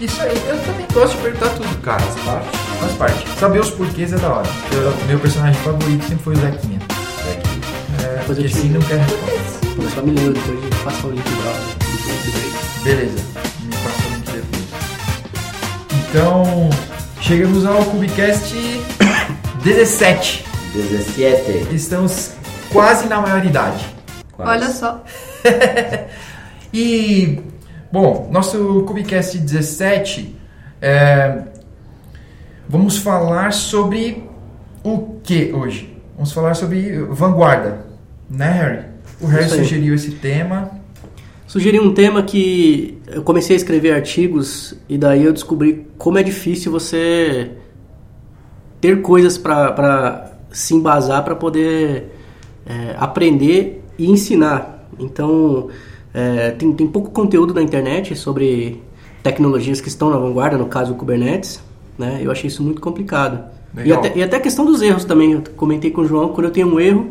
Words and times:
Isso 0.00 0.22
aí, 0.22 0.34
eu 0.48 0.58
também 0.64 0.86
gosto 0.94 1.16
de 1.16 1.22
perguntar 1.22 1.50
tudo, 1.50 1.82
cara. 1.82 2.00
Faz 2.00 2.24
parte. 2.24 2.48
Faz 2.80 2.92
parte. 2.94 3.38
Saber 3.38 3.60
os 3.60 3.70
porquês 3.70 4.12
é 4.12 4.16
da 4.16 4.28
hora. 4.28 4.48
Eu- 4.72 5.06
meu 5.06 5.18
personagem 5.20 5.60
favorito 5.62 6.02
sempre 6.08 6.24
foi 6.24 6.34
o 6.34 6.38
Zequinha. 6.38 6.78
É, 8.02 8.16
Depois 8.20 8.38
eu 8.38 8.44
porque 8.44 8.48
te 8.48 8.58
assim 8.58 8.68
não 8.70 8.80
quer 8.80 8.98
resposta. 8.98 9.66
Eu 9.82 9.90
só 9.90 10.02
me 10.02 10.12
lembro 10.12 10.32
depois 10.32 10.60
de 10.62 10.68
passar 10.82 11.06
o 11.06 11.10
link 11.10 11.22
do. 11.24 12.82
Beleza, 12.82 13.18
me 13.60 13.76
passa 13.76 14.06
o 14.06 14.10
link 14.14 14.30
depois. 14.32 14.64
Então, 16.08 16.70
chegamos 17.20 17.66
ao 17.66 17.84
Cubicast 17.84 18.54
17. 19.62 20.44
17. 20.72 21.74
Estamos 21.74 22.30
quase 22.72 23.06
na 23.06 23.20
maioridade. 23.20 23.84
Quase. 24.32 24.50
Olha 24.50 24.72
só. 24.72 25.04
E, 26.72 27.40
bom, 27.92 28.28
nosso 28.30 28.84
Cubicast 28.86 29.38
17, 29.38 30.36
é, 30.80 31.42
vamos 32.68 32.98
falar 32.98 33.52
sobre 33.52 34.24
o 34.82 35.16
que 35.22 35.52
hoje? 35.52 35.96
Vamos 36.14 36.32
falar 36.32 36.54
sobre 36.54 37.02
vanguarda, 37.04 37.86
né, 38.28 38.52
Harry? 38.52 38.84
O 39.20 39.26
Harry 39.26 39.48
sugeriu 39.48 39.94
esse 39.94 40.12
tema. 40.12 40.70
Sugeri 41.46 41.80
um 41.80 41.92
tema 41.92 42.22
que 42.22 42.98
eu 43.08 43.22
comecei 43.22 43.56
a 43.56 43.58
escrever 43.58 43.92
artigos 43.92 44.74
e 44.88 44.96
daí 44.96 45.24
eu 45.24 45.32
descobri 45.32 45.86
como 45.98 46.16
é 46.16 46.22
difícil 46.22 46.70
você 46.70 47.50
ter 48.80 49.02
coisas 49.02 49.36
para 49.36 50.32
se 50.52 50.74
embasar 50.74 51.24
para 51.24 51.34
poder 51.34 52.14
é, 52.64 52.94
aprender 52.98 53.84
e 53.98 54.10
ensinar. 54.10 54.86
Então, 54.98 55.68
é, 56.14 56.50
tem, 56.50 56.72
tem 56.72 56.86
pouco 56.86 57.10
conteúdo 57.10 57.54
na 57.54 57.62
internet 57.62 58.16
sobre 58.16 58.82
tecnologias 59.22 59.80
que 59.80 59.88
estão 59.88 60.10
na 60.10 60.16
vanguarda, 60.16 60.56
no 60.56 60.66
caso 60.66 60.92
o 60.92 60.96
Kubernetes. 60.96 61.60
Né? 61.98 62.20
Eu 62.22 62.30
achei 62.30 62.48
isso 62.48 62.62
muito 62.62 62.80
complicado. 62.80 63.40
E 63.84 63.92
até, 63.92 64.12
e 64.16 64.22
até 64.22 64.36
a 64.36 64.40
questão 64.40 64.64
dos 64.64 64.82
erros 64.82 65.04
também. 65.04 65.32
Eu 65.32 65.42
comentei 65.56 65.90
com 65.90 66.00
o 66.00 66.06
João, 66.06 66.28
quando 66.30 66.46
eu 66.46 66.50
tenho 66.50 66.66
um 66.74 66.80
erro, 66.80 67.10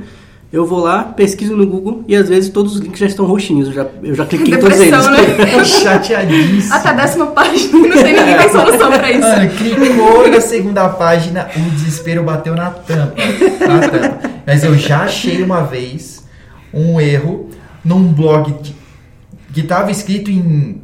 eu 0.51 0.65
vou 0.65 0.79
lá, 0.79 1.03
pesquiso 1.03 1.55
no 1.55 1.65
Google 1.65 2.03
e 2.07 2.15
às 2.15 2.27
vezes 2.27 2.49
todos 2.49 2.73
os 2.75 2.79
links 2.81 2.99
já 2.99 3.05
estão 3.05 3.25
roxinhos. 3.25 3.67
Eu 3.67 3.73
já, 3.73 3.87
eu 4.03 4.15
já 4.15 4.25
cliquei 4.25 4.55
em 4.55 4.57
todos 4.57 4.79
eles. 4.79 5.07
Né? 5.07 5.63
Chateadíssimo. 5.63 6.73
Até 6.73 6.89
a 6.89 6.93
décima 6.93 7.27
página, 7.27 7.77
não 7.87 7.97
sei 7.97 8.13
ninguém 8.13 8.37
tem 8.37 8.49
solução 8.49 8.91
pra 8.91 9.11
isso. 9.11 9.21
Mano, 9.21 9.51
clicou 9.51 10.27
na 10.27 10.41
segunda 10.41 10.89
página, 10.89 11.47
o 11.55 11.69
desespero 11.71 12.23
bateu 12.23 12.55
na 12.55 12.71
tampa. 12.71 13.13
Na 13.67 13.79
tampa. 13.87 14.29
Mas 14.45 14.63
eu 14.63 14.75
já 14.75 15.03
achei 15.03 15.41
uma 15.43 15.61
vez 15.61 16.25
um 16.73 16.99
erro 16.99 17.47
num 17.85 18.11
blog 18.11 18.51
de- 18.61 18.75
que 19.53 19.63
tava 19.63 19.91
escrito 19.91 20.29
em 20.29 20.81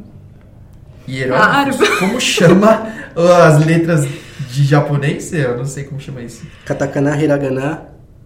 hieróglifos. 1.08 1.88
Como 1.98 2.20
chama 2.20 2.92
as 3.16 3.64
letras 3.64 4.06
de 4.50 4.64
japonês? 4.64 5.32
Eu 5.32 5.56
não 5.56 5.64
sei 5.64 5.84
como 5.84 6.00
chama 6.00 6.22
isso. 6.22 6.46
Katakana, 6.64 7.16
Hiragana 7.20 7.82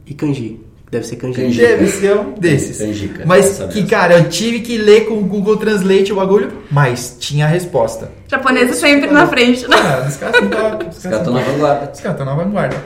e 0.07 0.15
Kanji. 0.15 0.61
Deve 0.91 1.07
ser 1.07 1.17
Kanji. 1.17 1.41
Kanji. 1.41 1.61
Deve 1.61 1.87
ser 1.87 2.17
um 2.19 2.33
desses. 2.33 2.79
Kanjika, 2.79 3.23
Mas 3.25 3.47
essa 3.47 3.69
que, 3.69 3.85
cara, 3.85 4.19
eu 4.19 4.29
tive 4.29 4.59
que 4.61 4.77
ler 4.77 5.07
com 5.07 5.15
o 5.19 5.25
Google 5.25 5.57
Translate 5.57 6.13
o 6.13 6.17
bagulho, 6.17 6.65
mas 6.69 7.17
tinha 7.21 7.45
a 7.45 7.49
resposta. 7.49 8.11
Japonês 8.27 8.75
sempre 8.77 9.09
na 9.09 9.27
frente, 9.29 9.69
né? 9.69 9.77
Ah, 9.77 10.05
Os 10.09 10.17
caras 10.17 10.35
estão 10.43 11.33
na 11.33 11.41
vanguarda. 11.43 11.91
Os 11.93 12.01
caras 12.01 12.19
estão 12.19 12.25
na 12.25 12.35
vanguarda. 12.35 12.77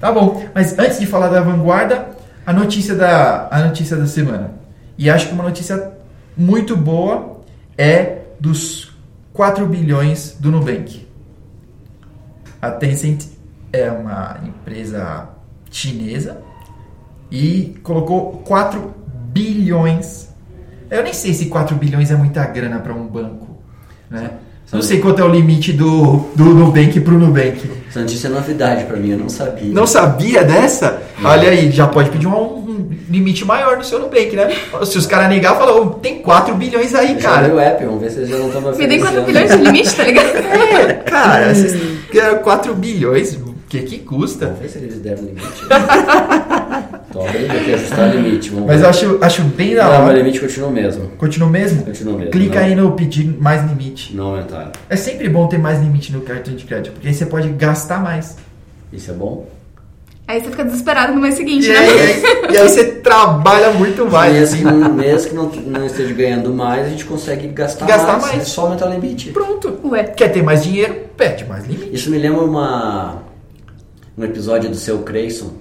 Tá 0.00 0.10
bom, 0.10 0.44
mas 0.52 0.76
antes 0.76 0.98
de 0.98 1.06
falar 1.06 1.28
da 1.28 1.40
vanguarda, 1.40 2.08
a 2.44 2.52
notícia 2.52 2.96
da, 2.96 3.46
a 3.48 3.60
notícia 3.60 3.96
da 3.96 4.06
semana. 4.08 4.54
E 4.98 5.08
acho 5.08 5.28
que 5.28 5.32
uma 5.32 5.44
notícia 5.44 5.92
muito 6.36 6.76
boa 6.76 7.40
é 7.76 8.18
dos 8.38 8.92
4 9.32 9.66
bilhões 9.66 10.36
do 10.38 10.50
Nubank. 10.50 11.06
A 12.60 12.70
Tencent 12.70 13.24
é 13.72 13.90
uma 13.90 14.38
empresa 14.46 15.28
chinesa 15.70 16.38
e 17.30 17.74
colocou 17.82 18.42
4 18.44 18.94
bilhões. 19.32 20.28
Eu 20.90 21.02
nem 21.02 21.12
sei 21.12 21.32
se 21.32 21.46
4 21.46 21.74
bilhões 21.76 22.10
é 22.10 22.14
muita 22.14 22.44
grana 22.46 22.78
para 22.78 22.92
um 22.92 23.06
banco, 23.06 23.58
né? 24.10 24.30
Não 24.70 24.80
sei 24.80 25.00
quanto 25.00 25.20
é 25.20 25.24
o 25.24 25.28
limite 25.28 25.70
do, 25.70 26.30
do 26.34 26.44
Nubank 26.44 26.98
pro 27.00 27.18
Nubank. 27.18 27.70
Essa 27.88 28.00
notícia 28.00 28.28
é 28.28 28.30
novidade 28.30 28.84
pra 28.84 28.96
mim, 28.96 29.10
eu 29.10 29.18
não 29.18 29.28
sabia. 29.28 29.70
Não 29.70 29.86
sabia 29.86 30.42
dessa? 30.44 31.02
Olha 31.22 31.50
aí, 31.50 31.70
já 31.70 31.86
pode 31.86 32.08
pedir 32.08 32.26
um, 32.26 32.61
um 32.72 32.88
limite 33.10 33.44
maior 33.44 33.76
no 33.76 33.84
seu 33.84 33.98
Nubank, 33.98 34.34
né? 34.34 34.48
Se 34.84 34.98
os 34.98 35.06
caras 35.06 35.28
negar, 35.28 35.56
falou, 35.56 35.90
tem 35.94 36.18
4 36.22 36.54
bilhões 36.54 36.94
aí, 36.94 37.14
Já 37.20 37.28
cara. 37.30 37.54
o 37.54 37.58
app, 37.60 37.84
vamos 37.84 38.00
ver 38.00 38.10
se 38.10 38.18
eles 38.18 38.28
já 38.30 38.38
não 38.38 38.46
estão 38.48 38.62
me 38.62 38.76
Me 38.76 38.86
dei 38.86 38.98
4 38.98 39.20
oferecendo. 39.20 39.26
bilhões 39.26 39.50
de 39.50 39.64
limite, 39.64 39.96
tá 39.96 40.04
ligado? 40.04 40.32
É, 40.72 40.92
cara, 40.94 41.54
vocês 41.54 41.76
ganham 42.12 42.38
4 42.38 42.74
bilhões, 42.74 43.34
o 43.34 43.54
que 43.68 43.80
que 43.82 43.98
custa? 44.00 44.46
Vamos 44.46 44.60
ver 44.60 44.68
se 44.68 44.78
eles 44.78 44.98
deram 44.98 45.22
limite. 45.24 45.46
Tô 47.12 47.20
abrindo 47.26 47.50
aqui, 47.52 47.74
ajustar 47.74 48.08
o 48.08 48.18
limite. 48.18 48.50
Vamos 48.50 48.66
Mas 48.66 48.80
ver. 48.80 48.86
eu 48.86 48.90
acho, 48.90 49.18
acho 49.20 49.42
bem 49.42 49.74
da 49.74 49.84
Não, 49.84 49.90
meu 49.98 50.00
hora. 50.06 50.16
limite 50.18 50.40
continua 50.40 50.68
o 50.68 50.72
mesmo. 50.72 51.08
Continua 51.18 51.48
mesmo? 51.50 51.84
Continua 51.84 52.14
mesmo. 52.16 52.30
Clica 52.30 52.58
não, 52.60 52.66
aí 52.66 52.74
no 52.74 52.92
pedir 52.92 53.26
mais 53.38 53.62
limite. 53.68 54.16
Não 54.16 54.28
aumentaram. 54.28 54.72
É 54.88 54.96
sempre 54.96 55.28
bom 55.28 55.46
ter 55.46 55.58
mais 55.58 55.78
limite 55.80 56.10
no 56.12 56.22
cartão 56.22 56.54
de 56.54 56.64
crédito, 56.64 56.92
porque 56.92 57.08
aí 57.08 57.14
você 57.14 57.26
pode 57.26 57.48
gastar 57.50 58.00
mais. 58.02 58.36
Isso 58.92 59.10
é 59.10 59.14
bom? 59.14 59.46
Aí 60.32 60.40
você 60.40 60.48
fica 60.50 60.64
desesperado 60.64 61.12
no 61.12 61.20
mês 61.20 61.34
seguinte, 61.34 61.66
E 61.66 61.72
né? 61.74 61.78
aí, 61.78 62.22
e 62.54 62.56
aí 62.56 62.66
você 62.66 62.84
trabalha 62.84 63.70
muito 63.72 64.06
mais. 64.10 64.32
mesmo, 64.32 64.44
assim. 64.44 64.56
que 64.56 64.64
não, 64.64 64.94
mesmo 64.94 65.28
que 65.28 65.34
não, 65.34 65.78
não 65.80 65.84
esteja 65.86 66.14
ganhando 66.14 66.54
mais, 66.54 66.86
a 66.86 66.88
gente 66.88 67.04
consegue 67.04 67.48
gastar, 67.48 67.84
Gastar 67.84 68.12
mais. 68.12 68.22
mais. 68.28 68.38
É 68.38 68.44
só 68.46 68.62
aumentar 68.62 68.86
o 68.88 68.92
limite. 68.94 69.30
Pronto. 69.30 69.78
Ué. 69.84 70.04
Quer 70.04 70.28
ter 70.32 70.42
mais 70.42 70.62
dinheiro? 70.64 70.94
Pede 71.18 71.44
mais 71.44 71.66
limite. 71.66 71.90
Isso 71.94 72.10
me 72.10 72.16
lembra 72.16 72.40
uma, 72.44 73.16
um 74.16 74.24
episódio 74.24 74.70
do 74.70 74.76
Seu 74.76 75.00
Creyson. 75.00 75.52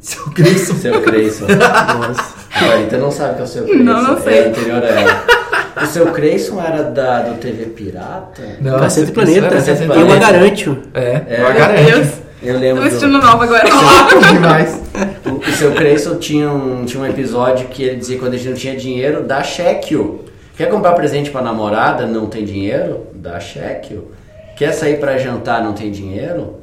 Seu 0.00 0.24
Cristo. 0.32 0.74
Seu 0.74 1.00
Creyson. 1.00 1.46
Nossa. 1.54 2.34
A 2.50 2.96
não 2.96 3.12
sabe 3.12 3.36
que 3.36 3.40
é 3.42 3.44
o 3.44 3.46
Seu 3.46 3.62
Creyson. 3.66 3.84
Não, 3.84 4.02
não 4.02 4.20
sei. 4.20 4.34
É 4.38 4.48
anterior 4.48 4.82
a 4.82 4.86
ela. 4.88 5.24
O 5.80 5.86
Seu 5.86 6.06
Creyson 6.10 6.60
era 6.60 6.82
da, 6.82 7.20
do 7.22 7.36
TV 7.38 7.66
Pirata? 7.66 8.42
Não, 8.60 8.80
Cacete 8.80 9.12
Planeta. 9.12 9.48
Cacete 9.48 9.82
Eu 9.82 9.86
Planeta. 9.86 10.14
a 10.16 10.18
garanto. 10.32 10.78
É, 10.92 11.00
É. 11.04 11.36
eu 11.38 11.44
Meu 11.44 11.54
garanto. 11.54 12.27
Eu 12.42 12.54
Tô 12.54 12.60
lembro 12.60 12.82
me 12.84 12.90
do, 12.90 12.94
sentindo 12.94 13.18
nova 13.18 13.44
agora. 13.44 13.64
Demais. 14.32 14.80
o, 15.26 15.48
o 15.48 15.52
Seu 15.52 15.72
Creyson 15.72 16.16
tinha 16.16 16.50
um, 16.50 16.84
tinha 16.84 17.02
um 17.02 17.06
episódio 17.06 17.66
que 17.68 17.82
ele 17.82 17.96
dizia 17.96 18.16
que 18.16 18.20
quando 18.22 18.34
a 18.34 18.36
gente 18.36 18.48
não 18.48 18.56
tinha 18.56 18.76
dinheiro, 18.76 19.24
dá 19.24 19.42
cheque. 19.42 19.96
Quer 20.56 20.68
comprar 20.70 20.92
presente 20.92 21.30
pra 21.30 21.42
namorada, 21.42 22.06
não 22.06 22.26
tem 22.26 22.44
dinheiro? 22.44 23.06
Dá 23.14 23.38
cheque. 23.40 23.98
Quer 24.56 24.72
sair 24.72 24.98
pra 24.98 25.18
jantar, 25.18 25.62
não 25.62 25.72
tem 25.72 25.90
dinheiro? 25.90 26.56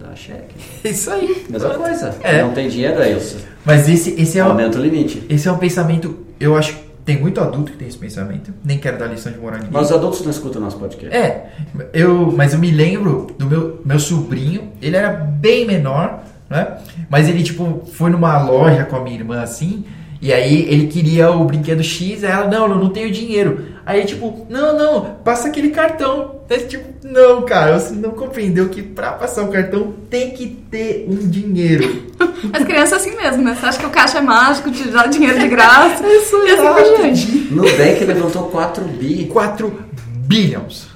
Dá 0.00 0.14
cheque. 0.14 0.54
Isso 0.84 1.10
aí. 1.10 1.44
Mesma 1.48 1.70
coisa. 1.70 2.14
É. 2.22 2.42
Não 2.42 2.52
tem 2.52 2.68
dinheiro, 2.68 3.00
aí 3.00 3.14
você 3.14 3.36
Mas 3.64 3.88
esse, 3.88 4.20
esse, 4.20 4.38
é 4.38 4.44
um, 4.44 4.48
aumenta 4.48 4.78
o 4.78 4.82
limite. 4.82 5.24
esse 5.28 5.46
é 5.48 5.52
um 5.52 5.58
pensamento, 5.58 6.18
eu 6.40 6.56
acho 6.56 6.76
tem 7.04 7.20
muito 7.20 7.40
adulto 7.40 7.72
que 7.72 7.78
tem 7.78 7.86
esse 7.86 7.98
pensamento. 7.98 8.52
Nem 8.64 8.78
quero 8.78 8.98
dar 8.98 9.06
lição 9.06 9.30
de 9.30 9.38
moral 9.38 9.58
ninguém. 9.58 9.72
Mas 9.72 9.86
os 9.86 9.92
adultos 9.92 10.22
não 10.22 10.30
escutam 10.30 10.60
nosso 10.60 10.78
podcast. 10.78 11.14
É, 11.14 11.52
eu, 11.92 12.32
mas 12.32 12.54
eu 12.54 12.58
me 12.58 12.70
lembro 12.70 13.26
do 13.38 13.46
meu, 13.46 13.80
meu 13.84 13.98
sobrinho, 13.98 14.72
ele 14.80 14.96
era 14.96 15.10
bem 15.10 15.66
menor, 15.66 16.24
né? 16.48 16.78
Mas 17.10 17.28
ele, 17.28 17.42
tipo, 17.42 17.82
foi 17.92 18.10
numa 18.10 18.42
loja 18.42 18.84
com 18.84 18.96
a 18.96 19.00
minha 19.00 19.16
irmã 19.16 19.42
assim, 19.42 19.84
e 20.20 20.32
aí 20.32 20.66
ele 20.68 20.86
queria 20.86 21.30
o 21.30 21.44
brinquedo 21.44 21.82
X, 21.82 22.24
aí 22.24 22.30
ela, 22.32 22.48
não, 22.48 22.68
eu 22.68 22.76
não 22.76 22.88
tenho 22.88 23.12
dinheiro. 23.12 23.73
Aí, 23.86 24.04
tipo, 24.06 24.46
não, 24.48 24.78
não, 24.78 25.04
passa 25.22 25.48
aquele 25.48 25.70
cartão. 25.70 26.36
Aí, 26.48 26.60
tipo, 26.60 26.88
não, 27.06 27.42
cara, 27.42 27.78
você 27.78 27.94
não 27.94 28.12
compreendeu 28.12 28.68
que 28.70 28.82
pra 28.82 29.12
passar 29.12 29.42
o 29.42 29.48
cartão 29.48 29.92
tem 30.08 30.30
que 30.30 30.46
ter 30.46 31.06
um 31.08 31.28
dinheiro. 31.28 32.06
As 32.52 32.64
crianças 32.64 33.00
assim 33.00 33.14
mesmo, 33.14 33.42
né? 33.42 33.54
Você 33.54 33.66
acha 33.66 33.78
que 33.78 33.86
o 33.86 33.90
caixa 33.90 34.18
é 34.18 34.20
mágico, 34.22 34.70
te 34.70 34.88
dá 34.88 35.06
dinheiro 35.06 35.38
de 35.38 35.48
graça. 35.48 36.02
Isso 36.08 36.36
e 36.46 36.50
assim 36.50 36.96
diante. 36.96 37.54
Nubank 37.54 38.04
levantou 38.04 38.44
4 38.44 38.84
bi. 38.84 39.26
4 39.26 39.80
bilhões. 40.26 40.86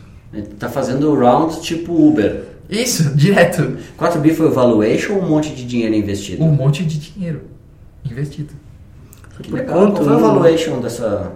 Tá 0.59 0.69
fazendo 0.69 1.15
round 1.15 1.61
tipo 1.61 1.93
Uber. 1.93 2.45
Isso, 2.71 3.15
direto. 3.15 3.79
4 3.97 4.21
bi 4.21 4.35
foi 4.35 4.47
o 4.47 4.53
valuation 4.53 5.15
ou 5.15 5.23
um 5.23 5.29
monte 5.29 5.55
de 5.55 5.65
dinheiro 5.65 5.95
investido? 5.95 6.43
Um 6.43 6.53
monte 6.53 6.85
de 6.85 6.99
dinheiro 6.99 7.43
investido. 8.05 8.53
Que 9.43 9.53
legal. 9.53 9.75
quanto? 9.75 9.93
Qual 9.95 10.05
foi 10.05 10.17
o 10.17 10.21
valuation 10.21 10.81
dessa... 10.81 11.33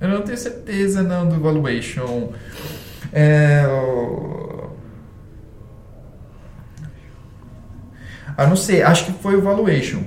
Eu 0.00 0.08
não 0.08 0.22
tenho 0.22 0.38
certeza 0.38 1.02
não 1.02 1.28
do 1.28 1.40
valuation. 1.40 2.28
É, 3.12 3.64
Ah, 8.38 8.46
não 8.46 8.54
sei, 8.54 8.84
acho 8.84 9.06
que 9.06 9.12
foi 9.14 9.34
o 9.34 9.42
valuation. 9.42 9.98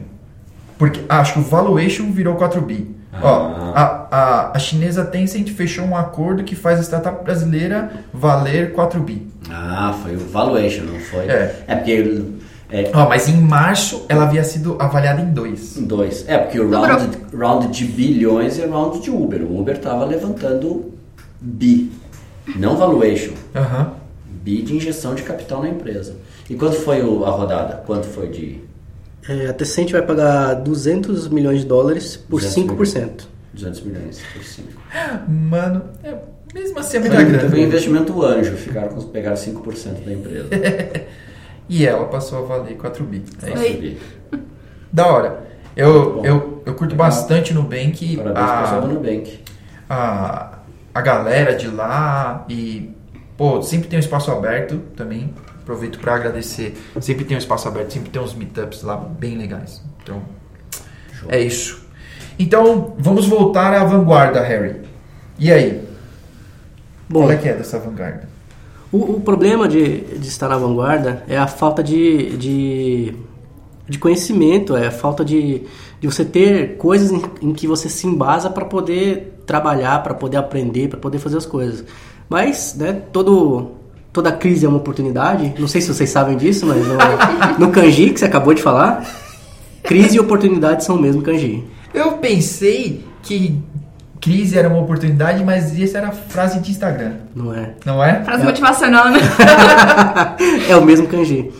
Porque 0.77 1.01
acho 1.09 1.33
que 1.33 1.39
o 1.39 1.43
valuation 1.43 2.13
virou 2.13 2.35
4 2.35 2.61
bi. 2.61 2.95
Ó, 3.21 3.73
a, 3.75 4.07
a, 4.09 4.51
a 4.55 4.59
chinesa 4.59 5.03
Tencent 5.03 5.49
fechou 5.49 5.83
um 5.83 5.97
acordo 5.97 6.41
que 6.45 6.55
faz 6.55 6.79
a 6.79 6.81
startup 6.81 7.25
brasileira 7.25 7.91
valer 8.13 8.71
4 8.71 9.01
bi. 9.01 9.27
Ah, 9.49 9.93
foi 10.01 10.15
o 10.15 10.19
valuation, 10.19 10.83
não 10.85 10.97
foi? 10.97 11.25
É. 11.25 11.63
É 11.67 11.75
porque... 11.75 12.23
É, 12.71 12.89
Ó, 12.93 13.09
mas 13.09 13.27
em 13.27 13.35
março 13.41 14.05
ela 14.07 14.23
havia 14.23 14.43
sido 14.45 14.77
avaliada 14.79 15.21
em 15.21 15.31
2. 15.33 15.77
dois. 15.81 16.23
É, 16.27 16.37
porque 16.37 16.57
o 16.59 16.69
round, 16.69 17.17
round 17.35 17.67
de 17.67 17.83
bilhões 17.85 18.57
é 18.59 18.65
round 18.65 19.01
de 19.01 19.09
Uber. 19.11 19.41
O 19.43 19.59
Uber 19.59 19.77
tava 19.77 20.05
levantando 20.05 20.93
bi. 21.41 21.91
Não 22.55 22.77
valuation. 22.77 23.33
Aham. 23.53 23.93
B 24.43 24.61
de 24.61 24.75
injeção 24.75 25.13
de 25.13 25.21
capital 25.23 25.61
na 25.61 25.69
empresa. 25.69 26.15
E 26.49 26.55
quanto 26.55 26.75
foi 26.77 27.03
o- 27.03 27.25
a 27.25 27.29
rodada? 27.29 27.83
Quanto 27.85 28.07
foi 28.07 28.27
de 28.29 28.61
É, 29.29 29.47
a 29.47 29.53
Tecent 29.53 29.91
vai 29.91 30.01
pagar 30.01 30.55
200 30.55 31.27
milhões 31.27 31.59
de 31.59 31.65
dólares 31.67 32.15
por 32.17 32.39
200 32.41 32.53
5%. 32.55 33.27
200 33.53 33.81
milhões 33.81 34.19
por 34.33 34.43
5? 34.43 34.67
Mano, 35.29 35.83
é, 36.03 36.15
mesmo 36.55 36.79
assim 36.79 36.97
é 36.97 36.99
muita 37.01 37.15
Foi, 37.17 37.25
foi 37.25 37.35
um 37.35 37.37
grana. 37.49 37.59
investimento 37.59 38.23
anjo, 38.25 38.55
ficaram 38.55 38.89
com, 38.89 39.01
pegaram 39.03 39.35
5% 39.37 40.03
da 40.05 40.11
empresa. 40.13 40.47
E 41.69 41.85
ela 41.85 42.05
passou 42.05 42.39
a 42.39 42.41
valer 42.47 42.75
4 42.77 43.03
bi. 43.03 43.23
É 43.43 43.49
isso. 43.53 43.73
subir. 43.73 44.01
Da 44.93 45.07
hora. 45.07 45.47
Eu, 45.75 46.21
eu, 46.25 46.63
eu 46.65 46.73
curto 46.75 46.91
Legal. 46.91 47.07
bastante 47.07 47.53
Nubank. 47.53 48.17
Parabéns 48.17 48.45
pro 48.51 48.61
pessoal 48.61 48.81
do 48.81 48.87
A, 48.87 48.89
Nubank. 48.93 49.39
a, 49.89 50.59
a 50.93 51.01
galera 51.01 51.55
de 51.55 51.67
lá 51.69 52.45
e, 52.49 52.93
pô, 53.37 53.61
sempre 53.61 53.87
tem 53.87 53.97
um 53.97 54.01
espaço 54.01 54.29
aberto 54.31 54.79
também. 54.97 55.33
Aproveito 55.61 55.97
para 55.99 56.15
agradecer. 56.15 56.75
Sempre 56.99 57.23
tem 57.23 57.37
um 57.37 57.39
espaço 57.39 57.69
aberto, 57.69 57.93
sempre 57.93 58.09
tem 58.09 58.21
uns 58.21 58.33
meetups 58.33 58.81
lá 58.83 58.97
bem 58.97 59.37
legais. 59.37 59.81
Então, 60.03 60.21
Show. 61.13 61.29
é 61.31 61.39
isso. 61.39 61.87
Então, 62.37 62.93
vamos 62.97 63.27
voltar 63.27 63.73
à 63.73 63.85
vanguarda, 63.85 64.41
Harry. 64.41 64.81
E 65.39 65.49
aí? 65.53 65.87
Bom, 67.07 67.21
Qual 67.21 67.31
é 67.31 67.37
que 67.37 67.47
é 67.47 67.53
dessa 67.53 67.79
vanguarda? 67.79 68.27
O, 68.91 69.15
o 69.15 69.21
problema 69.21 69.67
de, 69.67 70.01
de 70.01 70.27
estar 70.27 70.49
na 70.49 70.57
vanguarda 70.57 71.23
é 71.27 71.37
a 71.37 71.47
falta 71.47 71.81
de, 71.81 72.35
de, 72.35 73.13
de 73.87 73.97
conhecimento, 73.97 74.75
é 74.75 74.87
a 74.87 74.91
falta 74.91 75.23
de, 75.23 75.63
de 75.99 76.07
você 76.07 76.25
ter 76.25 76.75
coisas 76.77 77.11
em, 77.11 77.21
em 77.41 77.53
que 77.53 77.67
você 77.67 77.87
se 77.87 78.05
embasa 78.05 78.49
para 78.49 78.65
poder 78.65 79.41
trabalhar, 79.45 80.03
para 80.03 80.13
poder 80.13 80.37
aprender, 80.37 80.89
para 80.89 80.99
poder 80.99 81.19
fazer 81.19 81.37
as 81.37 81.45
coisas. 81.45 81.85
Mas, 82.29 82.75
né, 82.77 82.93
todo, 83.13 83.71
toda 84.11 84.31
crise 84.31 84.65
é 84.65 84.69
uma 84.69 84.77
oportunidade. 84.77 85.53
Não 85.57 85.67
sei 85.67 85.79
se 85.79 85.93
vocês 85.93 86.09
sabem 86.09 86.35
disso, 86.35 86.65
mas 86.65 86.85
no, 86.85 87.65
no 87.67 87.71
kanji 87.71 88.09
que 88.09 88.19
você 88.19 88.25
acabou 88.25 88.53
de 88.53 88.61
falar, 88.61 89.05
crise 89.83 90.17
e 90.17 90.19
oportunidade 90.19 90.83
são 90.83 90.97
o 90.97 91.01
mesmo 91.01 91.21
kanji. 91.21 91.63
Eu 91.93 92.13
pensei 92.13 93.05
que 93.23 93.57
crise 94.21 94.57
era 94.57 94.69
uma 94.69 94.79
oportunidade, 94.79 95.43
mas 95.43 95.77
essa 95.81 95.97
era 95.97 96.07
a 96.09 96.11
frase 96.11 96.59
de 96.59 96.69
Instagram, 96.71 97.13
Não 97.35 97.53
é? 97.53 97.71
não 97.85 98.01
é? 98.03 98.23
Frase 98.23 98.43
motivacional, 98.45 99.09
né? 99.09 99.19
é 100.69 100.75
o 100.75 100.85
mesmo 100.85 101.07
kanji. 101.07 101.51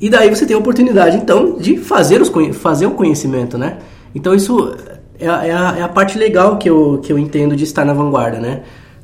E 0.00 0.08
daí 0.08 0.28
você 0.30 0.46
tem 0.46 0.54
a 0.54 0.58
oportunidade, 0.58 1.16
então, 1.16 1.56
de 1.58 1.76
fazer, 1.78 2.20
os, 2.22 2.30
fazer 2.58 2.86
o 2.86 2.92
conhecimento, 2.92 3.58
né? 3.58 3.78
Então 4.14 4.34
isso 4.34 4.76
é, 5.18 5.28
a- 5.28 5.46
é 5.46 5.52
a, 5.52 5.74
é 5.78 5.82
a 5.82 5.88
parte 5.88 6.18
legal 6.18 6.56
que 6.58 6.68
eu, 6.70 7.00
que 7.02 7.12
eu 7.12 7.18
entendo 7.18 7.56
de 7.56 7.64
estar 7.64 7.84
na 7.84 7.92
vanguarda, 7.92 8.38
né? 8.38 8.60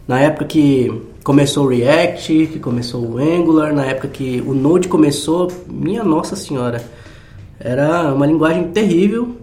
Na 0.06 0.20
época 0.20 0.44
que 0.44 1.02
começou 1.24 1.64
o 1.66 1.68
React, 1.68 2.46
que 2.52 2.58
começou 2.60 3.02
o 3.04 3.18
Angular, 3.18 3.72
na 3.74 3.84
época 3.84 4.06
que 4.08 4.42
o 4.46 4.54
Node 4.54 4.86
começou, 4.88 5.50
minha 5.68 6.04
nossa 6.04 6.36
senhora, 6.36 6.80
era 7.58 8.12
uma 8.14 8.24
linguagem 8.26 8.64
terrível, 8.68 9.36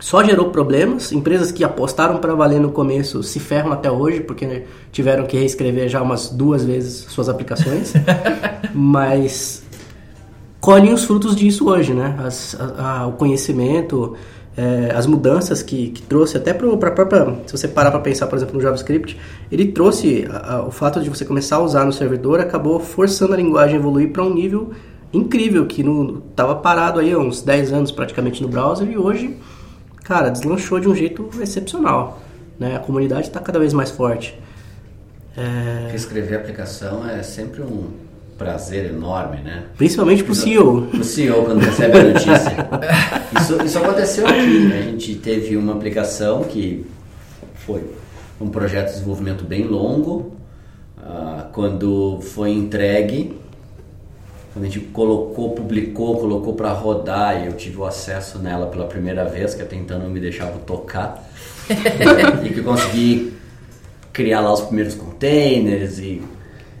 só 0.00 0.24
gerou 0.24 0.50
problemas. 0.50 1.12
Empresas 1.12 1.52
que 1.52 1.62
apostaram 1.62 2.18
para 2.18 2.34
valer 2.34 2.60
no 2.60 2.72
começo 2.72 3.22
se 3.22 3.38
ferram 3.38 3.70
até 3.70 3.90
hoje, 3.90 4.20
porque 4.20 4.64
tiveram 4.90 5.26
que 5.26 5.36
reescrever 5.36 5.88
já 5.88 6.02
umas 6.02 6.28
duas 6.30 6.64
vezes 6.64 7.06
suas 7.08 7.28
aplicações. 7.28 7.92
Mas 8.74 9.62
colhem 10.60 10.92
os 10.92 11.04
frutos 11.04 11.36
disso 11.36 11.68
hoje, 11.68 11.92
né? 11.94 12.16
As- 12.24 12.56
a- 12.58 13.00
a- 13.02 13.06
o 13.06 13.12
conhecimento, 13.12 14.14
é, 14.56 14.92
as 14.94 15.06
mudanças 15.06 15.62
que, 15.62 15.90
que 15.90 16.02
trouxe 16.02 16.36
até 16.36 16.52
para 16.52 16.70
a 16.72 16.76
própria... 16.76 17.36
Se 17.46 17.56
você 17.56 17.68
parar 17.68 17.90
para 17.90 18.00
pensar, 18.00 18.26
por 18.26 18.36
exemplo, 18.36 18.54
no 18.56 18.60
JavaScript, 18.60 19.16
ele 19.50 19.66
trouxe 19.72 20.26
a- 20.30 20.54
a- 20.56 20.66
o 20.66 20.70
fato 20.70 21.00
de 21.00 21.08
você 21.08 21.24
começar 21.24 21.56
a 21.56 21.60
usar 21.62 21.84
no 21.84 21.92
servidor, 21.92 22.40
acabou 22.40 22.78
forçando 22.80 23.34
a 23.34 23.36
linguagem 23.36 23.76
a 23.76 23.78
evoluir 23.78 24.10
para 24.12 24.22
um 24.22 24.32
nível 24.32 24.70
incrível, 25.12 25.66
que 25.66 25.82
estava 26.30 26.54
parado 26.54 27.00
aí 27.00 27.12
há 27.12 27.18
uns 27.18 27.42
10 27.42 27.72
anos 27.72 27.90
praticamente 27.90 28.42
no 28.42 28.48
browser 28.48 28.88
e 28.88 28.96
hoje, 28.96 29.36
cara, 30.10 30.28
deslanchou 30.28 30.80
de 30.80 30.88
um 30.88 30.94
jeito 30.94 31.30
excepcional. 31.40 32.20
Né? 32.58 32.74
A 32.74 32.80
comunidade 32.80 33.28
está 33.28 33.38
cada 33.38 33.60
vez 33.60 33.72
mais 33.72 33.90
forte. 33.90 34.36
É, 35.36 35.94
Escrever 35.94 36.34
aplicação 36.34 37.08
é 37.08 37.22
sempre 37.22 37.62
um 37.62 37.92
prazer 38.36 38.86
enorme, 38.86 39.40
né? 39.40 39.66
principalmente 39.76 40.24
para 40.24 40.32
o 40.32 40.34
CEO. 40.34 40.88
O 40.92 41.04
CEO, 41.04 41.44
quando 41.44 41.60
recebe 41.60 41.96
a 41.96 42.02
notícia. 42.02 42.68
Isso, 43.40 43.62
isso 43.64 43.78
aconteceu 43.78 44.26
aqui. 44.26 44.66
né? 44.66 44.78
A 44.80 44.82
gente 44.82 45.14
teve 45.14 45.56
uma 45.56 45.74
aplicação 45.74 46.42
que 46.42 46.84
foi 47.54 47.84
um 48.40 48.48
projeto 48.48 48.86
de 48.88 48.94
desenvolvimento 48.94 49.44
bem 49.44 49.64
longo. 49.64 50.34
Ah, 50.98 51.46
quando 51.52 52.20
foi 52.20 52.50
entregue, 52.50 53.38
quando 54.52 54.64
a 54.64 54.68
gente 54.68 54.80
colocou, 54.86 55.50
publicou, 55.50 56.18
colocou 56.18 56.54
para 56.54 56.72
rodar 56.72 57.42
e 57.42 57.46
eu 57.46 57.52
tive 57.52 57.78
o 57.78 57.84
acesso 57.84 58.38
nela 58.38 58.66
pela 58.66 58.86
primeira 58.86 59.24
vez, 59.24 59.54
que 59.54 59.62
até 59.62 59.76
então 59.76 59.98
não 59.98 60.10
me 60.10 60.18
deixava 60.18 60.58
tocar, 60.58 61.24
e 62.44 62.48
que 62.48 62.58
eu 62.58 62.64
consegui 62.64 63.32
criar 64.12 64.40
lá 64.40 64.52
os 64.52 64.62
primeiros 64.62 64.94
containers 64.94 65.98
e 65.98 66.20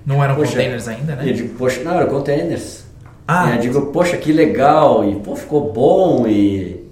Não 0.04 0.22
eram 0.22 0.34
Poxa, 0.34 0.52
containers 0.52 0.88
ainda, 0.88 1.12
e 1.12 1.16
eu 1.16 1.26
né? 1.26 1.32
digo, 1.32 1.54
poxa, 1.56 1.82
não, 1.84 1.94
era 1.94 2.06
containers. 2.06 2.84
Ah. 3.26 3.50
E 3.50 3.56
eu 3.56 3.60
digo, 3.60 3.86
poxa, 3.92 4.16
que 4.16 4.32
legal, 4.32 5.08
e 5.08 5.14
pô, 5.20 5.36
ficou 5.36 5.72
bom, 5.72 6.26
e, 6.26 6.84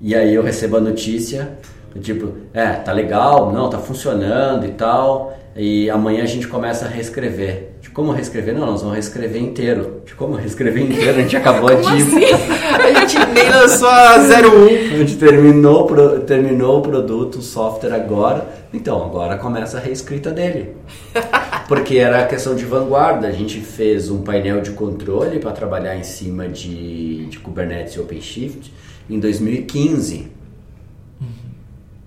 e 0.00 0.14
aí 0.14 0.34
eu 0.34 0.42
recebo 0.42 0.76
a 0.76 0.80
notícia, 0.80 1.56
do 1.94 2.00
tipo, 2.00 2.34
é, 2.52 2.72
tá 2.72 2.92
legal, 2.92 3.50
não, 3.50 3.70
tá 3.70 3.78
funcionando 3.78 4.66
e 4.66 4.72
tal, 4.72 5.37
e 5.58 5.90
amanhã 5.90 6.22
a 6.22 6.26
gente 6.26 6.46
começa 6.46 6.84
a 6.84 6.88
reescrever. 6.88 7.70
De 7.80 7.90
como 7.90 8.12
reescrever? 8.12 8.54
Não, 8.54 8.64
nós 8.64 8.80
vamos 8.80 8.94
reescrever 8.94 9.42
inteiro. 9.42 10.02
De 10.06 10.14
como 10.14 10.34
reescrever 10.36 10.84
inteiro? 10.84 11.18
A 11.18 11.22
gente 11.22 11.34
acabou 11.36 11.68
de... 11.68 11.74
assim? 11.82 12.24
A 12.78 13.00
gente 13.00 13.18
nem 13.34 13.50
lançou 13.50 13.88
a 13.88 14.16
01. 14.18 14.94
A 14.94 14.96
gente 14.98 15.16
terminou, 15.16 15.82
o 15.82 15.86
pro- 15.86 16.20
terminou 16.20 16.78
o 16.78 16.82
produto, 16.82 17.38
o 17.38 17.42
software 17.42 17.92
agora. 17.92 18.46
Então, 18.72 19.04
agora 19.04 19.36
começa 19.36 19.78
a 19.78 19.80
reescrita 19.80 20.30
dele. 20.30 20.76
Porque 21.66 21.96
era 21.98 22.24
questão 22.26 22.54
de 22.54 22.64
vanguarda. 22.64 23.26
A 23.26 23.32
gente 23.32 23.60
fez 23.60 24.10
um 24.10 24.22
painel 24.22 24.60
de 24.60 24.70
controle 24.70 25.38
para 25.40 25.50
trabalhar 25.50 25.96
em 25.96 26.04
cima 26.04 26.48
de, 26.48 27.26
de 27.26 27.38
Kubernetes 27.40 27.94
e 27.94 28.00
OpenShift 28.00 28.72
em 29.10 29.18
2015. 29.18 30.28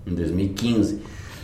Em 0.06 0.14
2015. 0.14 1.00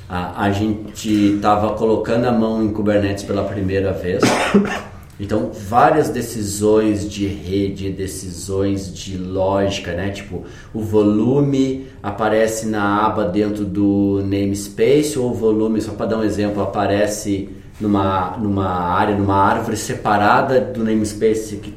A, 0.09 0.45
a 0.45 0.53
gente 0.53 1.37
estava 1.37 1.75
colocando 1.75 2.25
a 2.25 2.33
mão 2.33 2.63
em 2.63 2.73
Kubernetes 2.73 3.25
pela 3.25 3.45
primeira 3.45 3.93
vez. 3.93 4.23
Então, 5.21 5.51
várias 5.53 6.11
decisões 6.11 7.11
de 7.11 7.27
rede, 7.27 7.91
decisões 7.91 8.95
de 8.95 9.19
lógica, 9.19 9.93
né? 9.93 10.11
Tipo, 10.11 10.45
o 10.73 10.81
volume 10.81 11.89
aparece 12.01 12.69
na 12.69 13.05
aba 13.05 13.25
dentro 13.25 13.65
do 13.65 14.23
namespace 14.25 15.19
ou 15.19 15.33
o 15.33 15.35
volume, 15.35 15.81
só 15.81 15.91
para 15.91 16.07
dar 16.07 16.19
um 16.19 16.23
exemplo, 16.23 16.63
aparece 16.63 17.49
numa, 17.81 18.37
numa 18.37 18.69
área, 18.69 19.17
numa 19.17 19.35
árvore 19.35 19.77
separada 19.77 20.61
do 20.61 20.85
namespace 20.85 21.57
que 21.57 21.75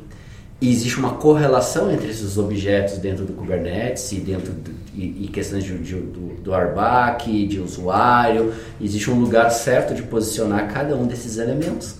e 0.62 0.70
existe 0.70 1.00
uma 1.00 1.14
correlação 1.14 1.92
entre 1.92 2.12
esses 2.12 2.38
objetos 2.38 3.00
dentro 3.00 3.26
do 3.26 3.34
Kubernetes 3.34 4.12
e 4.12 4.20
dentro 4.20 4.54
do, 4.54 4.72
e, 5.22 5.28
questões 5.28 5.64
de, 5.64 5.78
de- 5.78 5.96
do, 5.96 6.42
do 6.42 6.52
RBAC, 6.54 7.48
de 7.48 7.60
usuário. 7.60 8.54
Existe 8.80 9.10
um 9.10 9.20
lugar 9.20 9.50
certo 9.52 9.94
de 9.94 10.04
posicionar 10.04 10.72
cada 10.74 10.96
um 10.96 11.06
desses 11.06 11.38
elementos. 11.38 11.96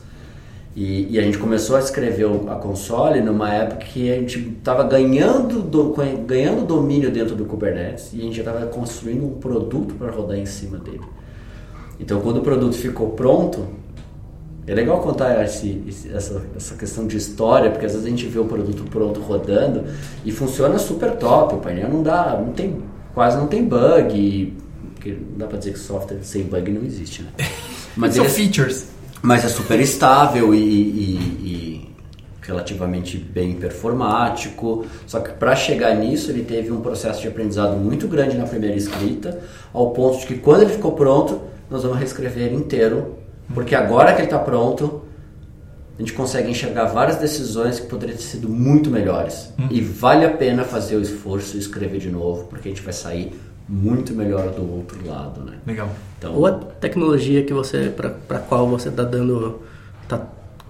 E, 0.76 1.08
e 1.16 1.20
a 1.20 1.22
gente 1.22 1.38
começou 1.38 1.76
a 1.76 1.80
escrever 1.80 2.28
a 2.48 2.56
console 2.56 3.20
numa 3.20 3.54
época 3.54 3.86
que 3.86 4.10
a 4.10 4.16
gente 4.16 4.40
estava 4.58 4.84
ganhando, 4.84 5.62
do- 5.62 5.94
ganhando 6.26 6.66
domínio 6.66 7.12
dentro 7.12 7.36
do 7.36 7.44
Kubernetes 7.44 8.12
e 8.14 8.20
a 8.22 8.24
gente 8.24 8.36
já 8.38 8.44
estava 8.44 8.66
construindo 8.68 9.26
um 9.26 9.32
produto 9.40 9.94
para 9.96 10.10
rodar 10.12 10.38
em 10.38 10.46
cima 10.46 10.78
dele. 10.78 11.02
Então, 12.00 12.22
quando 12.22 12.38
o 12.38 12.42
produto 12.42 12.74
ficou 12.76 13.10
pronto, 13.10 13.68
é 14.66 14.74
legal 14.74 15.02
contar 15.02 15.44
esse- 15.44 15.82
essa, 16.14 16.42
essa 16.56 16.76
questão 16.76 17.06
de 17.06 17.18
história, 17.18 17.70
porque 17.70 17.86
às 17.86 17.92
vezes 17.92 18.08
a 18.08 18.10
gente 18.10 18.26
vê 18.28 18.40
o 18.40 18.46
produto 18.46 18.84
pronto 18.90 19.20
rodando 19.20 19.84
e 20.24 20.32
funciona 20.32 20.80
super 20.80 21.18
top. 21.18 21.56
O 21.56 21.58
painel 21.58 21.90
não 21.90 22.02
dá, 22.02 22.40
não 22.44 22.54
tem, 22.54 22.78
quase 23.14 23.38
não 23.38 23.48
tem 23.48 23.64
bug. 23.66 24.54
Porque 24.96 25.12
não 25.32 25.38
dá 25.38 25.48
pra 25.48 25.58
dizer 25.58 25.74
que 25.74 25.80
software 25.80 26.20
sem 26.22 26.44
bug 26.44 26.72
não 26.72 26.84
existe, 26.84 27.24
né? 27.24 27.30
Mas, 27.98 28.16
São 28.16 28.24
features. 28.26 28.88
mas 29.22 29.44
é 29.44 29.50
super 29.50 29.78
estável 29.80 30.56
e, 30.56 30.58
e- 30.58 31.18
e 31.44 31.92
relativamente 32.42 33.18
bem 33.18 33.54
performático. 33.56 34.86
Só 35.06 35.20
que 35.20 35.32
para 35.32 35.56
chegar 35.56 35.94
nisso, 35.96 36.32
ele 36.32 36.44
teve 36.44 36.72
um 36.72 36.80
processo 36.82 37.22
de 37.22 37.28
aprendizado 37.28 37.76
muito 37.78 38.08
grande 38.08 38.38
na 38.38 38.46
primeira 38.46 38.76
escrita, 38.78 39.40
ao 39.74 39.92
ponto 39.92 40.20
de 40.20 40.26
que 40.28 40.36
quando 40.36 40.62
ele 40.62 40.72
ficou 40.74 40.94
pronto, 40.94 41.42
nós 41.70 41.84
vamos 41.84 41.98
reescrever 41.98 42.44
ele 42.46 42.56
inteiro, 42.56 43.18
porque 43.54 43.76
agora 43.76 44.14
que 44.14 44.20
ele 44.22 44.28
está 44.28 44.40
pronto, 44.40 45.01
a 46.02 46.04
gente 46.04 46.14
consegue 46.14 46.50
enxergar 46.50 46.86
várias 46.86 47.18
decisões 47.18 47.80
que 47.80 47.86
poderiam 47.86 48.18
ter 48.18 48.24
sido 48.24 48.50
muito 48.50 48.90
melhores. 48.90 49.54
E 49.70 49.80
vale 49.82 50.26
a 50.26 50.32
pena 50.32 50.64
fazer 50.64 50.96
o 50.96 51.02
esforço 51.02 51.56
e 51.56 51.60
escrever 51.60 52.00
de 52.00 52.10
novo, 52.10 52.46
porque 52.46 52.70
a 52.70 52.72
gente 52.72 52.82
vai 52.82 52.92
sair 52.92 53.40
muito 53.70 54.12
melhor 54.16 54.50
do 54.50 54.68
outro 54.68 54.98
lado, 55.08 55.42
né? 55.42 55.60
Legal. 55.66 55.90
Então, 56.18 56.34
Ou 56.34 56.48
a 56.48 56.54
tecnologia 56.54 57.44
que 57.44 57.54
você 57.54 57.94
para 57.96 58.40
qual 58.40 58.68
você 58.68 58.90
está 58.90 59.04
dando 59.04 59.62
tá 60.08 60.28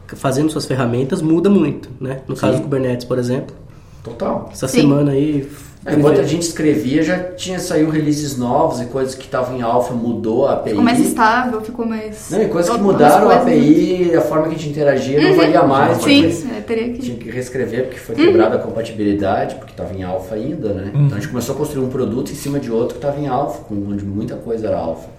fazendo 0.08 0.52
suas 0.52 0.66
ferramentas 0.66 1.22
muda 1.22 1.50
muito, 1.50 1.90
né? 1.98 2.22
No 2.28 2.36
caso 2.36 2.54
Sim. 2.54 2.60
do 2.60 2.64
Kubernetes, 2.64 3.06
por 3.06 3.18
exemplo, 3.18 3.56
total. 4.04 4.50
essa 4.52 4.68
Sim. 4.68 4.82
semana 4.82 5.12
aí 5.12 5.50
Enquanto 5.88 6.20
a 6.20 6.24
gente 6.24 6.44
escrevia, 6.44 7.02
já 7.02 7.18
tinha 7.18 7.60
saído 7.60 7.90
releases 7.90 8.38
novos 8.38 8.80
e 8.82 8.86
coisas 8.86 9.16
que 9.16 9.26
estavam 9.26 9.58
em 9.58 9.64
alpha 9.64 9.94
mudou 9.94 10.48
a 10.48 10.54
API. 10.54 10.70
Ficou 10.70 10.84
mais 10.84 11.00
estável, 11.00 11.62
ficou 11.62 11.86
mais. 11.86 12.30
Não, 12.30 12.42
e 12.42 12.48
coisas 12.48 12.76
que 12.76 12.82
mudaram 12.82 13.30
as 13.30 13.38
a 13.38 13.40
coisas, 13.40 13.46
né? 13.46 14.06
API, 14.06 14.16
a 14.16 14.22
forma 14.22 14.48
que 14.48 14.56
a 14.56 14.58
gente 14.58 14.70
interagia 14.70 15.22
não 15.22 15.36
valia 15.36 15.64
mais. 15.64 15.98
Sim, 15.98 16.30
porque 16.30 16.56
é, 16.56 16.62
teria 16.62 16.94
que. 16.94 17.00
Tinha 17.00 17.18
que 17.18 17.30
reescrever 17.32 17.86
porque 17.86 18.00
foi 18.00 18.16
quebrada 18.16 18.58
a 18.58 18.60
compatibilidade, 18.60 19.56
porque 19.56 19.72
estava 19.72 19.94
em 19.94 20.04
alfa 20.04 20.36
ainda, 20.36 20.72
né? 20.72 20.92
Então 20.94 21.18
a 21.18 21.20
gente 21.20 21.30
começou 21.30 21.56
a 21.56 21.58
construir 21.58 21.84
um 21.84 21.90
produto 21.90 22.32
em 22.32 22.36
cima 22.36 22.60
de 22.60 22.72
outro 22.72 23.00
que 23.00 23.04
estava 23.04 23.20
em 23.20 23.28
alfa, 23.28 23.64
onde 23.74 24.06
muita 24.06 24.36
coisa 24.36 24.68
era 24.68 24.78
alfa. 24.78 25.10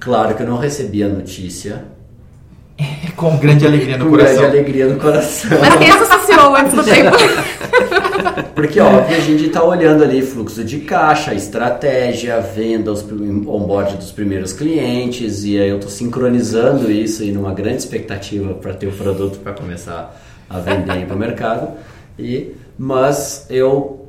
Claro 0.00 0.34
que 0.34 0.42
eu 0.42 0.46
não 0.48 0.56
recebia 0.56 1.06
a 1.06 1.08
notícia 1.10 1.84
Com 3.16 3.36
grande 3.36 3.66
alegria 3.66 3.96
no 3.96 4.06
com 4.06 4.10
coração. 4.10 4.36
grande 4.36 4.56
alegria 4.56 4.86
no 4.86 4.98
coração. 4.98 5.50
Mas 5.60 5.76
quem 5.76 5.90
associou 5.90 6.56
antes 6.56 6.74
do 6.74 6.82
tempo? 6.82 7.16
Porque, 8.54 8.80
óbvio, 8.80 9.16
a 9.16 9.20
gente 9.20 9.46
está 9.46 9.62
olhando 9.62 10.02
ali 10.02 10.22
fluxo 10.22 10.64
de 10.64 10.80
caixa, 10.80 11.34
estratégia, 11.34 12.40
venda, 12.40 12.92
os 12.92 13.02
onboard 13.02 13.96
dos 13.96 14.12
primeiros 14.12 14.52
clientes, 14.52 15.44
e 15.44 15.58
aí 15.58 15.68
eu 15.68 15.76
estou 15.76 15.90
sincronizando 15.90 16.90
isso 16.90 17.22
e 17.22 17.32
numa 17.32 17.52
grande 17.52 17.78
expectativa 17.78 18.54
para 18.54 18.74
ter 18.74 18.86
o 18.86 18.92
produto 18.92 19.38
para 19.38 19.52
começar 19.52 20.16
a 20.48 20.58
vender 20.58 21.06
para 21.06 21.16
o 21.16 21.18
mercado. 21.18 21.68
E, 22.18 22.54
mas 22.78 23.46
eu, 23.48 24.01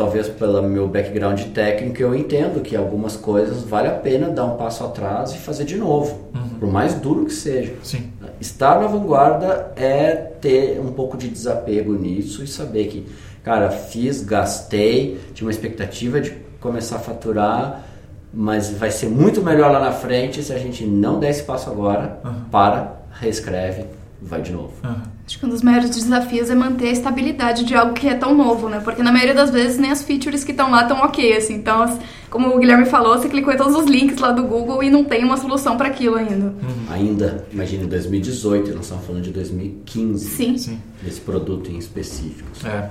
talvez 0.00 0.28
pelo 0.28 0.62
meu 0.62 0.88
background 0.88 1.42
técnico, 1.52 2.00
eu 2.00 2.14
entendo 2.14 2.62
que 2.62 2.74
algumas 2.74 3.16
coisas 3.16 3.62
vale 3.62 3.86
a 3.86 3.92
pena 3.92 4.30
dar 4.30 4.46
um 4.46 4.56
passo 4.56 4.82
atrás 4.82 5.32
e 5.32 5.36
fazer 5.36 5.66
de 5.66 5.76
novo, 5.76 6.30
por 6.58 6.72
mais 6.72 6.94
duro 6.94 7.26
que 7.26 7.34
seja. 7.34 7.74
Sim. 7.82 8.10
Estar 8.40 8.80
na 8.80 8.86
vanguarda 8.86 9.72
é 9.76 10.12
ter 10.14 10.80
um 10.80 10.90
pouco 10.92 11.18
de 11.18 11.28
desapego 11.28 11.92
nisso 11.92 12.42
e 12.42 12.46
saber 12.46 12.86
que, 12.86 13.06
cara, 13.44 13.68
fiz, 13.68 14.22
gastei, 14.22 15.20
tinha 15.34 15.46
uma 15.46 15.52
expectativa 15.52 16.18
de 16.18 16.30
começar 16.58 16.96
a 16.96 17.00
faturar, 17.00 17.84
mas 18.32 18.70
vai 18.70 18.90
ser 18.90 19.10
muito 19.10 19.42
melhor 19.42 19.70
lá 19.70 19.80
na 19.80 19.92
frente 19.92 20.42
se 20.42 20.50
a 20.50 20.58
gente 20.58 20.86
não 20.86 21.20
der 21.20 21.28
esse 21.28 21.42
passo 21.42 21.68
agora, 21.68 22.20
para, 22.50 23.02
reescreve, 23.12 23.84
vai 24.22 24.40
de 24.40 24.52
novo. 24.52 24.72
Acho 25.30 25.38
que 25.38 25.46
um 25.46 25.48
dos 25.48 25.62
maiores 25.62 25.90
desafios 25.90 26.50
é 26.50 26.56
manter 26.56 26.88
a 26.88 26.90
estabilidade 26.90 27.64
de 27.64 27.72
algo 27.72 27.92
que 27.92 28.08
é 28.08 28.14
tão 28.14 28.34
novo, 28.34 28.68
né? 28.68 28.80
Porque 28.80 29.00
na 29.00 29.12
maioria 29.12 29.32
das 29.32 29.48
vezes 29.48 29.78
nem 29.78 29.92
as 29.92 30.02
features 30.02 30.42
que 30.42 30.50
estão 30.50 30.72
lá 30.72 30.82
estão 30.82 30.96
ok, 31.02 31.36
assim. 31.36 31.54
Então, 31.54 32.00
como 32.28 32.48
o 32.48 32.58
Guilherme 32.58 32.84
falou, 32.84 33.16
você 33.16 33.28
clicou 33.28 33.52
em 33.52 33.56
todos 33.56 33.76
os 33.76 33.84
links 33.84 34.18
lá 34.18 34.32
do 34.32 34.42
Google 34.42 34.82
e 34.82 34.90
não 34.90 35.04
tem 35.04 35.22
uma 35.22 35.36
solução 35.36 35.76
para 35.76 35.86
aquilo 35.86 36.16
ainda. 36.16 36.52
Ainda, 36.90 37.46
imagine 37.52 37.86
2018, 37.86 38.74
nós 38.74 38.86
estamos 38.86 39.06
falando 39.06 39.22
de 39.22 39.30
2015, 39.30 40.30
Sim. 40.30 40.58
Sim. 40.58 40.80
desse 41.00 41.20
produto 41.20 41.70
em 41.70 41.78
específico. 41.78 42.50
É. 42.64 42.90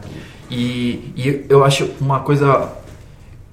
E, 0.49 1.11
e 1.17 1.45
eu 1.49 1.65
acho 1.65 1.89
uma 1.99 2.21
coisa 2.21 2.71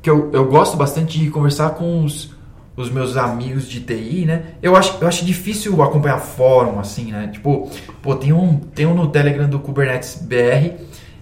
que 0.01 0.09
eu, 0.09 0.31
eu 0.33 0.45
gosto 0.45 0.77
bastante 0.77 1.19
de 1.19 1.29
conversar 1.29 1.71
com 1.71 2.05
os, 2.05 2.31
os 2.77 2.91
meus 2.91 3.17
amigos 3.17 3.67
de 3.69 3.81
TI, 3.81 4.25
né? 4.27 4.43
Eu 4.63 4.77
acho, 4.77 4.99
eu 5.01 5.09
acho 5.09 5.25
difícil 5.25 5.83
acompanhar 5.83 6.19
fórum, 6.19 6.79
assim, 6.79 7.11
né? 7.11 7.31
Tipo, 7.33 7.71
pô, 8.03 8.15
tem 8.15 8.33
um, 8.33 8.59
tem 8.59 8.87
um 8.87 8.95
no 8.95 9.09
Telegram 9.09 9.49
do 9.49 9.59
Kubernetes 9.59 10.19
BR. 10.21 10.75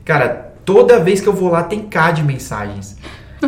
Cara, 0.05 0.53
toda 0.65 0.99
vez 0.99 1.21
que 1.21 1.29
eu 1.29 1.33
vou 1.33 1.51
lá 1.51 1.63
tem 1.63 1.83
K 1.83 2.11
de 2.11 2.23
mensagens. 2.23 2.97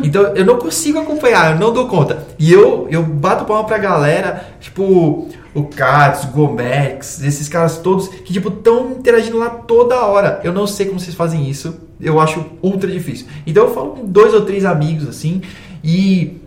Então 0.03 0.23
eu 0.37 0.45
não 0.45 0.59
consigo 0.59 0.99
acompanhar, 0.99 1.53
eu 1.53 1.59
não 1.59 1.73
dou 1.73 1.89
conta. 1.89 2.27
E 2.39 2.53
eu, 2.53 2.87
eu 2.91 3.03
bato 3.03 3.45
palma 3.45 3.65
pra 3.65 3.79
galera, 3.79 4.47
tipo, 4.61 5.29
o 5.55 5.65
Katz, 5.65 6.25
o 6.25 6.29
Gomex, 6.29 7.23
esses 7.23 7.49
caras 7.49 7.79
todos 7.79 8.09
que, 8.09 8.33
tipo, 8.33 8.51
estão 8.51 8.93
interagindo 8.93 9.39
lá 9.39 9.51
toda 9.51 10.05
hora. 10.05 10.41
Eu 10.45 10.53
não 10.53 10.67
sei 10.67 10.87
como 10.87 11.01
vocês 11.01 11.17
fazem 11.17 11.49
isso, 11.49 11.81
eu 12.01 12.21
acho 12.21 12.45
ultra 12.63 12.91
difícil. 12.91 13.27
Então 13.47 13.65
eu 13.65 13.75
falo 13.75 13.91
com 13.93 14.05
dois 14.05 14.35
ou 14.35 14.43
três 14.43 14.65
amigos, 14.65 15.09
assim, 15.09 15.41
e 15.83 16.43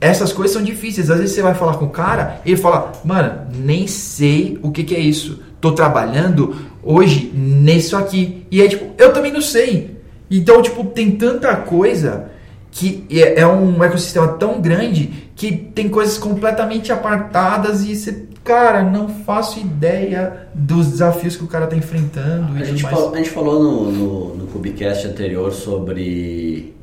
essas 0.00 0.32
coisas 0.32 0.54
são 0.54 0.62
difíceis. 0.62 1.10
Às 1.10 1.18
vezes 1.18 1.34
você 1.34 1.42
vai 1.42 1.54
falar 1.54 1.76
com 1.76 1.86
o 1.86 1.90
cara, 1.90 2.40
ele 2.44 2.56
fala, 2.56 2.92
mano, 3.04 3.46
nem 3.54 3.86
sei 3.86 4.58
o 4.62 4.70
que, 4.70 4.84
que 4.84 4.94
é 4.94 5.00
isso. 5.00 5.40
Tô 5.60 5.72
trabalhando 5.72 6.54
hoje 6.82 7.30
nisso 7.34 7.96
aqui. 7.96 8.46
E 8.50 8.62
aí, 8.62 8.68
tipo, 8.68 8.92
eu 8.96 9.12
também 9.12 9.32
não 9.32 9.42
sei. 9.42 9.98
Então, 10.30 10.62
tipo, 10.62 10.84
tem 10.84 11.12
tanta 11.12 11.54
coisa 11.56 12.30
que 12.70 13.06
é, 13.10 13.40
é 13.40 13.46
um 13.46 13.82
ecossistema 13.82 14.28
tão 14.28 14.60
grande 14.60 15.30
que 15.34 15.52
tem 15.52 15.88
coisas 15.88 16.18
completamente 16.18 16.92
apartadas 16.92 17.84
e 17.84 17.96
você, 17.96 18.26
cara, 18.44 18.82
não 18.82 19.08
faço 19.08 19.58
ideia 19.58 20.48
dos 20.54 20.88
desafios 20.88 21.36
que 21.36 21.44
o 21.44 21.46
cara 21.46 21.66
tá 21.66 21.76
enfrentando 21.76 22.58
e 22.58 22.62
A 22.62 22.64
gente, 22.64 22.82
falou, 22.82 23.14
a 23.14 23.16
gente 23.16 23.30
falou 23.30 23.62
no, 23.62 23.92
no, 23.92 24.34
no 24.36 24.46
Cubicast 24.48 25.06
anterior 25.06 25.52
sobre, 25.52 26.74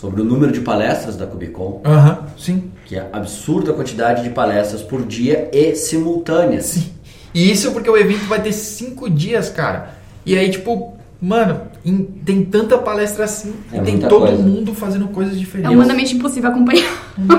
sobre 0.00 0.22
o 0.22 0.24
número 0.24 0.50
de 0.50 0.60
palestras 0.60 1.14
da 1.16 1.26
Cubicon, 1.26 1.82
Aham, 1.84 2.24
sim. 2.38 2.70
que 2.86 2.96
é 2.96 3.06
absurda 3.12 3.72
a 3.72 3.74
quantidade 3.74 4.22
de 4.22 4.30
palestras 4.30 4.80
por 4.82 5.04
dia 5.04 5.50
e 5.52 5.74
simultâneas. 5.74 6.64
Sim. 6.66 6.90
E 7.34 7.50
isso 7.52 7.70
porque 7.72 7.90
o 7.90 7.96
evento 7.96 8.24
vai 8.26 8.40
ter 8.42 8.52
cinco 8.52 9.10
dias, 9.10 9.50
cara. 9.50 9.90
E 10.24 10.36
aí, 10.38 10.50
tipo, 10.50 10.94
mano, 11.20 11.60
em- 11.84 12.02
tem 12.02 12.42
tanta 12.44 12.78
palestra 12.78 13.24
assim 13.24 13.52
É 13.72 13.76
e 13.76 13.80
tem 13.82 13.98
todo 13.98 14.26
coisa. 14.26 14.42
mundo 14.42 14.74
fazendo 14.74 15.08
coisas 15.08 15.34
É 15.34 15.38
diferentes. 15.38 15.72
humanamente 15.74 16.16
impossível 16.16 16.50
acompanhar. 16.50 16.88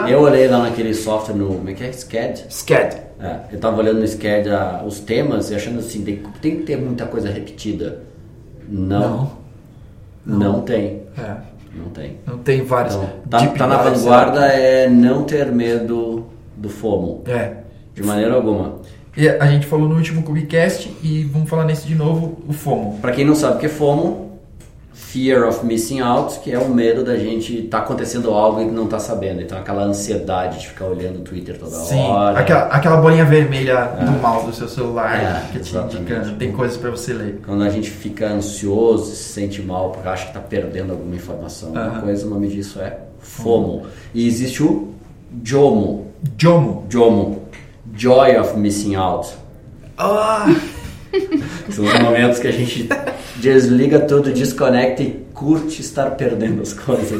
Eu 0.08 0.22
olhei 0.22 0.48
lá 0.48 0.60
naquele 0.60 0.94
software 0.94 1.36
no. 1.36 1.48
Como 1.56 1.70
é 1.70 1.74
que 1.74 1.84
é? 1.84 1.92
SCAD? 1.92 2.46
SCAD. 2.50 2.98
É, 3.20 3.36
eu 3.52 3.60
tava 3.60 3.80
olhando 3.80 4.00
no 4.00 4.08
SCAD 4.08 4.50
ah, 4.50 4.84
os 4.86 5.00
temas 5.00 5.50
e 5.52 5.56
achando 5.56 5.80
assim, 5.80 6.04
tem, 6.04 6.22
tem 6.42 6.58
que 6.58 6.64
ter 6.64 6.78
muita 6.78 7.06
coisa 7.06 7.30
repetida. 7.30 8.04
Não. 8.70 9.32
Não, 10.26 10.62
tem. 10.62 11.02
É, 11.18 11.36
Não 11.74 11.90
tem. 11.90 12.18
não 12.28 12.38
tem 12.40 12.64
vários. 12.64 12.96
Então, 12.96 13.10
tá, 13.30 13.48
tá 13.48 13.68
na 13.68 13.78
vanguarda 13.78 14.46
é 14.46 14.90
não 14.90 15.24
ter 15.24 15.52
medo 15.52 16.26
do 16.56 16.70
FOMO. 16.70 17.24
É. 17.28 17.58
De 17.94 18.04
maneira 18.04 18.36
alguma. 18.36 18.80
E 19.16 19.28
a 19.28 19.46
gente 19.48 19.68
falou 19.68 19.90
no 19.90 19.96
último 19.96 20.24
Cubicast 20.24 20.90
e 21.04 21.24
vamos 21.26 21.50
falar 21.50 21.66
nesse 21.66 21.86
de 21.86 21.96
novo, 21.96 22.38
o 22.48 22.54
FOMO. 22.54 22.98
Pra 23.02 23.12
quem 23.12 23.26
não 23.26 23.36
sabe 23.36 23.58
o 23.58 23.60
que 23.60 23.66
é 23.66 23.70
FOMO, 23.70 24.31
Fear 24.94 25.48
of 25.48 25.66
Missing 25.66 26.02
Out, 26.02 26.40
que 26.42 26.52
é 26.52 26.60
o 26.60 26.70
medo 26.70 27.04
da 27.04 27.16
gente 27.18 27.64
tá 27.64 27.80
acontecendo 27.80 28.30
algo 28.32 28.62
e 28.62 28.66
não 28.66 28.88
tá 28.88 29.00
sabendo. 29.00 29.42
Então 29.42 29.58
aquela 29.58 29.84
ansiedade 29.84 30.60
de 30.60 30.68
ficar 30.68 30.86
olhando 30.86 31.18
o 31.20 31.22
Twitter 31.22 31.58
toda 31.58 31.72
Sim, 31.72 32.00
hora. 32.00 32.40
aquela, 32.40 32.62
aquela 32.68 32.98
bolinha 32.98 33.26
vermelha 33.26 33.86
do 34.06 34.22
mal 34.22 34.44
do 34.44 34.54
seu 34.54 34.68
celular 34.68 35.16
É, 35.16 35.52
que 35.52 35.60
te 35.60 35.76
indica, 35.76 36.36
tem 36.38 36.52
coisas 36.52 36.78
pra 36.78 36.90
você 36.90 37.14
ler. 37.14 37.42
Quando 37.46 37.64
a 37.64 37.70
gente 37.70 37.90
fica 37.90 38.28
ansioso, 38.28 39.12
se 39.16 39.32
sente 39.34 39.62
mal 39.62 39.92
porque 39.92 40.08
acha 40.08 40.28
que 40.28 40.34
tá 40.34 40.40
perdendo 40.42 40.92
alguma 40.92 41.16
informação. 41.16 41.70
Uma 41.72 41.82
Aham. 41.82 42.02
coisa, 42.02 42.26
o 42.28 42.30
nome 42.30 42.48
disso 42.50 42.80
é 42.82 42.98
FOMO. 43.20 43.84
E 44.14 44.28
existe 44.28 44.62
o 44.62 44.94
JOMO. 45.44 46.08
Jomo. 46.38 46.86
JOMO. 46.90 47.42
Joy 47.96 48.38
of 48.38 48.58
Missing 48.58 48.96
Out. 48.96 49.30
Ah, 49.98 50.46
São 51.70 51.86
os 51.86 52.00
momentos 52.00 52.40
que 52.40 52.48
a 52.48 52.52
gente 52.52 52.90
desliga 53.38 54.00
tudo, 54.00 54.32
desconecta 54.32 55.04
e 55.04 55.26
curte 55.34 55.82
estar 55.82 56.12
perdendo 56.12 56.62
as 56.62 56.74
coisas. 56.74 57.20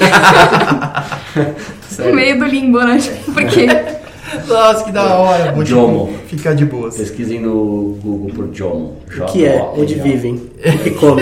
No 2.00 2.14
meio 2.14 2.40
do 2.40 2.46
limbo, 2.46 2.80
né? 2.80 2.98
Porque 3.34 3.68
nossa, 4.48 4.84
que 4.86 4.92
da 4.92 5.16
hora. 5.18 5.52
Vou, 5.52 5.64
tipo, 5.64 5.80
Jomo. 5.80 6.14
ficar 6.28 6.54
de 6.54 6.66
boas. 6.66 6.96
Pesquisem 6.96 7.40
no 7.40 7.98
Google 8.02 8.32
por 8.34 8.54
Jomo. 8.54 8.98
O 9.18 9.26
que 9.26 9.46
é? 9.46 9.62
Onde 9.76 9.96
vivem? 9.96 10.50
E 10.86 10.92
como? 10.92 11.20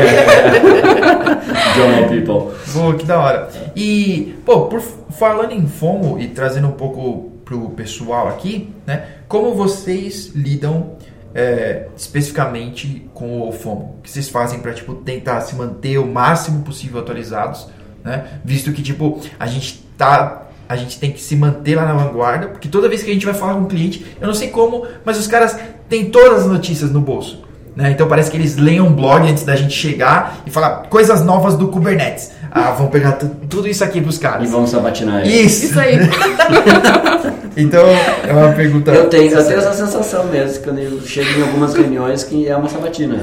Jomo 1.75 2.09
People. 2.09 2.53
Pô, 2.73 2.93
que 2.93 3.05
da 3.05 3.19
hora. 3.19 3.49
E, 3.75 4.35
pô, 4.45 4.65
por, 4.65 4.81
falando 5.17 5.53
em 5.53 5.65
FOMO 5.67 6.19
e 6.19 6.27
trazendo 6.27 6.67
um 6.67 6.73
pouco 6.73 7.31
pro 7.45 7.69
pessoal 7.69 8.27
aqui, 8.27 8.69
né? 8.85 9.05
Como 9.27 9.55
vocês 9.55 10.31
lidam 10.35 10.97
é, 11.33 11.87
especificamente 11.95 13.09
com 13.13 13.47
o 13.47 13.51
FOMO? 13.51 13.97
O 13.99 14.01
que 14.01 14.09
vocês 14.09 14.29
fazem 14.29 14.59
pra, 14.59 14.73
tipo, 14.73 14.95
tentar 14.95 15.41
se 15.41 15.55
manter 15.55 15.97
o 15.97 16.07
máximo 16.07 16.63
possível 16.63 16.99
atualizados, 16.99 17.67
né? 18.03 18.39
Visto 18.43 18.71
que, 18.71 18.81
tipo, 18.81 19.21
a 19.39 19.47
gente 19.47 19.85
tá... 19.97 20.47
A 20.67 20.75
gente 20.75 20.99
tem 20.99 21.11
que 21.11 21.19
se 21.19 21.35
manter 21.35 21.75
lá 21.75 21.83
na 21.83 21.93
vanguarda, 21.93 22.49
porque 22.49 22.67
toda 22.67 22.87
vez 22.87 23.01
que 23.01 23.09
a 23.09 23.13
gente 23.13 23.25
vai 23.25 23.33
falar 23.33 23.55
com 23.55 23.61
um 23.61 23.67
cliente, 23.67 24.05
eu 24.21 24.27
não 24.27 24.35
sei 24.35 24.49
como, 24.49 24.85
mas 25.03 25.17
os 25.17 25.25
caras 25.25 25.57
têm 25.89 26.11
todas 26.11 26.43
as 26.43 26.45
notícias 26.45 26.91
no 26.91 27.01
bolso. 27.01 27.43
Né? 27.79 27.91
Então 27.91 28.09
parece 28.09 28.29
que 28.29 28.35
eles 28.35 28.57
leem 28.57 28.81
um 28.81 28.91
blog 28.91 29.25
antes 29.25 29.45
da 29.45 29.55
gente 29.55 29.73
chegar 29.73 30.39
e 30.45 30.49
falar 30.51 30.87
coisas 30.89 31.23
novas 31.23 31.55
do 31.55 31.69
Kubernetes. 31.69 32.31
Ah, 32.51 32.71
vamos 32.71 32.91
pegar 32.91 33.13
tu- 33.13 33.31
tudo 33.49 33.69
isso 33.69 33.81
aqui 33.85 34.01
pros 34.01 34.17
E 34.17 34.19
caras. 34.19 34.49
vamos 34.51 34.69
sabatinar 34.71 35.21
ele. 35.21 35.33
Isso! 35.33 35.65
isso 35.67 35.79
aí. 35.79 35.97
Então 37.57 37.83
é 38.27 38.31
uma 38.31 38.51
pergunta. 38.53 38.91
Eu 38.91 39.09
tenho, 39.09 39.31
eu 39.33 39.45
tenho 39.45 39.59
essa 39.59 39.73
sensação 39.73 40.25
mesmo, 40.25 40.63
quando 40.63 40.79
eu 40.79 41.01
chego 41.01 41.39
em 41.39 41.41
algumas 41.41 41.73
reuniões 41.73 42.23
que 42.23 42.47
é 42.47 42.55
uma 42.55 42.69
sabatina. 42.69 43.21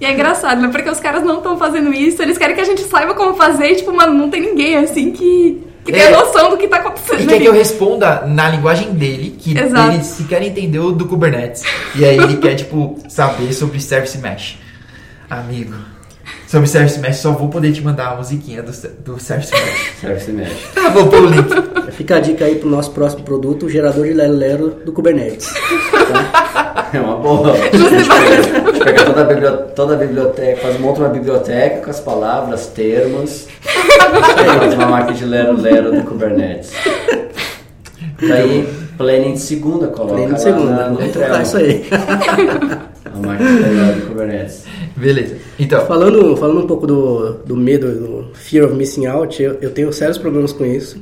E 0.00 0.04
é 0.04 0.12
engraçado, 0.12 0.60
né? 0.60 0.68
Porque 0.72 0.88
os 0.90 0.98
caras 0.98 1.22
não 1.22 1.36
estão 1.38 1.56
fazendo 1.56 1.92
isso, 1.92 2.20
eles 2.22 2.36
querem 2.38 2.54
que 2.56 2.60
a 2.60 2.64
gente 2.64 2.82
saiba 2.82 3.14
como 3.14 3.34
fazer 3.34 3.66
e, 3.66 3.76
tipo, 3.76 3.92
mano, 3.94 4.12
não 4.14 4.28
tem 4.28 4.40
ninguém 4.40 4.76
assim 4.76 5.12
que 5.12 5.62
que 5.84 5.90
tenha 5.92 6.04
É. 6.06 6.10
noção 6.10 6.50
do 6.50 6.56
que 6.56 6.68
tá 6.68 6.76
acontecendo. 6.76 7.20
E 7.22 7.26
quer 7.26 7.34
ali. 7.34 7.42
que 7.42 7.48
eu 7.48 7.52
responda 7.52 8.24
na 8.26 8.48
linguagem 8.48 8.92
dele, 8.92 9.36
que 9.38 9.58
Exato. 9.58 9.92
ele 9.94 10.04
sequer 10.04 10.42
entendeu 10.42 10.92
do 10.92 11.06
Kubernetes. 11.06 11.62
E 11.94 12.04
aí 12.04 12.16
ele 12.16 12.36
quer, 12.36 12.54
tipo, 12.54 12.98
saber 13.08 13.52
sobre 13.52 13.80
Service 13.80 14.16
Mesh. 14.18 14.58
Amigo, 15.28 15.74
sobre 16.52 16.68
Service 16.68 16.98
Mesh 17.00 17.16
só 17.16 17.32
vou 17.32 17.48
poder 17.48 17.72
te 17.72 17.80
mandar 17.80 18.08
a 18.12 18.16
musiquinha 18.16 18.62
do, 18.62 18.70
do 19.02 19.18
Service 19.18 19.50
Mesh. 19.50 19.94
Service 20.02 20.30
Mesh. 20.30 20.70
Tá, 20.74 20.90
vou 20.90 21.06
pôr 21.08 21.22
o 21.22 21.26
link. 21.26 21.48
Fica 21.92 22.16
a 22.16 22.20
dica 22.20 22.44
aí 22.44 22.56
pro 22.56 22.68
nosso 22.68 22.90
próximo 22.90 23.22
produto, 23.24 23.64
o 23.64 23.70
gerador 23.70 24.04
de 24.06 24.12
Lero 24.12 24.34
Lero 24.34 24.68
do 24.84 24.92
Kubernetes. 24.92 25.50
É 26.92 27.00
uma 27.00 27.16
boa. 27.16 27.52
A 27.52 27.56
gente 27.56 28.06
pega, 28.06 28.68
a 28.68 28.72
gente 28.72 28.84
pega 28.84 29.04
toda, 29.06 29.22
a 29.22 29.24
biblioteca, 29.24 29.62
toda 29.74 29.94
a 29.94 29.96
biblioteca, 29.96 30.60
faz, 30.60 30.78
monta 30.78 31.00
uma 31.00 31.08
biblioteca 31.08 31.80
com 31.84 31.90
as 31.90 32.00
palavras, 32.00 32.66
termos, 32.66 33.48
faz 33.62 34.74
uma 34.74 34.86
máquina 34.86 35.16
de 35.16 35.24
lero 35.24 35.58
lero 35.58 35.90
do 35.90 36.02
Kubernetes. 36.02 36.70
Daí, 38.20 38.68
planning 38.98 39.32
de 39.32 39.40
segunda, 39.40 39.86
coloca 39.88 40.20
lá 40.20 40.28
de 40.34 40.42
segunda, 40.42 40.70
na- 40.70 40.88
no 40.90 40.96
Trello. 40.98 41.12
tocar 41.12 41.42
isso 41.42 41.56
aí. 41.56 41.86
A 43.06 43.18
máquina 43.26 43.50
de 43.50 43.58
lero 43.58 43.74
lero 43.74 44.00
do 44.00 44.06
Kubernetes. 44.08 44.64
Beleza. 44.96 45.36
Então, 45.58 45.86
Falando, 45.86 46.36
falando 46.36 46.60
um 46.60 46.66
pouco 46.66 46.86
do, 46.86 47.32
do 47.44 47.56
medo, 47.56 47.86
do 47.92 48.34
fear 48.34 48.66
of 48.66 48.74
missing 48.74 49.06
out, 49.06 49.42
eu, 49.42 49.54
eu 49.60 49.70
tenho 49.70 49.92
sérios 49.92 50.18
problemas 50.18 50.52
com 50.52 50.64
isso. 50.64 51.00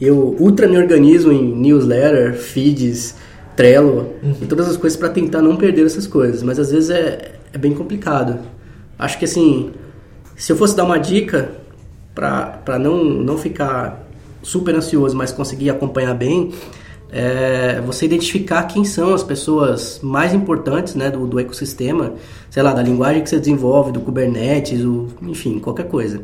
Eu 0.00 0.36
ultra 0.38 0.66
me 0.66 0.76
organizo 0.76 1.32
em 1.32 1.54
newsletter, 1.54 2.34
feeds, 2.34 3.14
Trello 3.56 4.14
e 4.40 4.46
todas 4.46 4.68
as 4.68 4.76
coisas 4.76 4.98
para 4.98 5.10
tentar 5.10 5.42
não 5.42 5.56
perder 5.56 5.84
essas 5.84 6.06
coisas, 6.06 6.42
mas 6.42 6.58
às 6.58 6.70
vezes 6.70 6.90
é, 6.90 7.32
é 7.52 7.58
bem 7.58 7.74
complicado. 7.74 8.38
Acho 8.98 9.18
que 9.18 9.26
assim, 9.26 9.72
se 10.34 10.50
eu 10.50 10.56
fosse 10.56 10.74
dar 10.74 10.84
uma 10.84 10.98
dica 10.98 11.50
para 12.14 12.78
não, 12.78 13.04
não 13.04 13.36
ficar 13.36 14.08
super 14.42 14.74
ansioso, 14.74 15.16
mas 15.16 15.32
conseguir 15.32 15.70
acompanhar 15.70 16.14
bem, 16.14 16.52
é 17.12 17.80
você 17.84 18.06
identificar 18.06 18.62
quem 18.64 18.84
são 18.84 19.12
as 19.12 19.22
pessoas 19.22 20.00
mais 20.02 20.32
importantes 20.32 20.94
né, 20.94 21.10
do, 21.10 21.26
do 21.26 21.38
ecossistema, 21.38 22.14
sei 22.50 22.62
lá, 22.62 22.72
da 22.72 22.82
linguagem 22.82 23.22
que 23.22 23.28
você 23.28 23.38
desenvolve, 23.38 23.92
do 23.92 24.00
Kubernetes, 24.00 24.82
o, 24.82 25.08
enfim, 25.22 25.58
qualquer 25.58 25.86
coisa. 25.88 26.22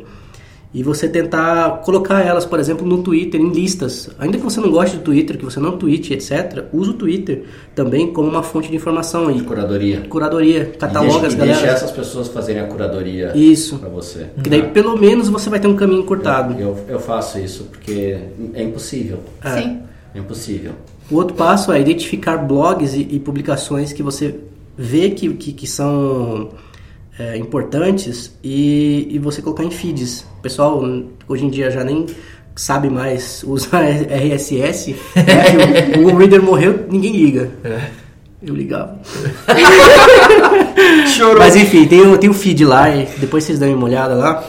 E 0.71 0.83
você 0.83 1.09
tentar 1.09 1.81
colocar 1.83 2.21
elas, 2.21 2.45
por 2.45 2.59
exemplo, 2.59 2.85
no 2.85 3.01
Twitter, 3.01 3.41
em 3.41 3.49
listas. 3.49 4.07
Ainda 4.19 4.37
que 4.37 4.43
você 4.43 4.59
não 4.61 4.69
goste 4.69 4.97
do 4.97 5.03
Twitter, 5.03 5.35
que 5.35 5.43
você 5.43 5.59
não 5.59 5.77
tweete, 5.77 6.13
etc., 6.13 6.65
use 6.71 6.91
o 6.91 6.93
Twitter 6.93 7.43
também 7.73 8.13
como 8.13 8.29
uma 8.29 8.43
fonte 8.43 8.69
de 8.69 8.75
informação 8.75 9.31
e 9.31 9.41
curadoria. 9.41 10.01
curadoria, 10.07 10.71
E 10.71 10.77
cataloga 10.77 11.11
deixa, 11.21 11.27
as 11.27 11.33
e 11.33 11.37
deixa 11.37 11.53
galera. 11.55 11.71
essas 11.71 11.91
pessoas 11.91 12.27
fazerem 12.27 12.61
a 12.61 12.65
curadoria 12.67 13.31
Isso. 13.35 13.79
pra 13.79 13.89
você. 13.89 14.27
Que 14.43 14.47
daí 14.49 14.61
pelo 14.69 14.95
menos 14.95 15.27
você 15.27 15.49
vai 15.49 15.59
ter 15.59 15.67
um 15.67 15.75
caminho 15.75 16.01
encurtado. 16.01 16.55
Eu, 16.59 16.77
eu 16.87 16.99
faço 16.99 17.39
isso 17.39 17.63
porque 17.71 18.17
é 18.53 18.61
impossível. 18.61 19.17
Sim. 19.55 19.79
É 20.13 20.19
impossível. 20.19 20.73
O 21.09 21.15
outro 21.15 21.35
passo 21.35 21.71
é 21.71 21.79
identificar 21.79 22.37
blogs 22.37 22.93
e, 22.93 23.07
e 23.11 23.19
publicações 23.19 23.91
que 23.93 24.01
você 24.03 24.35
vê 24.77 25.09
que, 25.11 25.29
que, 25.33 25.51
que 25.53 25.67
são 25.67 26.49
é, 27.17 27.37
importantes 27.37 28.31
e, 28.43 29.07
e 29.09 29.19
você 29.19 29.41
colocar 29.41 29.63
em 29.63 29.71
feeds. 29.71 30.25
O 30.39 30.41
pessoal 30.41 30.83
hoje 31.27 31.45
em 31.45 31.49
dia 31.49 31.69
já 31.71 31.83
nem 31.83 32.05
sabe 32.55 32.89
mais 32.89 33.43
usar 33.47 33.81
RSS. 33.83 34.95
né, 35.15 35.93
o 35.97 36.01
Google 36.03 36.17
Reader 36.19 36.41
morreu, 36.43 36.85
ninguém 36.89 37.11
liga. 37.13 37.49
Eu 38.41 38.55
ligava. 38.55 38.97
chorou. 41.15 41.39
Mas 41.39 41.55
enfim, 41.55 41.85
tem, 41.87 42.01
o- 42.01 42.17
tem 42.17 42.29
o 42.29 42.33
feed 42.33 42.63
lá 42.65 42.89
e 42.89 43.05
depois 43.17 43.43
vocês 43.43 43.59
dão 43.59 43.73
uma 43.73 43.85
olhada 43.85 44.13
lá. 44.15 44.43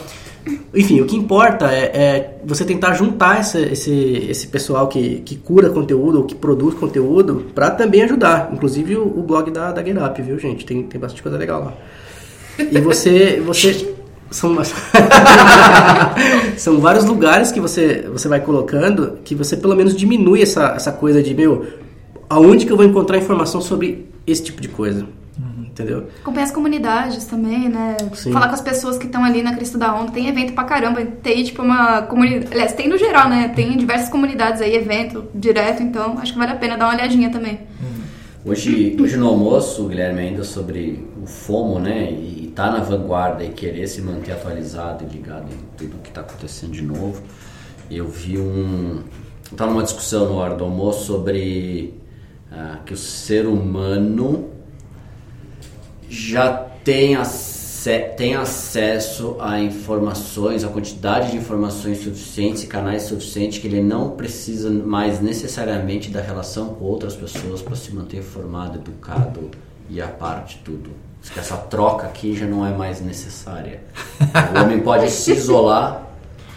Enfim, 0.75 1.01
o 1.01 1.07
que 1.07 1.17
importa 1.17 1.67
é, 1.73 1.85
é 1.85 2.39
você 2.45 2.65
tentar 2.65 2.95
juntar 2.95 3.41
essa- 3.41 3.61
esse, 3.61 4.27
esse 4.31 4.47
pessoal 4.47 4.89
que, 4.89 5.21
que 5.21 5.37
cura 5.37 5.69
conteúdo 5.71 6.19
ou 6.19 6.25
que 6.25 6.35
produz 6.35 6.75
conteúdo 6.75 7.47
para 7.55 7.71
também 7.71 8.03
ajudar. 8.03 8.51
Inclusive 8.53 8.97
o, 8.97 9.03
o 9.03 9.23
blog 9.23 9.51
da, 9.51 9.73
da 9.73 9.83
GetUp, 9.85 10.23
viu, 10.23 10.39
gente? 10.39 10.65
Tem, 10.65 10.83
tem 10.83 11.01
bastante 11.01 11.23
coisa 11.23 11.37
legal 11.37 11.65
lá. 11.65 11.75
E 12.59 12.81
você. 12.81 13.43
você 13.45 13.95
são, 14.31 14.57
são 16.57 16.81
vários 16.81 17.05
lugares 17.05 17.51
que 17.51 17.61
você, 17.61 18.09
você 18.11 18.29
vai 18.29 18.41
colocando 18.41 19.19
que 19.25 19.35
você 19.35 19.57
pelo 19.57 19.75
menos 19.75 19.97
diminui 19.97 20.43
essa, 20.43 20.73
essa 20.77 20.93
coisa 20.93 21.23
de, 21.23 21.35
meu, 21.35 21.67
aonde 22.29 22.65
que 22.65 22.73
eu 22.73 22.77
vou 22.77 22.87
encontrar 22.87 23.19
informação 23.19 23.61
sobre 23.61 24.07
esse 24.27 24.45
tipo 24.45 24.61
de 24.61 24.69
coisa? 24.69 25.05
Entendeu? 25.83 26.09
Acompanhar 26.21 26.45
as 26.45 26.51
comunidades 26.53 27.25
também, 27.25 27.69
né? 27.69 27.97
Sim. 28.15 28.33
Falar 28.33 28.49
com 28.49 28.55
as 28.55 28.61
pessoas 28.61 28.99
que 28.99 29.07
estão 29.07 29.25
ali 29.25 29.43
na 29.43 29.55
crista 29.55 29.79
da 29.79 29.95
onda. 29.95 30.13
Tem 30.13 30.29
evento 30.29 30.53
pra 30.53 30.65
caramba. 30.65 31.05
Tem, 31.05 31.43
tipo, 31.43 31.63
uma 31.63 32.03
comunidade... 32.03 32.49
Aliás, 32.53 32.73
tem 32.73 32.89
no 32.89 32.99
geral, 32.99 33.29
né? 33.29 33.53
Tem 33.55 33.77
diversas 33.77 34.09
comunidades 34.09 34.61
aí, 34.61 34.75
evento 34.75 35.25
direto. 35.35 35.83
Então, 35.83 36.19
acho 36.19 36.33
que 36.33 36.39
vale 36.39 36.53
a 36.53 36.57
pena 36.57 36.77
dar 36.77 36.87
uma 36.87 36.95
olhadinha 36.95 37.31
também. 37.31 37.61
Hoje, 38.45 38.97
hoje 38.99 39.19
no 39.19 39.29
almoço, 39.29 39.87
Guilherme, 39.87 40.21
ainda 40.21 40.45
sobre 40.45 41.07
o 41.23 41.27
FOMO, 41.27 41.79
né? 41.79 42.11
E 42.11 42.47
estar 42.49 42.73
na 42.73 42.81
vanguarda 42.81 43.45
e 43.45 43.51
querer 43.51 43.87
se 43.87 44.01
manter 44.01 44.33
atualizado 44.33 45.05
e 45.05 45.15
ligado 45.15 45.53
em 45.53 45.59
tudo 45.77 45.99
que 46.03 46.09
está 46.09 46.23
acontecendo 46.23 46.73
de 46.73 46.83
novo. 46.83 47.23
Eu 47.91 48.09
vi 48.09 48.39
um. 48.39 49.03
Estava 49.51 49.73
numa 49.73 49.83
discussão 49.83 50.27
no 50.27 50.37
hora 50.37 50.55
do 50.55 50.65
almoço 50.65 51.05
sobre 51.05 51.95
ah, 52.51 52.79
que 52.87 52.95
o 52.95 52.97
ser 52.97 53.47
humano 53.47 54.49
já 56.11 56.53
tem, 56.85 57.15
ace 57.15 57.61
tem 58.17 58.35
acesso 58.35 59.37
a 59.41 59.59
informações, 59.59 60.65
a 60.65 60.69
quantidade 60.69 61.31
de 61.31 61.39
informações 61.39 62.03
suficientes 62.03 62.65
canais 62.65 63.05
suficientes 63.05 63.59
que 63.59 63.67
ele 63.67 63.81
não 63.81 64.11
precisa 64.11 64.69
mais 64.69 65.21
necessariamente 65.21 66.11
da 66.11 66.21
relação 66.21 66.75
com 66.75 66.85
outras 66.85 67.17
pessoas 67.17 67.63
para 67.63 67.75
se 67.77 67.95
manter 67.95 68.23
formado, 68.23 68.79
educado 68.79 69.51
e 69.89 69.99
a 70.03 70.09
par 70.09 70.45
de 70.45 70.57
tudo. 70.57 70.91
Que 71.33 71.39
essa 71.39 71.57
troca 71.57 72.07
aqui 72.07 72.37
já 72.37 72.47
não 72.47 72.67
é 72.67 72.71
mais 72.71 73.01
necessária. 73.01 73.83
O 74.55 74.63
homem 74.63 74.81
pode 74.81 75.11
se 75.11 75.33
isolar 75.33 76.07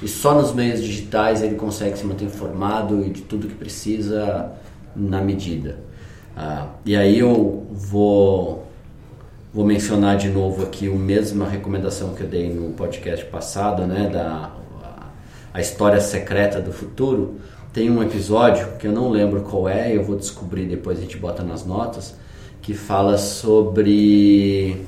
e 0.02 0.08
só 0.08 0.34
nos 0.34 0.54
meios 0.54 0.82
digitais 0.82 1.42
ele 1.42 1.56
consegue 1.56 1.98
se 1.98 2.06
manter 2.06 2.26
informado 2.26 3.02
e 3.06 3.10
de 3.10 3.22
tudo 3.22 3.48
que 3.48 3.56
precisa 3.56 4.52
na 4.96 5.22
medida. 5.22 5.80
Ah, 6.36 6.68
e 6.86 6.96
aí 6.96 7.20
eu 7.20 7.66
vou 7.72 8.73
Vou 9.54 9.64
mencionar 9.64 10.18
de 10.18 10.30
novo 10.30 10.64
aqui 10.64 10.92
a 10.92 10.96
mesma 10.96 11.48
recomendação 11.48 12.16
que 12.16 12.22
eu 12.22 12.28
dei 12.28 12.52
no 12.52 12.72
podcast 12.72 13.24
passado, 13.26 13.86
né, 13.86 14.10
da 14.10 14.52
a, 15.54 15.62
história 15.62 16.02
secreta 16.02 16.60
do 16.60 16.74
futuro. 16.74 17.36
Tem 17.72 17.88
um 17.88 18.02
episódio 18.02 18.68
que 18.80 18.88
eu 18.88 18.92
não 18.92 19.12
lembro 19.12 19.42
qual 19.42 19.70
é, 19.70 19.96
eu 19.96 20.04
vou 20.04 20.16
descobrir 20.16 20.66
depois 20.66 20.98
a 20.98 21.02
gente 21.02 21.18
bota 21.18 21.44
nas 21.44 21.64
notas, 21.64 22.16
que 22.64 22.74
fala 22.74 23.16
sobre 23.20 24.84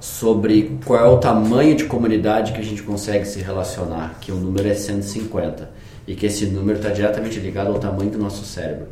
sobre 0.00 0.76
qual 0.84 0.98
é 0.98 1.08
o 1.08 1.18
tamanho 1.18 1.76
de 1.76 1.84
comunidade 1.84 2.52
que 2.52 2.58
a 2.58 2.64
gente 2.64 2.82
consegue 2.82 3.24
se 3.24 3.38
relacionar, 3.38 4.18
que 4.20 4.32
o 4.32 4.34
número 4.34 4.66
é 4.66 4.74
150 4.74 5.70
e 6.08 6.16
que 6.16 6.26
esse 6.26 6.46
número 6.46 6.78
está 6.78 6.90
diretamente 6.90 7.38
ligado 7.38 7.68
ao 7.68 7.78
tamanho 7.78 8.10
do 8.10 8.18
nosso 8.18 8.44
cérebro. 8.44 8.88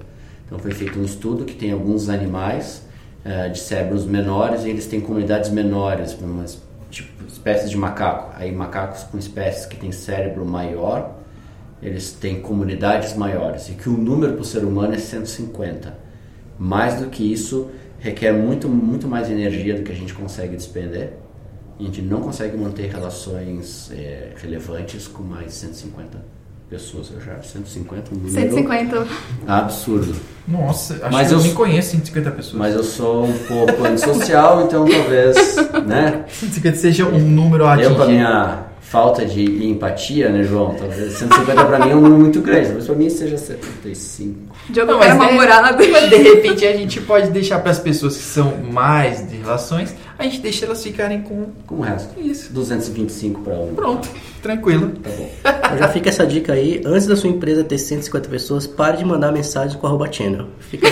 Então 0.47 0.61
foi 0.61 0.71
feito 0.71 0.97
um 0.97 1.05
estudo 1.05 1.45
que 1.45 1.57
tem 1.57 1.73
alguns 1.73 2.09
animais 2.09 2.92
eh, 3.25 3.49
de 3.49 3.59
cérebros 3.59 4.05
menores 4.05 4.65
e 4.65 4.71
eles 4.71 4.87
têm 4.87 5.01
comunidades 5.01 5.51
menores, 5.51 6.13
umas 6.21 6.61
tipo, 6.91 7.25
espécies 7.27 7.71
de 7.71 7.77
macaco. 7.77 8.33
Aí 8.37 8.51
macacos 8.53 9.05
com 9.05 9.19
espécies 9.19 9.67
que 9.67 9.77
têm 9.77 9.93
cérebro 9.93 10.45
maior, 10.45 11.19
eles 11.83 12.13
têm 12.13 12.41
comunidades 12.41 13.15
maiores 13.15 13.69
e 13.69 13.73
que 13.73 13.89
o 13.89 13.93
número 13.93 14.35
para 14.35 14.43
o 14.43 14.45
ser 14.45 14.65
humano 14.65 14.95
é 14.95 14.99
150. 14.99 15.97
Mais 16.59 17.01
do 17.01 17.09
que 17.09 17.33
isso, 17.33 17.71
requer 17.99 18.33
muito, 18.33 18.69
muito 18.69 19.09
mais 19.09 19.31
energia 19.31 19.75
do 19.75 19.83
que 19.83 19.93
a 19.93 19.97
gente 19.97 20.15
consegue 20.15 20.57
despender. 20.57 21.15
A 21.79 21.83
gente 21.83 22.03
não 22.03 22.21
consegue 22.21 22.57
manter 22.57 22.91
relações 22.91 23.91
eh, 23.93 24.33
relevantes 24.37 25.09
com 25.09 25.23
mais 25.23 25.47
de 25.47 25.53
150 25.53 26.42
pessoas. 26.73 27.11
Eu 27.15 27.21
já 27.21 27.41
150 27.43 28.11
um 28.13 28.17
número 28.19 28.33
150. 28.33 29.07
absurdo. 29.47 30.15
Nossa, 30.49 30.95
acho 30.95 31.13
Mas 31.13 31.29
que 31.29 31.35
eu, 31.35 31.39
eu- 31.39 31.45
nem 31.45 31.55
conheço 31.55 31.91
150 31.91 32.31
pessoas. 32.33 32.55
Mas 32.55 32.75
eu 32.75 32.83
sou 32.83 33.27
um 33.27 33.33
pouco 33.47 33.85
antissocial, 33.85 34.63
então 34.65 34.87
talvez, 34.89 35.37
né? 35.87 36.25
150 36.29 36.77
seja 36.77 37.07
um 37.07 37.19
número 37.19 37.65
Eu 37.79 37.95
com 37.95 38.03
a 38.03 38.07
minha 38.07 38.59
falta 38.81 39.25
de 39.25 39.67
empatia, 39.67 40.29
né, 40.31 40.43
João? 40.43 40.75
Talvez 40.75 41.13
150 41.15 41.65
pra 41.65 41.79
mim 41.79 41.91
é 41.93 41.95
um 41.97 42.01
número 42.01 42.21
muito 42.21 42.41
grande, 42.41 42.67
talvez 42.67 42.87
pra 42.87 42.95
mim 42.97 43.09
seja 43.11 43.37
75. 43.39 44.53
Diogo 44.71 44.93
Não, 44.93 45.03
é 45.03 45.09
mas 45.09 45.19
mal-humorado. 45.19 45.79
Mas 45.91 46.11
de 46.11 46.17
repente 46.17 46.67
a 46.67 46.77
gente 46.77 47.01
pode 47.01 47.31
deixar 47.31 47.61
para 47.61 47.71
as 47.71 47.79
pessoas 47.79 48.17
que 48.17 48.23
são 48.23 48.57
mais 48.71 49.29
de 49.29 49.37
relações, 49.37 49.95
a 50.23 50.31
gente 50.31 50.41
deixa 50.41 50.67
elas 50.67 50.83
ficarem 50.83 51.23
com 51.23 51.47
Como 51.67 51.83
o 51.83 51.85
resto? 51.85 52.21
isso. 52.21 52.53
225 52.53 53.41
pra 53.43 53.55
um. 53.55 53.75
Pronto, 53.75 54.09
tranquilo. 54.43 54.93
Tá 55.03 55.11
bom. 55.11 55.31
Então 55.41 55.79
já 55.79 55.89
fica 55.89 56.09
essa 56.09 56.27
dica 56.27 56.53
aí. 56.53 56.81
Antes 56.85 57.07
da 57.07 57.17
sua 57.17 57.29
empresa 57.29 57.65
ter 57.65 57.79
150 57.79 58.29
pessoas, 58.29 58.67
pare 58.67 58.99
de 58.99 59.05
mandar 59.05 59.33
mensagens 59.33 59.75
com 59.75 59.87
arroba 59.87 60.11
channel. 60.11 60.47
Fica... 60.61 60.89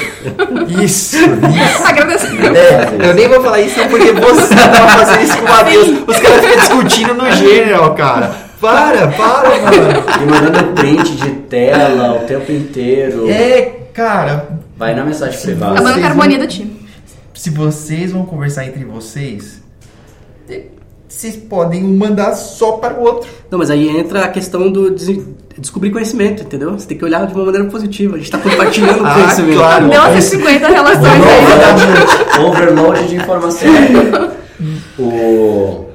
Isso, 0.83 1.17
isso. 1.17 1.87
Agradecendo. 1.87 2.57
É, 2.57 3.09
eu 3.09 3.15
nem 3.15 3.29
vou 3.29 3.41
falar 3.43 3.61
isso 3.61 3.81
porque 3.89 4.13
você 4.13 4.55
tava 4.55 4.89
fazendo 4.89 5.23
isso 5.23 5.39
com 5.39 5.45
o 5.45 5.49
Matheus. 5.49 5.89
Os 6.09 6.19
caras 6.19 6.45
ficam 6.45 6.59
discutindo 6.59 7.15
no 7.15 7.33
general, 7.33 7.95
cara. 7.95 8.51
Para, 8.61 9.09
para, 9.09 9.49
mano. 9.49 10.23
E 10.23 10.27
mandando 10.27 10.73
print 10.75 11.17
de 11.17 11.31
tela 11.49 12.23
o 12.23 12.27
tempo 12.27 12.53
inteiro. 12.53 13.31
É, 13.31 13.63
cara, 13.95 14.61
Vai 14.81 14.95
na 14.95 15.05
mensagem 15.05 15.39
privada. 15.39 15.73
Acabando 15.73 15.93
Vocês 15.93 16.01
com 16.01 16.07
a 16.07 16.11
harmonia 16.11 16.39
do 16.39 16.47
time. 16.47 16.80
Se 17.41 17.49
vocês 17.49 18.13
vão 18.13 18.27
conversar 18.27 18.67
entre 18.67 18.85
vocês, 18.85 19.63
eh, 20.47 20.65
vocês 21.09 21.37
podem 21.37 21.83
um 21.83 21.97
mandar 21.97 22.35
só 22.35 22.73
para 22.73 22.93
o 22.99 23.03
outro. 23.03 23.31
Não, 23.51 23.59
mas 23.59 23.71
aí 23.71 23.89
entra 23.89 24.25
a 24.27 24.29
questão 24.29 24.71
do 24.71 24.91
des- 24.91 25.25
descobrir 25.57 25.91
conhecimento, 25.91 26.43
entendeu? 26.43 26.73
Você 26.79 26.87
tem 26.87 26.99
que 26.99 27.05
olhar 27.05 27.27
de 27.27 27.33
uma 27.35 27.47
maneira 27.47 27.67
positiva. 27.69 28.17
A 28.17 28.19
gente 28.19 28.31
tá 28.31 28.37
compartilhando 28.39 29.01
Ah, 29.09 29.15
conhecimento. 29.15 29.57
claro. 29.57 29.89
Deu 29.89 30.03
umas 30.03 30.25
50 30.25 30.69
relações 30.69 31.07
aí. 31.07 32.45
Overload 32.45 33.09
de 33.09 33.17
informação. 33.17 33.69
o... 35.01 35.87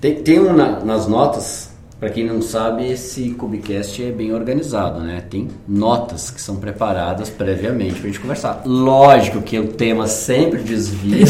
Tem, 0.00 0.14
tem 0.22 0.38
um 0.38 0.52
na- 0.52 0.78
nas 0.84 1.08
notas, 1.08 1.61
para 2.02 2.10
quem 2.10 2.26
não 2.26 2.42
sabe, 2.42 2.90
esse 2.90 3.30
Cubicast 3.30 4.02
é 4.02 4.10
bem 4.10 4.34
organizado, 4.34 4.98
né? 4.98 5.22
Tem 5.30 5.46
notas 5.68 6.32
que 6.32 6.42
são 6.42 6.56
preparadas 6.56 7.30
previamente 7.30 8.00
pra 8.00 8.08
gente 8.08 8.18
conversar. 8.18 8.62
Lógico 8.66 9.40
que 9.40 9.56
o 9.56 9.68
tema 9.68 10.08
sempre 10.08 10.62
desvia, 10.62 11.26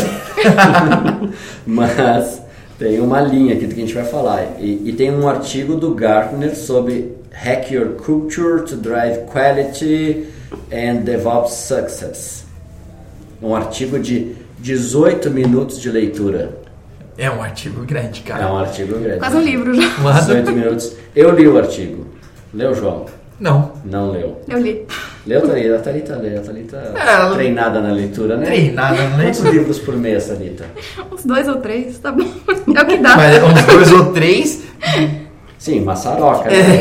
mas 1.66 2.40
tem 2.78 3.00
uma 3.00 3.20
linha 3.20 3.54
aqui 3.54 3.66
do 3.66 3.74
que 3.74 3.82
a 3.82 3.84
gente 3.84 3.94
vai 3.94 4.06
falar. 4.06 4.46
E, 4.58 4.88
e 4.88 4.92
tem 4.94 5.10
um 5.10 5.28
artigo 5.28 5.76
do 5.76 5.94
Gartner 5.94 6.56
sobre 6.56 7.18
Hack 7.30 7.70
Your 7.70 7.90
Culture 7.96 8.64
to 8.64 8.74
Drive 8.76 9.26
Quality 9.26 10.24
and 10.72 11.02
DevOps 11.02 11.52
Success 11.52 12.46
um 13.42 13.54
artigo 13.54 13.98
de 13.98 14.36
18 14.58 15.28
minutos 15.30 15.80
de 15.80 15.90
leitura. 15.90 16.61
É 17.18 17.30
um 17.30 17.42
artigo 17.42 17.84
grande, 17.84 18.22
É 18.24 18.28
cara. 18.28 18.52
um 18.52 18.58
artigo 18.58 18.98
grande. 18.98 19.18
Quase 19.18 19.36
um 19.36 19.42
livro 19.42 19.74
já. 19.74 19.88
18 20.20 20.52
minutos. 20.52 20.92
Eu 21.14 21.32
li 21.34 21.46
o 21.46 21.58
artigo. 21.58 22.06
Leu, 22.54 22.74
João? 22.74 23.06
Não. 23.38 23.72
Não 23.84 24.10
leu. 24.12 24.40
Eu 24.48 24.58
li. 24.58 24.86
Leu, 25.26 25.40
Thalita? 25.42 25.76
A 25.76 25.78
Thalita 25.80 26.16
lê. 26.16 26.36
A 26.36 26.40
Thalita 26.40 26.92
É, 26.96 27.12
ela- 27.14 27.34
treinada 27.34 27.80
na 27.80 27.92
leitura, 27.92 28.36
né? 28.36 28.46
Treinada 28.46 28.94
na 28.94 29.08
Quantos 29.10 29.18
leitura. 29.40 29.50
livros 29.50 29.78
por 29.80 29.96
mês, 29.96 30.26
Thalita? 30.26 30.64
Uns 31.12 31.24
dois 31.24 31.48
ou 31.48 31.56
três, 31.56 31.98
tá 31.98 32.12
bom. 32.12 32.24
É 32.74 32.82
o 32.82 32.86
que 32.86 32.96
dá. 32.98 33.16
Mas 33.16 33.42
uns 33.42 33.62
dois 33.66 33.92
ou 33.92 34.12
três, 34.12 34.62
Sim, 35.58 35.80
maçaroca. 35.80 36.48
É. 36.50 36.62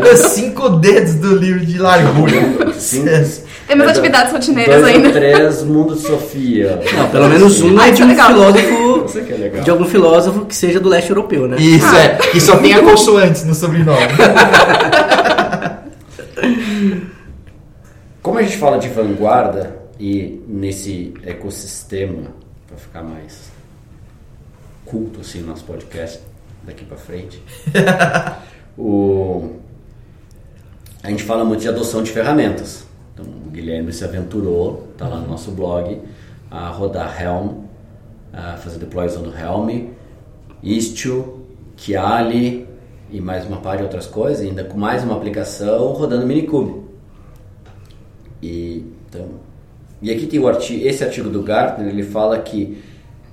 Não. 0.00 0.16
cinco 0.16 0.68
dedos 0.70 1.14
do 1.16 1.36
livro 1.36 1.64
de 1.66 1.78
largura. 1.78 2.72
Sim. 2.72 3.04
Temos 3.70 3.86
É, 3.86 3.90
atividades 3.90 4.32
rotineiras 4.32 4.80
Dois 4.80 4.96
ainda. 4.96 5.06
ou 5.08 5.14
três, 5.14 5.62
Mundo 5.62 5.94
de 5.94 6.00
Sofia. 6.00 6.80
Não, 6.96 7.08
pelo 7.08 7.28
menos 7.28 7.62
um 7.62 7.78
Ah, 7.78 7.86
é 7.86 7.92
de 7.92 8.02
é 8.02 8.04
um 8.04 8.08
legal. 8.08 8.30
filósofo. 8.32 9.04
Isso 9.06 9.20
que 9.24 9.32
é 9.32 9.36
legal. 9.36 9.62
De 9.62 9.70
algum 9.70 9.84
filósofo 9.84 10.44
que 10.46 10.56
seja 10.56 10.80
do 10.80 10.88
leste 10.88 11.10
europeu, 11.10 11.46
né? 11.46 11.56
Isso, 11.56 11.86
é. 11.94 12.18
E 12.34 12.40
só 12.40 12.56
tem 12.56 12.74
a 12.74 12.82
consoantes 12.82 13.44
no 13.44 13.54
sobrenome. 13.54 13.96
Como 18.20 18.38
a 18.38 18.42
gente 18.42 18.56
fala 18.56 18.78
de 18.78 18.88
vanguarda 18.88 19.76
e 20.00 20.42
nesse 20.48 21.14
ecossistema, 21.24 22.32
para 22.66 22.76
ficar 22.76 23.02
mais 23.04 23.50
culto 24.84 25.20
assim 25.20 25.38
no 25.40 25.46
nosso 25.46 25.62
podcast 25.64 26.20
daqui 26.64 26.84
para 26.84 26.96
frente, 26.96 27.40
o, 28.76 29.50
a 31.04 31.08
gente 31.08 31.22
fala 31.22 31.44
muito 31.44 31.60
de 31.60 31.68
adoção 31.68 32.02
de 32.02 32.10
ferramentas. 32.10 32.89
Então, 33.20 33.32
o 33.46 33.50
Guilherme 33.50 33.92
se 33.92 34.04
aventurou, 34.04 34.88
tá 34.96 35.06
lá 35.06 35.20
no 35.20 35.28
nosso 35.28 35.50
blog, 35.50 36.00
a 36.50 36.68
rodar 36.68 37.20
Helm, 37.20 37.64
a 38.32 38.56
fazer 38.56 38.78
deploy 38.78 39.06
usando 39.06 39.32
Helm, 39.36 39.90
Istio, 40.62 41.46
Kiali 41.76 42.66
e 43.10 43.20
mais 43.20 43.46
uma 43.46 43.58
par 43.58 43.76
de 43.76 43.82
outras 43.82 44.06
coisas, 44.06 44.44
ainda 44.44 44.64
com 44.64 44.78
mais 44.78 45.04
uma 45.04 45.16
aplicação 45.16 45.92
rodando 45.92 46.26
Minikube. 46.26 46.82
E, 48.42 48.86
então, 49.08 49.26
e 50.00 50.10
aqui 50.10 50.26
tem 50.26 50.44
artigo, 50.46 50.86
esse 50.86 51.04
artigo 51.04 51.28
do 51.28 51.42
Gartner, 51.42 51.88
ele 51.88 52.02
fala 52.02 52.38
que 52.38 52.82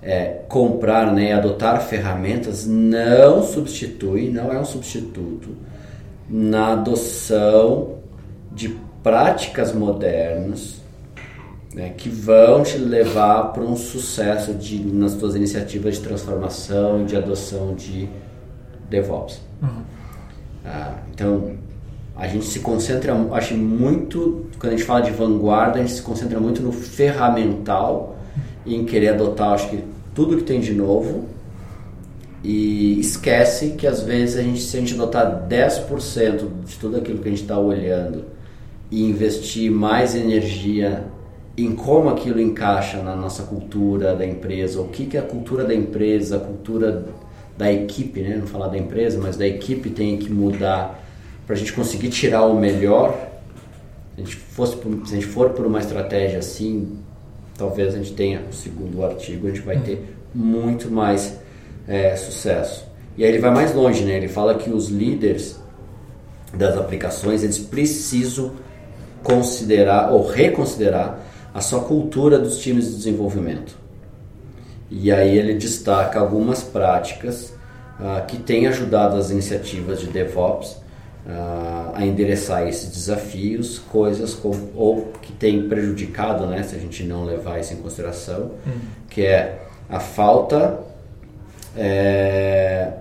é, 0.01 0.41
comprar 0.49 1.13
né, 1.13 1.33
adotar 1.33 1.81
ferramentas 1.81 2.65
não 2.65 3.41
substitui, 3.43 4.29
não 4.29 4.51
é 4.51 4.59
um 4.59 4.65
substituto 4.65 5.49
na 6.29 6.73
adoção 6.73 7.97
de 8.51 8.86
práticas 9.03 9.73
modernas 9.73 10.81
né, 11.73 11.93
que 11.95 12.09
vão 12.09 12.63
te 12.63 12.77
levar 12.77 13.53
para 13.53 13.63
um 13.63 13.75
sucesso 13.75 14.53
de, 14.53 14.83
nas 14.83 15.11
suas 15.11 15.35
iniciativas 15.35 15.95
de 15.95 16.01
transformação 16.01 17.03
e 17.03 17.05
de 17.05 17.15
adoção 17.15 17.75
de 17.75 18.09
DevOps. 18.89 19.39
Ah, 20.65 20.95
então, 21.13 21.51
a 22.15 22.27
gente 22.27 22.45
se 22.45 22.59
concentra, 22.61 23.13
acho 23.31 23.55
muito, 23.55 24.47
quando 24.57 24.73
a 24.73 24.75
gente 24.75 24.85
fala 24.85 25.01
de 25.01 25.11
vanguarda, 25.11 25.77
a 25.77 25.81
gente 25.81 25.93
se 25.93 26.01
concentra 26.01 26.39
muito 26.39 26.63
no 26.63 26.71
ferramental 26.71 28.17
e 28.65 28.75
em 28.75 28.83
querer 28.83 29.09
adotar, 29.09 29.53
acho 29.53 29.69
que 29.69 29.83
tudo 30.15 30.35
que 30.37 30.43
tem 30.43 30.59
de 30.59 30.73
novo 30.73 31.25
e 32.43 32.99
esquece 32.99 33.71
que 33.71 33.85
às 33.85 34.01
vezes 34.01 34.37
a 34.37 34.41
gente, 34.41 34.61
se 34.61 34.77
a 34.77 34.79
gente 34.79 34.95
adotar 34.95 35.47
10% 35.47 36.47
de 36.65 36.75
tudo 36.79 36.97
aquilo 36.97 37.19
que 37.19 37.27
a 37.27 37.31
gente 37.31 37.43
está 37.43 37.57
olhando 37.59 38.25
e 38.89 39.03
investir 39.03 39.71
mais 39.71 40.15
energia 40.15 41.05
em 41.57 41.75
como 41.75 42.09
aquilo 42.09 42.39
encaixa 42.39 43.01
na 43.01 43.15
nossa 43.15 43.43
cultura 43.43 44.15
da 44.15 44.25
empresa, 44.25 44.79
o 44.79 44.87
que, 44.89 45.07
que 45.07 45.17
a 45.17 45.23
cultura 45.23 45.63
da 45.63 45.73
empresa, 45.73 46.37
a 46.37 46.39
cultura 46.39 47.05
da 47.57 47.71
equipe, 47.71 48.21
né? 48.21 48.37
não 48.37 48.45
falar 48.45 48.67
da 48.67 48.77
empresa, 48.77 49.19
mas 49.19 49.35
da 49.35 49.47
equipe 49.47 49.89
tem 49.89 50.17
que 50.17 50.31
mudar 50.31 51.03
para 51.45 51.55
a 51.55 51.57
gente 51.57 51.73
conseguir 51.73 52.09
tirar 52.09 52.45
o 52.45 52.59
melhor. 52.59 53.17
Se 54.15 54.21
a, 54.21 54.23
gente 54.23 54.35
fosse 54.35 54.75
por, 54.77 55.07
se 55.07 55.13
a 55.13 55.19
gente 55.19 55.25
for 55.25 55.49
por 55.49 55.65
uma 55.65 55.79
estratégia 55.79 56.37
assim, 56.37 56.99
talvez 57.57 57.95
a 57.95 57.97
gente 57.97 58.13
tenha, 58.13 58.43
segundo 58.51 58.99
o 58.99 59.05
artigo, 59.05 59.47
a 59.47 59.49
gente 59.49 59.61
vai 59.63 59.79
ter 59.79 60.15
muito 60.35 60.91
mais 60.91 61.39
é, 61.87 62.15
sucesso. 62.15 62.85
E 63.17 63.23
aí 63.23 63.31
ele 63.31 63.39
vai 63.39 63.51
mais 63.51 63.73
longe, 63.73 64.03
né? 64.05 64.15
ele 64.15 64.27
fala 64.27 64.53
que 64.55 64.69
os 64.69 64.89
líderes 64.89 65.59
das 66.53 66.77
aplicações 66.77 67.43
eles 67.43 67.57
precisam 67.57 68.51
considerar 69.23 70.11
ou 70.11 70.27
reconsiderar 70.27 71.19
a 71.53 71.61
sua 71.61 71.81
cultura 71.81 72.37
dos 72.37 72.59
times 72.59 72.85
de 72.89 72.95
desenvolvimento. 72.97 73.77
E 74.89 75.11
aí 75.11 75.37
ele 75.37 75.53
destaca 75.55 76.19
algumas 76.19 76.63
práticas 76.63 77.53
ah, 77.99 78.21
que 78.21 78.37
têm 78.37 78.67
ajudado 78.67 79.17
as 79.17 79.31
iniciativas 79.31 79.99
de 79.99 80.07
DevOps 80.07 80.77
ah, 81.27 81.91
a 81.95 82.05
endereçar 82.05 82.67
esses 82.67 82.89
desafios, 82.91 83.79
coisas 83.79 84.33
como, 84.33 84.69
ou 84.75 85.13
que 85.21 85.33
têm 85.33 85.67
prejudicado, 85.67 86.45
né, 86.45 86.63
se 86.63 86.75
a 86.75 86.79
gente 86.79 87.03
não 87.03 87.25
levar 87.25 87.59
isso 87.59 87.73
em 87.73 87.77
consideração, 87.77 88.51
que 89.09 89.25
é 89.25 89.61
a 89.89 89.99
falta 89.99 90.79
é, 91.75 92.93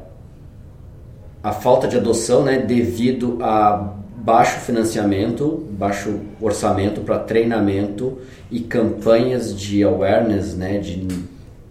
a 1.43 1.53
falta 1.53 1.87
de 1.87 1.97
adoção, 1.97 2.43
né, 2.43 2.59
devido 2.59 3.39
a 3.41 3.95
baixo 4.17 4.61
financiamento, 4.61 5.67
baixo 5.71 6.21
orçamento 6.41 7.03
para 7.03 7.19
treinamento 7.19 8.19
e 8.51 8.61
campanhas 8.61 9.55
de 9.59 9.83
awareness, 9.83 10.55
né, 10.55 10.79
de, 10.79 11.07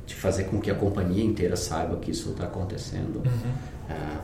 de 0.05 0.15
fazer 0.15 0.45
com 0.45 0.59
que 0.59 0.69
a 0.69 0.75
companhia 0.75 1.23
inteira 1.23 1.55
saiba 1.55 1.97
que 1.97 2.11
isso 2.11 2.29
está 2.29 2.45
acontecendo. 2.45 3.23
Ah, 3.89 4.21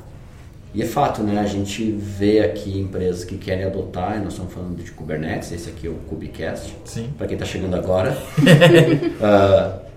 e 0.73 0.81
é 0.81 0.85
fato, 0.85 1.21
né, 1.21 1.39
a 1.39 1.45
gente 1.45 1.91
vê 1.91 2.39
aqui 2.39 2.79
empresas 2.79 3.25
que 3.25 3.37
querem 3.37 3.65
adotar, 3.65 4.17
e 4.17 4.19
nós 4.19 4.33
estamos 4.33 4.53
falando 4.53 4.81
de 4.81 4.91
Kubernetes, 4.91 5.51
esse 5.51 5.69
aqui 5.69 5.87
é 5.87 5.89
o 5.89 5.95
Kubecast, 5.95 6.73
para 7.17 7.27
quem 7.27 7.35
está 7.35 7.45
chegando 7.45 7.75
agora. 7.75 8.17
Ah, 9.21 9.90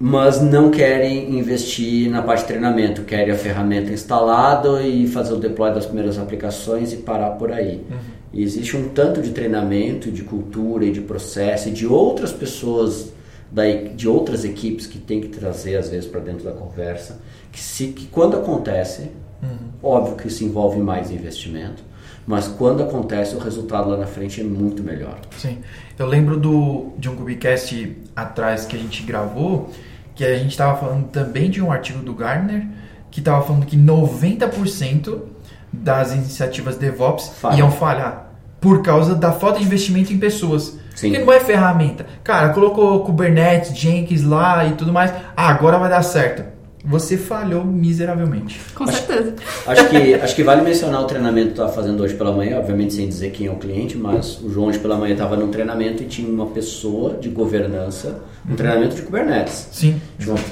mas 0.00 0.40
não 0.40 0.70
querem 0.70 1.36
investir 1.38 2.08
na 2.08 2.22
parte 2.22 2.42
de 2.42 2.48
treinamento, 2.48 3.02
querem 3.02 3.34
a 3.34 3.36
ferramenta 3.36 3.92
instalada 3.92 4.82
e 4.82 5.08
fazer 5.08 5.32
o 5.34 5.38
deploy 5.38 5.72
das 5.72 5.86
primeiras 5.86 6.18
aplicações 6.18 6.92
e 6.92 6.98
parar 6.98 7.30
por 7.30 7.50
aí. 7.50 7.84
E 8.32 8.42
existe 8.42 8.76
um 8.76 8.90
tanto 8.90 9.20
de 9.20 9.30
treinamento, 9.30 10.10
de 10.10 10.22
cultura 10.22 10.84
e 10.84 10.92
de 10.92 11.00
processo 11.00 11.68
e 11.68 11.72
de 11.72 11.86
outras 11.86 12.32
pessoas, 12.32 13.12
da, 13.50 13.64
de 13.64 14.08
outras 14.08 14.44
equipes 14.44 14.86
que 14.86 14.98
tem 14.98 15.20
que 15.20 15.28
trazer 15.28 15.76
às 15.76 15.88
vezes 15.88 16.08
para 16.08 16.20
dentro 16.20 16.44
da 16.44 16.52
conversa, 16.52 17.20
que, 17.50 17.58
se, 17.58 17.88
que 17.88 18.06
quando 18.06 18.36
acontece, 18.36 19.10
óbvio 19.82 20.14
que 20.14 20.28
isso 20.28 20.44
envolve 20.44 20.78
mais 20.78 21.10
investimento, 21.10 21.82
mas 22.28 22.46
quando 22.46 22.82
acontece 22.82 23.34
o 23.34 23.38
resultado 23.38 23.88
lá 23.88 23.96
na 23.96 24.06
frente 24.06 24.42
é 24.42 24.44
muito 24.44 24.82
melhor. 24.82 25.18
Sim. 25.38 25.60
Eu 25.98 26.04
lembro 26.04 26.36
do, 26.36 26.92
de 26.98 27.08
um 27.08 27.16
Cubicast 27.16 27.96
atrás 28.14 28.66
que 28.66 28.76
a 28.76 28.78
gente 28.78 29.02
gravou, 29.02 29.70
que 30.14 30.22
a 30.22 30.36
gente 30.36 30.50
estava 30.50 30.78
falando 30.78 31.08
também 31.08 31.48
de 31.48 31.62
um 31.62 31.72
artigo 31.72 32.00
do 32.00 32.12
Gardner, 32.12 32.66
que 33.10 33.20
estava 33.20 33.42
falando 33.42 33.64
que 33.64 33.78
90% 33.78 35.20
das 35.72 36.12
iniciativas 36.12 36.76
DevOps 36.76 37.30
Falha. 37.40 37.60
iam 37.60 37.70
falhar 37.70 38.30
por 38.60 38.82
causa 38.82 39.14
da 39.14 39.32
falta 39.32 39.58
de 39.58 39.64
investimento 39.64 40.12
em 40.12 40.18
pessoas. 40.18 40.78
Sim. 40.94 41.08
Porque 41.12 41.24
não 41.24 41.32
é 41.32 41.40
ferramenta. 41.40 42.04
Cara, 42.22 42.50
colocou 42.50 43.04
Kubernetes, 43.04 43.74
Jenkins 43.74 44.22
lá 44.22 44.66
e 44.66 44.72
tudo 44.72 44.92
mais. 44.92 45.14
Ah, 45.34 45.48
agora 45.48 45.78
vai 45.78 45.88
dar 45.88 46.02
certo. 46.02 46.57
Você 46.88 47.16
falhou 47.16 47.64
miseravelmente. 47.64 48.60
Com 48.74 48.84
Acho- 48.84 49.02
certeza. 49.06 49.34
Acho 49.66 49.88
que, 49.90 50.14
acho 50.14 50.34
que 50.34 50.42
vale 50.42 50.62
mencionar 50.62 51.02
o 51.02 51.04
treinamento 51.04 51.48
que 51.48 51.54
tu 51.54 51.60
estava 51.60 51.72
fazendo 51.72 52.02
hoje 52.02 52.14
pela 52.14 52.32
manhã, 52.32 52.58
obviamente 52.58 52.94
sem 52.94 53.06
dizer 53.08 53.30
quem 53.30 53.46
é 53.46 53.50
o 53.50 53.56
cliente, 53.56 53.96
mas 53.96 54.40
o 54.42 54.50
João 54.50 54.68
hoje 54.68 54.78
pela 54.78 54.96
manhã 54.96 55.12
estava 55.12 55.36
num 55.36 55.48
treinamento 55.50 56.02
e 56.02 56.06
tinha 56.06 56.28
uma 56.28 56.46
pessoa 56.46 57.14
de 57.14 57.28
governança, 57.28 58.20
um 58.48 58.56
treinamento 58.56 58.94
de 58.96 59.02
Kubernetes. 59.02 59.68
Sim. 59.70 60.00
Tinha 60.18 60.34
uma, 60.34 60.44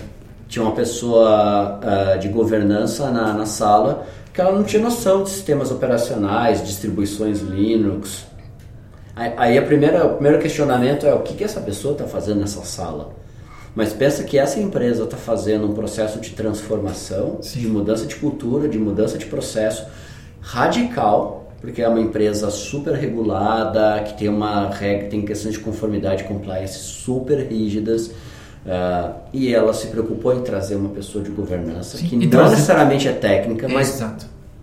tinha 0.49 0.62
uma 0.64 0.72
pessoa 0.72 1.81
ah, 1.83 2.16
de 2.16 2.29
governança 2.29 3.11
na, 3.11 3.33
na 3.33 3.46
sala 3.46 4.07
que 4.33 4.40
ela 4.40 4.53
não 4.53 4.64
tinha 4.64 4.83
noção 4.83 5.22
de 5.22 5.31
sistemas 5.31 5.70
operacionais, 5.70 6.62
distribuições 6.62 7.40
Linux. 7.40 8.27
Aí, 9.16 9.33
aí 9.38 9.59
a 9.59 9.62
primeira, 9.62 10.05
o 10.05 10.14
primeiro 10.14 10.38
questionamento 10.38 11.07
é 11.07 11.14
o 11.14 11.20
que, 11.20 11.33
que 11.35 11.42
essa 11.42 11.61
pessoa 11.61 11.92
está 11.92 12.05
fazendo 12.05 12.40
nessa 12.40 12.62
sala? 12.62 13.14
Mas 13.77 13.93
pensa 13.93 14.25
que 14.25 14.39
essa 14.39 14.59
empresa 14.59 15.05
está 15.05 15.17
fazendo 15.19 15.67
um 15.69 15.75
processo 15.75 16.19
de 16.19 16.31
transformação, 16.31 17.39
Sim. 17.43 17.61
de 17.61 17.67
mudança 17.69 18.07
de 18.07 18.17
cultura, 18.17 18.67
de 18.69 18.79
mudança 18.79 19.19
de 19.19 19.27
processo 19.27 19.85
radical, 20.41 21.53
porque 21.61 21.83
é 21.83 21.89
uma 21.89 22.01
empresa 22.01 22.51
super 22.51 22.95
regulada, 22.95 24.03
que 24.07 24.17
tem 24.19 24.29
uma 24.29 24.71
regra, 24.71 25.09
tem 25.09 25.23
questões 25.23 25.55
de 25.55 25.61
conformidade 25.61 26.23
e 26.23 26.27
compliance 26.27 26.79
super 26.79 27.39
rígidas. 27.47 28.11
ah, 28.69 29.12
e 29.33 29.55
ela 29.55 29.73
se 29.73 29.87
preocupou 29.89 30.35
em 30.35 30.41
trazer 30.43 30.75
uma 30.75 30.89
pessoa 30.89 31.23
de 31.23 31.31
governança 31.31 31.99
Sim, 31.99 32.07
que 32.09 32.17
não 32.17 32.29
trazer- 32.29 32.51
necessariamente 32.57 33.07
é 33.07 33.12
técnica, 33.12 33.69
mas 33.69 34.03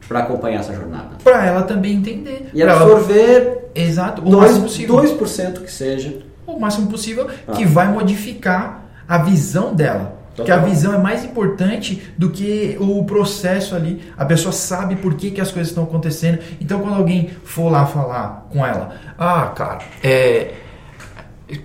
para 0.10 0.20
acompanhar 0.20 0.60
essa 0.60 0.74
jornada. 0.74 1.12
Pra 1.24 1.46
ela 1.46 1.62
também 1.64 1.94
entender. 1.96 2.48
E 2.54 2.62
Pra 2.62 2.72
ela- 2.74 2.82
absorver 2.82 3.60
Exato. 3.74 4.22
O 4.22 4.30
máximo 4.30 4.60
2%, 4.60 4.64
possível. 4.64 4.96
2% 4.98 5.62
que 5.62 5.72
seja. 5.72 6.18
o 6.46 6.60
máximo 6.60 6.88
possível, 6.88 7.28
Ah. 7.48 7.54
que 7.54 7.66
vai 7.66 7.90
modificar 7.94 8.83
a 9.08 9.18
visão 9.18 9.74
dela. 9.74 10.24
Porque 10.36 10.52
a 10.52 10.56
Total. 10.56 10.70
visão 10.70 10.94
é 10.94 10.98
mais 10.98 11.24
importante 11.24 12.02
do 12.18 12.30
que 12.32 12.76
o 12.80 13.04
processo 13.04 13.76
ali. 13.76 14.02
A 14.18 14.26
pessoa 14.26 14.52
sabe 14.52 14.96
por 14.96 15.14
que, 15.14 15.30
que 15.30 15.40
as 15.40 15.52
coisas 15.52 15.70
estão 15.70 15.84
acontecendo. 15.84 16.40
Então, 16.60 16.80
quando 16.80 16.96
alguém 16.96 17.30
for 17.44 17.70
lá 17.70 17.86
falar 17.86 18.48
com 18.52 18.66
ela, 18.66 18.96
ah, 19.18 19.52
cara, 19.56 19.80
é. 20.04 20.54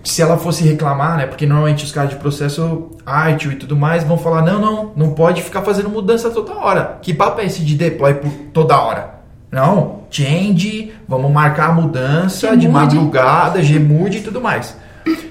Se 0.04 0.20
ela 0.20 0.36
fosse 0.36 0.64
reclamar, 0.64 1.16
né? 1.16 1.24
Porque 1.26 1.46
normalmente 1.46 1.82
os 1.82 1.92
caras 1.92 2.10
de 2.10 2.16
processo 2.16 2.90
ITIL 3.32 3.52
e 3.52 3.56
tudo 3.56 3.74
mais 3.74 4.04
vão 4.04 4.18
falar: 4.18 4.42
não, 4.42 4.60
não, 4.60 4.92
não 4.94 5.14
pode 5.14 5.40
ficar 5.40 5.62
fazendo 5.62 5.88
mudança 5.88 6.28
toda 6.28 6.52
hora. 6.52 6.98
Que 7.00 7.14
papo 7.14 7.40
é 7.40 7.46
esse 7.46 7.64
de 7.64 7.74
deploy 7.74 8.14
por 8.14 8.30
toda 8.52 8.78
hora? 8.78 9.14
Não, 9.50 10.00
change, 10.10 10.92
vamos 11.08 11.32
marcar 11.32 11.70
a 11.70 11.72
mudança 11.72 12.54
de 12.54 12.66
Gmude. 12.66 12.96
madrugada, 12.96 13.62
Gmude 13.62 14.18
e 14.18 14.20
tudo 14.20 14.42
mais. 14.42 14.76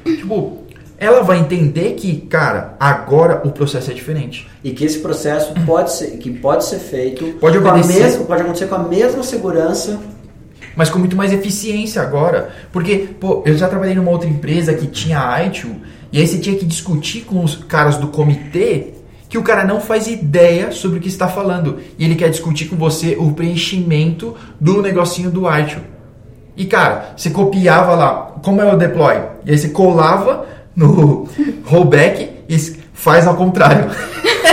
Tipo, 0.03 0.63
ela 0.99 1.21
vai 1.21 1.39
entender 1.39 1.93
que, 1.93 2.21
cara, 2.21 2.75
agora 2.79 3.41
o 3.45 3.51
processo 3.51 3.91
é 3.91 3.93
diferente. 3.93 4.49
E 4.63 4.71
que 4.71 4.83
esse 4.83 4.99
processo 4.99 5.53
pode 5.65 5.93
ser, 5.93 6.17
que 6.17 6.31
pode 6.31 6.65
ser 6.65 6.79
feito 6.79 7.37
Pode 7.39 7.59
com 7.59 7.67
a 7.67 7.77
mesma, 7.77 8.25
pode 8.25 8.41
acontecer 8.41 8.67
com 8.67 8.75
a 8.75 8.83
mesma 8.83 9.23
segurança. 9.23 9.99
mas 10.75 10.89
com 10.89 10.99
muito 10.99 11.15
mais 11.15 11.31
eficiência 11.31 12.01
agora. 12.01 12.49
Porque, 12.71 13.09
pô, 13.19 13.43
eu 13.45 13.55
já 13.55 13.67
trabalhei 13.67 13.95
numa 13.95 14.11
outra 14.11 14.27
empresa 14.29 14.73
que 14.73 14.87
tinha 14.87 15.43
ITIL, 15.45 15.75
e 16.11 16.19
aí 16.19 16.27
você 16.27 16.39
tinha 16.39 16.55
que 16.55 16.65
discutir 16.65 17.21
com 17.21 17.43
os 17.43 17.55
caras 17.55 17.97
do 17.97 18.07
comitê 18.07 18.93
que 19.29 19.37
o 19.37 19.43
cara 19.43 19.65
não 19.65 19.81
faz 19.81 20.07
ideia 20.07 20.71
sobre 20.71 20.99
o 20.99 21.01
que 21.01 21.09
está 21.09 21.27
falando. 21.27 21.79
E 21.99 22.05
ele 22.05 22.15
quer 22.15 22.29
discutir 22.29 22.65
com 22.65 22.75
você 22.75 23.15
o 23.19 23.33
preenchimento 23.33 24.35
do 24.59 24.81
negocinho 24.81 25.29
do 25.29 25.43
ITIL. 25.51 25.81
E, 26.55 26.65
cara, 26.65 27.13
você 27.15 27.29
copiava 27.29 27.93
lá, 27.93 28.35
como 28.41 28.61
é 28.61 28.73
o 28.73 28.77
deploy? 28.77 29.15
E 29.45 29.51
aí 29.51 29.57
você 29.57 29.69
colava 29.69 30.45
no 30.77 31.27
rollback 31.65 32.29
e 32.47 32.57
faz 32.93 33.25
ao 33.25 33.35
contrário. 33.35 33.89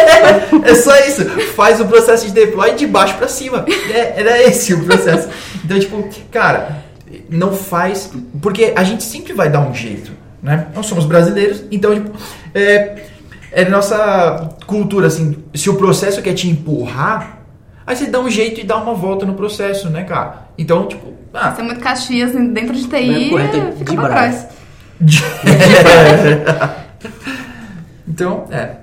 é 0.64 0.74
só 0.74 0.96
isso. 1.00 1.24
Faz 1.54 1.80
o 1.80 1.84
processo 1.84 2.26
de 2.26 2.32
deploy 2.32 2.74
de 2.74 2.86
baixo 2.86 3.14
para 3.16 3.28
cima. 3.28 3.66
É, 3.92 4.20
era 4.20 4.42
esse 4.42 4.72
o 4.72 4.82
processo. 4.82 5.28
Então, 5.62 5.78
tipo, 5.78 6.08
cara, 6.30 6.82
não 7.28 7.52
faz. 7.52 8.10
Porque 8.40 8.72
a 8.74 8.82
gente 8.82 9.02
sempre 9.02 9.34
vai 9.34 9.50
dar 9.50 9.60
um 9.60 9.74
jeito, 9.74 10.12
né? 10.42 10.68
Nós 10.74 10.86
somos 10.86 11.04
brasileiros, 11.04 11.62
então, 11.70 11.94
tipo, 11.94 12.10
é, 12.54 13.04
é 13.52 13.64
nossa 13.66 14.56
cultura, 14.66 15.08
assim. 15.08 15.36
Se 15.54 15.68
o 15.68 15.74
processo 15.74 16.22
quer 16.22 16.32
te 16.32 16.48
empurrar, 16.48 17.40
aí 17.86 17.94
você 17.94 18.06
dá 18.06 18.18
um 18.18 18.30
jeito 18.30 18.60
e 18.60 18.64
dá 18.64 18.76
uma 18.78 18.94
volta 18.94 19.26
no 19.26 19.34
processo, 19.34 19.90
né, 19.90 20.04
cara? 20.04 20.48
Então, 20.56 20.86
tipo, 20.86 21.12
ah, 21.34 21.50
Você 21.50 21.60
é 21.60 21.64
muito 21.64 21.80
Caxias 21.80 22.32
dentro 22.32 22.74
de 22.74 22.86
TI, 22.86 23.36
até 23.36 23.72
fica 23.72 23.90
de 23.90 23.96
pra 23.96 24.08
braço. 24.08 24.46
Trás. 25.06 26.76
então, 28.06 28.44
é. 28.50 28.76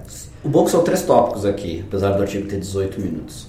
O 0.43 0.49
bom 0.49 0.65
que 0.65 0.71
são 0.71 0.83
três 0.83 1.03
tópicos 1.03 1.45
aqui, 1.45 1.83
apesar 1.87 2.11
do 2.11 2.21
artigo 2.21 2.47
ter 2.47 2.59
18 2.59 2.99
minutos. 2.99 3.47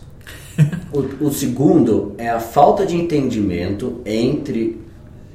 O, 0.92 1.26
o 1.26 1.32
segundo 1.32 2.14
é 2.18 2.28
a 2.28 2.38
falta 2.38 2.84
de 2.84 2.94
entendimento 2.94 4.02
entre 4.04 4.78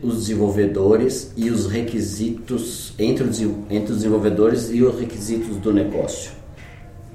os 0.02 0.16
desenvolvedores 0.16 1.34
e 1.36 1.50
os 1.50 1.66
requisitos 1.66 2.94
entre 3.00 3.24
os, 3.24 3.42
entre 3.42 3.92
os 3.92 3.98
desenvolvedores 3.98 4.70
e 4.70 4.84
os 4.84 5.00
requisitos 5.00 5.58
do 5.58 5.74
negócio. 5.74 6.32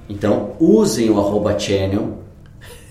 Então, 0.09 0.51
usem 0.59 1.09
o 1.09 1.17
arroba 1.17 1.57
channel 1.57 2.19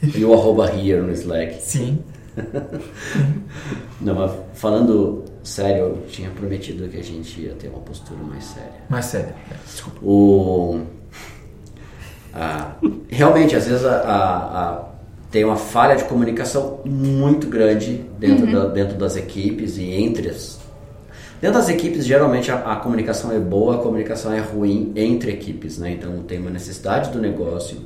e 0.02 0.24
o 0.24 0.32
arroba 0.32 0.72
here 0.74 1.02
no 1.02 1.12
Slack. 1.12 1.62
Sim. 1.62 1.98
Não, 4.00 4.14
mas 4.14 4.32
falando 4.54 5.24
sério, 5.42 5.78
eu 5.82 5.98
tinha 6.08 6.30
prometido 6.30 6.88
que 6.88 6.96
a 6.98 7.02
gente 7.02 7.40
ia 7.40 7.52
ter 7.54 7.68
uma 7.68 7.80
postura 7.80 8.20
mais 8.22 8.44
séria. 8.44 8.72
Mas 8.88 9.06
sério, 9.06 9.30
é, 9.50 9.54
desculpa. 9.66 9.98
O, 10.04 10.80
a- 12.32 12.76
realmente, 13.08 13.54
às 13.56 13.66
vezes, 13.66 13.84
a, 13.84 13.96
a- 13.96 14.36
a- 14.78 14.88
tem 15.30 15.44
uma 15.44 15.56
falha 15.56 15.96
de 15.96 16.04
comunicação 16.04 16.80
muito 16.84 17.46
grande 17.46 18.04
dentro, 18.18 18.50
da- 18.52 18.66
dentro 18.68 18.96
das 18.98 19.16
equipes 19.16 19.78
e 19.78 19.84
entre 19.84 20.28
as. 20.28 20.60
Dentro 21.40 21.58
das 21.58 21.68
equipes, 21.68 22.04
geralmente 22.06 22.50
a, 22.52 22.56
a 22.72 22.76
comunicação 22.76 23.32
é 23.32 23.38
boa, 23.38 23.76
a 23.76 23.78
comunicação 23.78 24.32
é 24.32 24.38
ruim 24.40 24.92
entre 24.94 25.32
equipes, 25.32 25.78
né? 25.78 25.92
Então 25.92 26.18
tem 26.22 26.38
uma 26.38 26.50
necessidade 26.50 27.10
do 27.10 27.18
negócio, 27.18 27.78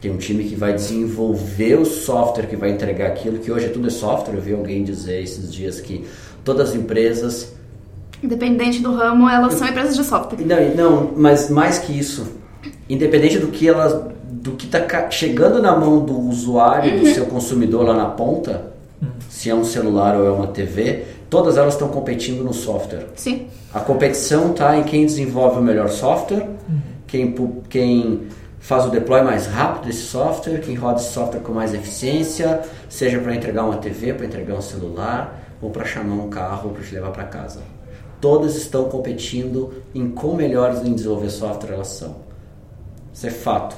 tem 0.00 0.10
um 0.10 0.16
time 0.16 0.42
que 0.44 0.56
vai 0.56 0.72
desenvolver 0.74 1.78
o 1.78 1.84
software 1.84 2.46
que 2.46 2.56
vai 2.56 2.70
entregar 2.70 3.06
aquilo, 3.08 3.38
que 3.38 3.52
hoje 3.52 3.68
tudo 3.68 3.86
é 3.86 3.90
software. 3.90 4.34
Eu 4.34 4.40
vi 4.40 4.54
alguém 4.54 4.82
dizer 4.82 5.22
esses 5.22 5.52
dias 5.54 5.80
que 5.80 6.04
todas 6.46 6.70
as 6.70 6.74
empresas 6.74 7.52
Independente 8.22 8.80
do 8.80 8.94
ramo, 8.94 9.28
elas 9.28 9.52
são 9.54 9.68
empresas 9.68 9.94
de 9.94 10.02
software. 10.02 10.38
não, 10.42 10.74
não, 10.74 11.10
mas 11.14 11.50
mais 11.50 11.78
que 11.78 11.92
isso, 11.92 12.26
independente 12.88 13.38
do 13.38 13.48
que 13.48 13.68
elas, 13.68 13.92
do 14.24 14.52
que 14.52 14.64
está 14.64 15.10
chegando 15.10 15.60
na 15.60 15.76
mão 15.76 16.00
do 16.02 16.18
usuário, 16.18 16.98
do 16.98 17.06
seu 17.08 17.26
consumidor 17.26 17.84
lá 17.84 17.94
na 17.94 18.06
ponta, 18.06 18.72
se 19.28 19.50
é 19.50 19.54
um 19.54 19.64
celular 19.64 20.16
ou 20.16 20.26
é 20.26 20.30
uma 20.30 20.46
TV, 20.46 21.04
todas 21.28 21.58
elas 21.58 21.74
estão 21.74 21.88
competindo 21.88 22.42
no 22.42 22.54
software. 22.54 23.06
Sim. 23.14 23.48
A 23.74 23.80
competição 23.80 24.52
está 24.52 24.78
em 24.78 24.82
quem 24.84 25.04
desenvolve 25.04 25.58
o 25.58 25.62
melhor 25.62 25.90
software, 25.90 26.48
quem, 27.06 27.32
pu- 27.32 27.62
quem 27.68 28.22
faz 28.58 28.86
o 28.86 28.88
deploy 28.88 29.20
mais 29.22 29.46
rápido 29.46 29.88
desse 29.88 30.04
software, 30.06 30.60
quem 30.62 30.74
roda 30.74 31.00
esse 31.00 31.12
software 31.12 31.40
com 31.40 31.52
mais 31.52 31.74
eficiência, 31.74 32.62
seja 32.88 33.18
para 33.18 33.34
entregar 33.34 33.64
uma 33.64 33.76
TV, 33.76 34.14
para 34.14 34.24
entregar 34.24 34.54
um 34.54 34.62
celular, 34.62 35.42
ou 35.60 35.70
para 35.70 35.84
chamar 35.84 36.14
um 36.14 36.28
carro 36.28 36.70
para 36.70 36.82
te 36.82 36.94
levar 36.94 37.10
para 37.10 37.24
casa. 37.24 37.60
Todas 38.20 38.56
estão 38.56 38.84
competindo 38.84 39.74
em 39.94 40.10
quão 40.10 40.34
melhores 40.34 40.84
em 40.84 40.94
desenvolver 40.94 41.30
software 41.30 41.74
elas 41.74 41.88
são. 41.88 42.26
Isso 43.12 43.26
é 43.26 43.30
fato. 43.30 43.76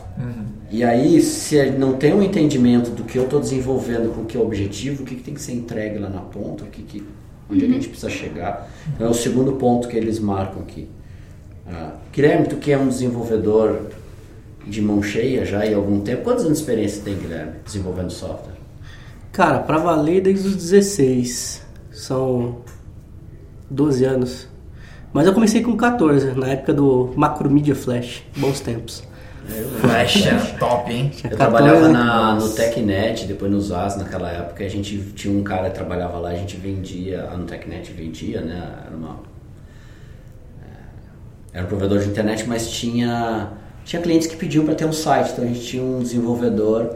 E 0.69 0.83
aí, 0.83 1.21
se 1.21 1.71
não 1.71 1.93
tem 1.93 2.13
um 2.13 2.21
entendimento 2.21 2.91
do 2.91 3.05
que 3.05 3.17
eu 3.17 3.25
estou 3.25 3.39
desenvolvendo, 3.39 4.13
com 4.13 4.23
o 4.23 4.25
que 4.25 4.37
é 4.37 4.41
o 4.41 4.45
objetivo, 4.45 5.03
o 5.05 5.07
que, 5.07 5.15
que 5.15 5.23
tem 5.23 5.33
que 5.33 5.41
ser 5.41 5.53
entregue 5.53 5.99
lá 5.99 6.09
na 6.09 6.21
ponta, 6.21 6.65
o 6.65 6.67
que, 6.67 6.83
que, 6.83 7.07
onde 7.49 7.65
a 7.65 7.69
gente 7.69 7.89
precisa 7.89 8.11
chegar, 8.11 8.69
então 8.93 9.07
é 9.07 9.11
o 9.11 9.15
segundo 9.15 9.53
ponto 9.53 9.87
que 9.87 9.97
eles 9.97 10.19
marcam 10.19 10.61
aqui. 10.63 10.89
Ah, 11.69 11.93
Guilherme, 12.13 12.49
tu 12.49 12.57
que 12.57 12.73
é 12.73 12.79
um 12.79 12.89
desenvolvedor 12.89 13.83
de 14.67 14.83
mão 14.83 15.01
cheia 15.01 15.45
já 15.45 15.63
há 15.63 15.75
algum 15.75 16.01
tempo, 16.01 16.25
quantos 16.25 16.45
anos 16.45 16.59
de 16.59 16.65
experiência 16.65 17.03
tem, 17.05 17.17
Guilherme, 17.17 17.53
desenvolvendo 17.65 18.11
software? 18.11 18.59
Cara, 19.31 19.61
pra 19.61 19.79
valer 19.79 20.21
desde 20.21 20.49
os 20.49 20.57
16. 20.57 21.68
São 21.99 22.59
12 23.69 24.05
anos. 24.05 24.49
Mas 25.13 25.27
eu 25.27 25.35
comecei 25.35 25.63
com 25.63 25.77
14, 25.77 26.33
na 26.33 26.49
época 26.49 26.73
do 26.73 27.13
Macromedia 27.17 27.75
Flash. 27.75 28.23
Bons 28.37 28.61
tempos. 28.61 29.03
Flash, 29.81 30.27
é 30.27 30.37
top, 30.59 30.93
hein? 30.93 31.11
Eu 31.25 31.37
trabalhava 31.37 31.89
14, 31.89 31.93
na, 31.93 32.35
no 32.35 32.41
nossa. 32.41 32.63
TechNet, 32.63 33.27
depois 33.27 33.51
no 33.51 33.61
ZAS 33.61 33.97
naquela 33.97 34.31
época, 34.31 34.63
a 34.63 34.69
gente 34.69 34.97
tinha 35.17 35.37
um 35.37 35.43
cara 35.43 35.71
que 35.71 35.75
trabalhava 35.75 36.19
lá, 36.19 36.29
a 36.29 36.35
gente 36.35 36.57
vendia, 36.57 37.29
ah, 37.33 37.37
no 37.37 37.47
TechNet 37.47 37.91
vendia, 37.93 38.43
né? 38.43 38.75
Era 38.87 38.97
uma. 38.97 39.17
é, 40.63 41.59
Era 41.59 41.65
um 41.65 41.69
provedor 41.69 41.99
de 41.99 42.09
internet, 42.09 42.47
mas 42.47 42.71
tinha, 42.71 43.53
tinha 43.85 44.01
clientes 44.01 44.29
que 44.29 44.37
pediam 44.37 44.65
para 44.65 44.75
ter 44.75 44.85
um 44.85 44.93
site, 44.93 45.33
então 45.33 45.45
a 45.45 45.49
gente 45.49 45.63
tinha 45.63 45.83
um 45.83 46.01
desenvolvedor 46.01 46.95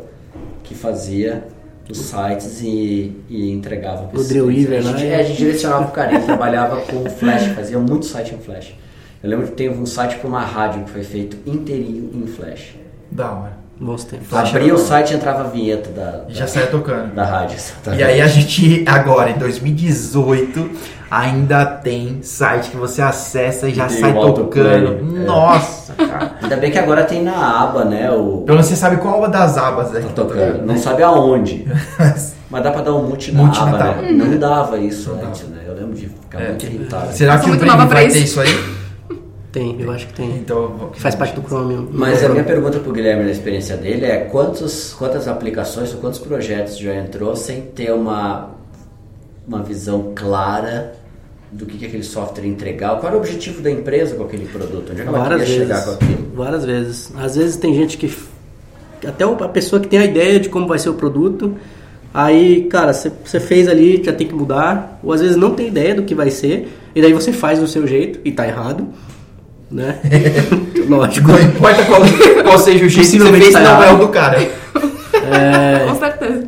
que 0.62 0.74
fazia 0.74 1.44
os 1.90 1.98
sites 1.98 2.60
e, 2.62 3.16
e 3.28 3.50
entregava 3.50 4.04
para 4.04 4.18
O 4.18 4.20
a 4.20 4.24
gente, 4.24 5.04
né? 5.04 5.08
é, 5.08 5.16
a 5.16 5.22
gente 5.22 5.36
direcionava 5.36 5.84
pro 5.84 5.92
cara, 5.92 6.14
ele 6.14 6.24
trabalhava 6.24 6.76
com 6.82 7.08
Flash, 7.10 7.46
fazia 7.54 7.78
muito 7.78 8.06
site 8.06 8.34
em 8.34 8.38
Flash. 8.38 8.74
Eu 9.22 9.30
lembro 9.30 9.46
que 9.46 9.52
teve 9.52 9.78
um 9.78 9.86
site 9.86 10.16
para 10.16 10.28
uma 10.28 10.40
rádio 10.40 10.84
que 10.84 10.90
foi 10.90 11.04
feito 11.04 11.36
inteirinho 11.46 12.10
em 12.14 12.26
Flash. 12.26 12.74
Da 13.10 13.30
hora. 13.30 13.62
Bons 13.80 14.04
tempos. 14.04 14.28
Flash 14.28 14.54
Abria 14.54 14.74
o 14.74 14.78
site 14.78 15.12
e 15.12 15.16
entrava 15.16 15.40
a 15.40 15.48
vinheta 15.48 15.90
da, 15.90 16.24
E 16.28 16.34
já 16.34 16.40
da, 16.44 16.46
saia 16.46 16.66
tocando. 16.68 17.14
da 17.14 17.24
rádio. 17.24 17.58
E 17.96 18.02
aí 18.02 18.20
a 18.20 18.26
gente, 18.28 18.84
agora, 18.86 19.30
em 19.30 19.38
2018, 19.38 20.70
ainda 21.14 21.66
tem 21.66 22.22
site 22.22 22.70
que 22.70 22.76
você 22.78 23.02
acessa 23.02 23.68
e 23.68 23.74
já 23.74 23.86
Tem 23.86 23.98
sai 23.98 24.16
o 24.16 24.32
tocando. 24.32 24.94
é. 24.94 25.24
Nossa, 25.26 25.92
cara. 26.02 26.36
Ainda 26.40 26.56
bem 26.56 26.70
que 26.70 26.78
agora 26.78 27.04
tem 27.04 27.22
na 27.22 27.62
aba, 27.64 27.84
né? 27.84 28.10
O. 28.10 28.38
Pelo 28.46 28.56
menos 28.56 28.66
você 28.66 28.76
sabe 28.76 28.96
qual 28.96 29.28
das 29.28 29.58
abas 29.58 29.94
é 29.94 30.00
que 30.00 30.06
Tá 30.06 30.22
tocando. 30.22 30.64
Não 30.64 30.78
sabe 30.78 31.02
aonde. 31.02 31.66
Mas 32.48 32.62
dá 32.62 32.70
pra 32.70 32.80
dar 32.82 32.94
um 32.94 33.02
mute 33.08 33.30
na 33.32 33.42
Mute 33.42 33.58
na 33.60 33.66
aba, 33.68 33.78
taba. 33.78 34.02
né? 34.02 34.10
Não 34.12 34.38
dava 34.38 34.78
isso 34.78 35.10
Não 35.14 35.26
antes, 35.28 35.42
né? 35.48 35.62
Eu 35.66 35.74
lembro 35.74 35.94
de 35.94 36.06
ficar 36.08 36.40
É. 36.40 36.48
muito 36.48 36.64
irritado. 36.64 37.12
Será 37.12 37.38
que 37.38 37.50
o 37.50 37.58
pra 37.58 37.76
vai 37.84 38.06
isso. 38.06 38.16
ter 38.16 38.22
isso 38.24 38.40
aí? 38.40 38.72
Tem, 39.52 39.78
eu 39.82 39.90
acho 39.92 40.06
que 40.06 40.14
tem. 40.14 40.30
Então, 40.36 40.90
Que 40.94 41.00
faz 41.00 41.14
parte 41.14 41.34
do 41.38 41.42
Chromium. 41.46 41.88
Mas 41.92 42.24
a 42.24 42.28
minha 42.30 42.42
pergunta 42.44 42.78
pro 42.78 42.90
Guilherme 42.90 43.24
na 43.24 43.30
experiência 43.30 43.76
dele 43.76 44.06
é 44.06 44.16
quantos, 44.16 44.94
quantas 44.98 45.28
aplicações 45.28 45.92
ou 45.92 46.00
quantos 46.00 46.18
projetos 46.20 46.78
já 46.78 46.94
entrou 46.94 47.36
sem 47.36 47.60
ter 47.60 47.92
uma, 47.92 48.48
uma 49.46 49.62
visão 49.62 50.12
clara 50.14 50.92
do 51.52 51.66
que, 51.66 51.76
que 51.76 51.86
aquele 51.86 52.02
software 52.02 52.46
entregar? 52.46 52.96
Qual 52.96 53.06
era 53.08 53.16
o 53.16 53.18
objetivo 53.18 53.60
da 53.60 53.70
empresa 53.70 54.16
com 54.16 54.24
aquele 54.24 54.46
produto? 54.46 54.90
Onde 54.90 55.02
é 55.02 55.04
que 55.04 55.08
ela 55.08 55.18
Várias 55.18 55.42
queria 55.42 55.66
vezes. 55.66 55.84
chegar 55.84 55.84
com 55.84 56.04
aquilo? 56.04 56.32
Várias 56.34 56.64
vezes. 56.64 57.12
Às 57.16 57.36
vezes 57.36 57.56
tem 57.56 57.74
gente 57.74 57.98
que. 57.98 58.12
Até 59.06 59.24
a 59.24 59.48
pessoa 59.48 59.80
que 59.80 59.88
tem 59.88 59.98
a 59.98 60.04
ideia 60.04 60.40
de 60.40 60.48
como 60.48 60.66
vai 60.66 60.78
ser 60.78 60.88
o 60.88 60.94
produto. 60.94 61.54
Aí, 62.14 62.64
cara, 62.64 62.92
você 62.92 63.40
fez 63.40 63.68
ali, 63.68 64.02
já 64.02 64.12
tem 64.12 64.26
que 64.26 64.34
mudar. 64.34 64.98
Ou 65.02 65.12
às 65.12 65.20
vezes 65.20 65.36
não 65.36 65.54
tem 65.54 65.68
ideia 65.68 65.94
do 65.94 66.02
que 66.02 66.14
vai 66.14 66.30
ser. 66.30 66.68
E 66.94 67.02
daí 67.02 67.12
você 67.12 67.32
faz 67.32 67.58
do 67.58 67.66
seu 67.66 67.86
jeito 67.86 68.20
e 68.24 68.32
tá 68.32 68.46
errado. 68.46 68.88
Né? 69.70 69.98
Lógico. 70.88 71.32
Não 71.32 71.40
importa 71.40 71.84
qual, 71.84 72.00
qual 72.44 72.58
seja 72.58 72.84
o 72.84 72.88
jeito 72.88 73.10
que 73.10 73.18
você 73.18 73.32
fez, 73.32 73.52
tá 73.52 73.60
não 73.60 73.82
é 73.82 73.92
o 73.92 73.98
do 73.98 74.08
cara. 74.08 74.38
Com 75.88 75.94
certeza. 75.98 76.46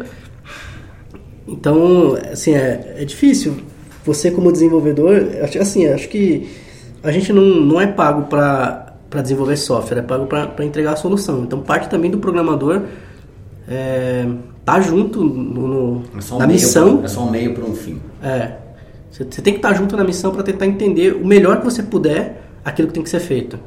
Então, 1.46 2.18
assim, 2.32 2.54
é, 2.54 2.96
é 2.98 3.04
difícil. 3.04 3.56
Você 4.04 4.30
como 4.30 4.52
desenvolvedor, 4.52 5.14
acho- 5.42 5.58
assim, 5.58 5.86
acho 5.86 6.08
que 6.08 6.48
a 7.02 7.10
gente 7.10 7.32
não, 7.32 7.42
não 7.42 7.80
é 7.80 7.86
pago 7.86 8.22
para 8.28 8.94
desenvolver 9.22 9.56
software, 9.56 9.98
é 9.98 10.02
pago 10.02 10.26
para 10.26 10.64
entregar 10.64 10.92
a 10.92 10.96
solução. 10.96 11.42
Então, 11.42 11.60
parte 11.60 11.88
também 11.88 12.10
do 12.10 12.18
programador 12.18 12.82
é, 13.68 14.26
tá 14.64 14.80
junto 14.80 15.22
no, 15.24 15.68
no- 15.68 16.02
É 16.14 16.34
um 16.34 16.38
na 16.38 16.46
missão. 16.46 16.96
pra- 16.98 17.06
é 17.06 17.08
só 17.08 17.20
um 17.24 17.30
meio 17.30 17.54
para 17.54 17.64
um 17.64 17.74
fim. 17.74 18.00
É. 18.22 18.52
Você 19.10 19.24
você 19.30 19.40
tem 19.42 19.52
que 19.54 19.58
estar 19.60 19.72
junto 19.74 19.96
na 19.96 20.04
missão 20.04 20.32
para 20.32 20.42
tentar 20.42 20.66
entender 20.66 21.14
o 21.14 21.24
melhor 21.26 21.58
que 21.58 21.64
você 21.64 21.82
puder 21.82 22.42
aquilo 22.64 22.88
que 22.88 22.94
tem 22.94 23.02
que 23.02 23.08
ser 23.10 23.20
feito. 23.20 23.58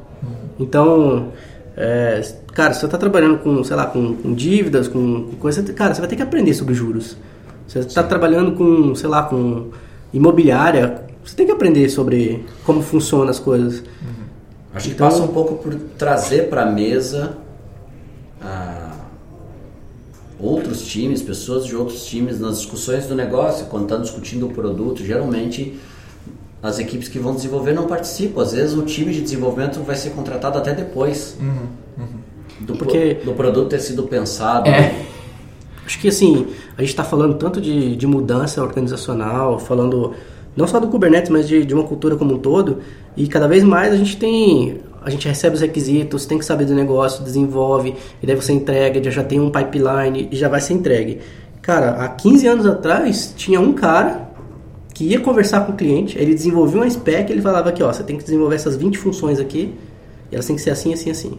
Então, 0.60 1.28
é, 1.76 2.20
cara, 2.52 2.74
se 2.74 2.80
você 2.80 2.86
está 2.86 2.98
trabalhando 2.98 3.38
com, 3.38 3.62
sei 3.64 3.76
lá, 3.76 3.86
com, 3.86 4.14
com 4.14 4.34
dívidas, 4.34 4.88
com, 4.88 5.22
com 5.22 5.36
coisa, 5.36 5.62
cara, 5.72 5.94
você 5.94 6.00
vai 6.00 6.08
ter 6.10 6.16
que 6.16 6.22
aprender 6.22 6.52
sobre 6.52 6.74
juros. 6.74 7.16
Você 7.66 7.78
está 7.80 8.02
trabalhando 8.02 8.52
com, 8.52 8.94
sei 8.94 9.08
lá, 9.08 9.22
com 9.22 9.68
imobiliária, 10.12 11.02
você 11.24 11.34
tem 11.36 11.46
que 11.46 11.52
aprender 11.52 11.88
sobre 11.88 12.44
como 12.64 12.82
funcionam 12.82 13.28
as 13.28 13.38
coisas. 13.38 13.82
Acho 14.74 14.88
que 14.88 14.94
Então- 14.94 15.08
passa 15.08 15.22
um 15.22 15.28
pouco 15.28 15.56
por 15.56 15.74
trazer 15.98 16.48
para 16.48 16.62
a 16.62 16.66
mesa 16.66 17.36
ah, 18.40 18.92
outros 20.40 20.86
times, 20.86 21.20
pessoas 21.22 21.66
de 21.66 21.74
outros 21.74 22.04
times 22.06 22.38
nas 22.38 22.58
discussões 22.58 23.06
do 23.06 23.14
negócio, 23.14 23.66
quando 23.66 23.84
estão 23.84 24.00
discutindo 24.00 24.46
o 24.46 24.50
produto. 24.50 25.04
Geralmente, 25.04 25.78
as 26.62 26.78
equipes 26.78 27.08
que 27.08 27.18
vão 27.18 27.34
desenvolver 27.34 27.72
não 27.72 27.86
participam. 27.86 28.42
Às 28.42 28.52
vezes, 28.52 28.76
o 28.76 28.82
time 28.82 29.12
de 29.12 29.20
desenvolvimento 29.22 29.80
vai 29.82 29.96
ser 29.96 30.10
contratado 30.10 30.58
até 30.58 30.72
depois 30.74 31.36
do, 32.60 32.66
pro- 32.74 32.76
Porque- 32.86 33.14
do 33.24 33.32
produto 33.32 33.68
ter 33.70 33.80
sido 33.80 34.04
pensado. 34.04 34.68
É. 34.68 34.94
Acho 35.88 35.98
que 36.00 36.08
assim, 36.08 36.46
a 36.76 36.82
gente 36.82 36.90
está 36.90 37.02
falando 37.02 37.38
tanto 37.38 37.62
de, 37.62 37.96
de 37.96 38.06
mudança 38.06 38.62
organizacional, 38.62 39.58
falando 39.58 40.12
não 40.54 40.66
só 40.66 40.78
do 40.78 40.86
Kubernetes, 40.88 41.30
mas 41.30 41.48
de, 41.48 41.64
de 41.64 41.72
uma 41.72 41.82
cultura 41.82 42.14
como 42.14 42.34
um 42.34 42.38
todo, 42.38 42.80
e 43.16 43.26
cada 43.26 43.48
vez 43.48 43.64
mais 43.64 43.94
a 43.94 43.96
gente 43.96 44.18
tem. 44.18 44.82
A 45.00 45.08
gente 45.08 45.26
recebe 45.26 45.54
os 45.54 45.62
requisitos, 45.62 46.26
tem 46.26 46.38
que 46.38 46.44
saber 46.44 46.66
do 46.66 46.74
negócio, 46.74 47.24
desenvolve, 47.24 47.94
e 48.22 48.26
daí 48.26 48.36
você 48.36 48.52
entrega, 48.52 49.10
já 49.10 49.24
tem 49.24 49.40
um 49.40 49.50
pipeline 49.50 50.28
e 50.30 50.36
já 50.36 50.46
vai 50.46 50.60
ser 50.60 50.74
entregue. 50.74 51.20
Cara, 51.62 51.92
há 51.92 52.08
15 52.08 52.46
anos 52.46 52.66
atrás 52.66 53.32
tinha 53.34 53.58
um 53.58 53.72
cara 53.72 54.28
que 54.92 55.04
ia 55.04 55.20
conversar 55.20 55.64
com 55.64 55.72
o 55.72 55.74
cliente, 55.74 56.18
ele 56.18 56.34
desenvolvia 56.34 56.82
uma 56.82 56.90
spec, 56.90 57.32
ele 57.32 57.40
falava 57.40 57.70
aqui, 57.70 57.82
ó, 57.82 57.90
você 57.90 58.02
tem 58.02 58.18
que 58.18 58.24
desenvolver 58.24 58.56
essas 58.56 58.76
20 58.76 58.98
funções 58.98 59.40
aqui, 59.40 59.74
e 60.30 60.34
elas 60.34 60.44
têm 60.44 60.54
que 60.54 60.60
ser 60.60 60.70
assim, 60.70 60.92
assim, 60.92 61.10
assim. 61.10 61.38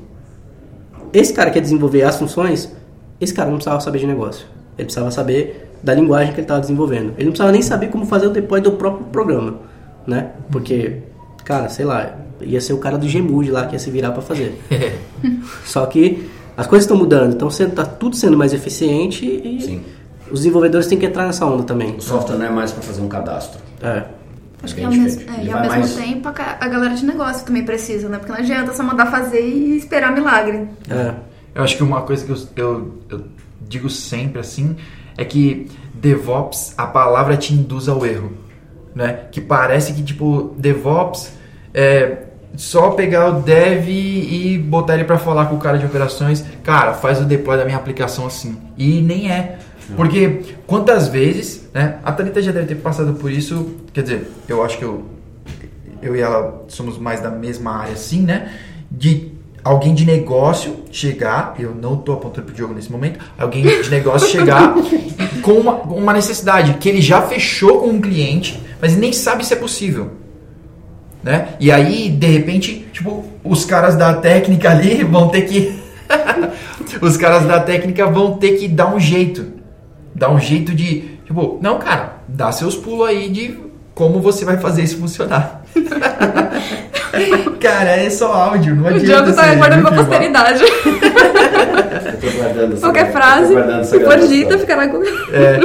Esse 1.13 1.33
cara 1.33 1.51
que 1.51 1.59
ia 1.59 1.61
desenvolver 1.61 2.01
as 2.01 2.17
funções, 2.17 2.78
esse 3.19 3.33
cara 3.33 3.49
não 3.49 3.57
precisava 3.57 3.79
saber 3.81 3.99
de 3.99 4.07
negócio. 4.07 4.45
Ele 4.77 4.85
precisava 4.85 5.11
saber 5.11 5.69
da 5.83 5.93
linguagem 5.93 6.29
que 6.33 6.39
ele 6.39 6.45
estava 6.45 6.59
desenvolvendo. 6.61 7.13
Ele 7.17 7.25
não 7.25 7.31
precisava 7.31 7.51
nem 7.51 7.61
saber 7.61 7.87
como 7.87 8.05
fazer 8.05 8.27
o 8.27 8.29
deploy 8.29 8.61
do 8.61 8.71
próprio 8.73 9.05
programa, 9.07 9.55
né? 10.07 10.31
Porque, 10.51 10.97
cara, 11.43 11.69
sei 11.69 11.85
lá, 11.85 12.15
ia 12.41 12.59
ser 12.61 12.73
o 12.73 12.77
cara 12.77 12.97
do 12.97 13.05
Gmood 13.07 13.51
lá 13.51 13.65
que 13.65 13.73
ia 13.75 13.79
se 13.79 13.89
virar 13.91 14.11
para 14.11 14.21
fazer. 14.21 14.57
Só 15.65 15.85
que 15.85 16.29
as 16.57 16.67
coisas 16.67 16.83
estão 16.85 16.97
mudando, 16.97 17.33
então 17.33 17.47
está 17.47 17.85
tudo 17.85 18.15
sendo 18.15 18.37
mais 18.37 18.53
eficiente 18.53 19.25
e 19.25 19.61
Sim. 19.61 19.81
os 20.31 20.39
desenvolvedores 20.39 20.87
têm 20.87 20.97
que 20.97 21.05
entrar 21.05 21.25
nessa 21.25 21.45
onda 21.45 21.63
também. 21.63 21.95
O 21.95 22.01
software 22.01 22.37
não 22.37 22.45
é 22.45 22.49
mais 22.49 22.71
para 22.71 22.81
fazer 22.83 23.01
um 23.01 23.07
cadastro. 23.07 23.59
É. 23.81 24.03
Acho 24.61 24.75
que 24.75 24.81
é 24.81 24.85
ao, 24.85 24.91
diferente. 24.91 25.17
mesmo, 25.25 25.39
é, 25.41 25.45
e 25.45 25.51
ao 25.51 25.59
mesmo 25.61 25.77
mais- 25.79 25.95
tempo, 25.95 26.27
a 26.27 26.33
a 26.59 26.67
galera 26.67 26.93
de 26.93 27.05
negócio 27.05 27.45
também 27.45 27.63
precisa, 27.63 28.09
né? 28.09 28.17
Porque 28.17 28.31
não 28.33 28.39
adianta 28.39 28.73
só 28.73 28.83
mandar 28.83 29.05
fazer 29.05 29.39
e 29.41 29.77
esperar 29.77 30.13
milagre. 30.13 30.67
É. 30.89 31.13
Eu 31.53 31.63
acho 31.63 31.75
que 31.75 31.83
uma 31.83 32.01
coisa 32.01 32.25
que 32.25 32.31
eu, 32.31 32.37
eu, 32.55 32.93
eu 33.09 33.25
digo 33.61 33.89
sempre 33.89 34.39
assim 34.39 34.75
é 35.17 35.25
que 35.25 35.69
DevOps, 35.93 36.73
a 36.77 36.87
palavra 36.87 37.35
te 37.35 37.53
induz 37.53 37.89
ao 37.89 38.05
erro, 38.05 38.31
né? 38.95 39.25
Que 39.31 39.41
parece 39.41 39.93
que 39.93 40.03
tipo 40.03 40.55
DevOps 40.57 41.33
é 41.73 42.23
só 42.55 42.91
pegar 42.91 43.29
o 43.29 43.41
dev 43.41 43.87
e 43.89 44.57
botar 44.57 44.95
ele 44.95 45.03
para 45.03 45.17
falar 45.17 45.45
com 45.45 45.55
o 45.55 45.59
cara 45.59 45.77
de 45.77 45.85
operações, 45.85 46.43
cara, 46.63 46.93
faz 46.93 47.21
o 47.21 47.25
deploy 47.25 47.57
da 47.57 47.65
minha 47.65 47.77
aplicação 47.77 48.25
assim. 48.25 48.57
E 48.77 49.01
nem 49.01 49.31
é. 49.31 49.59
Porque 49.95 50.41
quantas 50.67 51.07
vezes, 51.07 51.67
né? 51.73 51.99
A 52.03 52.11
Thalita 52.11 52.41
já 52.41 52.51
deve 52.51 52.67
ter 52.67 52.75
passado 52.75 53.13
por 53.13 53.31
isso, 53.31 53.75
quer 53.91 54.03
dizer, 54.03 54.31
eu 54.47 54.63
acho 54.63 54.77
que 54.77 54.85
eu 54.85 55.05
eu 56.01 56.15
e 56.15 56.21
ela 56.21 56.63
somos 56.67 56.97
mais 56.97 57.19
da 57.19 57.29
mesma 57.29 57.75
área 57.75 57.93
assim, 57.93 58.21
né? 58.21 58.53
De 58.89 59.31
alguém 59.63 59.93
de 59.93 60.05
negócio 60.05 60.83
chegar, 60.91 61.55
eu 61.59 61.75
não 61.75 61.97
tô 61.97 62.13
apontando 62.13 62.47
pro 62.47 62.55
Diogo 62.55 62.73
nesse 62.73 62.91
momento, 62.91 63.19
alguém 63.37 63.63
de 63.63 63.89
negócio 63.89 64.27
chegar 64.29 64.73
com 65.41 65.53
uma, 65.53 65.73
uma 65.83 66.13
necessidade 66.13 66.73
que 66.75 66.89
ele 66.89 67.01
já 67.01 67.21
fechou 67.21 67.79
com 67.79 67.87
um 67.87 68.01
cliente, 68.01 68.61
mas 68.81 68.95
nem 68.95 69.11
sabe 69.11 69.45
se 69.45 69.53
é 69.53 69.57
possível. 69.57 70.11
Né? 71.21 71.49
E 71.59 71.69
aí, 71.71 72.09
de 72.09 72.27
repente, 72.27 72.87
tipo, 72.93 73.25
os 73.43 73.65
caras 73.65 73.95
da 73.95 74.13
técnica 74.13 74.71
ali 74.71 75.03
vão 75.03 75.27
ter 75.27 75.41
que. 75.41 75.77
os 77.01 77.17
caras 77.17 77.45
da 77.45 77.59
técnica 77.59 78.05
vão 78.05 78.37
ter 78.37 78.57
que 78.57 78.67
dar 78.67 78.93
um 78.93 78.99
jeito. 78.99 79.45
Dar 80.15 80.31
um 80.31 80.39
jeito 80.39 80.73
de. 80.73 81.19
Tipo, 81.25 81.59
não, 81.61 81.77
cara, 81.77 82.19
dá 82.27 82.51
seus 82.51 82.75
pulos 82.75 83.07
aí 83.07 83.29
de 83.29 83.59
como 83.93 84.21
você 84.21 84.45
vai 84.45 84.57
fazer 84.57 84.83
isso 84.83 84.97
funcionar. 84.97 85.61
cara, 87.59 87.91
é 87.91 88.09
só 88.09 88.31
áudio, 88.33 88.75
não 88.75 88.83
O 88.83 88.87
adianta. 88.87 89.05
Diogo 89.31 89.33
tá 89.33 89.55
guardando 89.55 89.81
pra 89.83 89.91
posteridade. 89.91 90.63
Eu 90.63 92.17
tô 92.19 92.37
guardando 92.37 92.73
essa- 92.73 92.81
Qualquer 92.81 93.11
frase, 93.11 93.53
se 93.85 93.99
for 93.99 94.17
dita, 94.27 94.57
ficará 94.57 94.87
com... 94.87 94.97
É, 95.03 95.59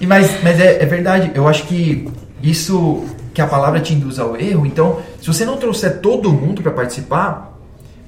e 0.00 0.06
mas 0.06 0.42
mas 0.42 0.60
é, 0.60 0.82
é 0.82 0.86
verdade, 0.86 1.30
eu 1.34 1.46
acho 1.48 1.64
que 1.64 2.08
isso 2.42 3.04
que 3.32 3.40
a 3.40 3.46
palavra 3.46 3.80
te 3.80 3.92
induz 3.92 4.18
ao 4.18 4.36
erro, 4.36 4.64
então, 4.64 5.00
se 5.20 5.26
você 5.26 5.44
não 5.44 5.56
trouxer 5.56 5.98
todo 6.00 6.32
mundo 6.32 6.62
para 6.62 6.72
participar, 6.72 7.52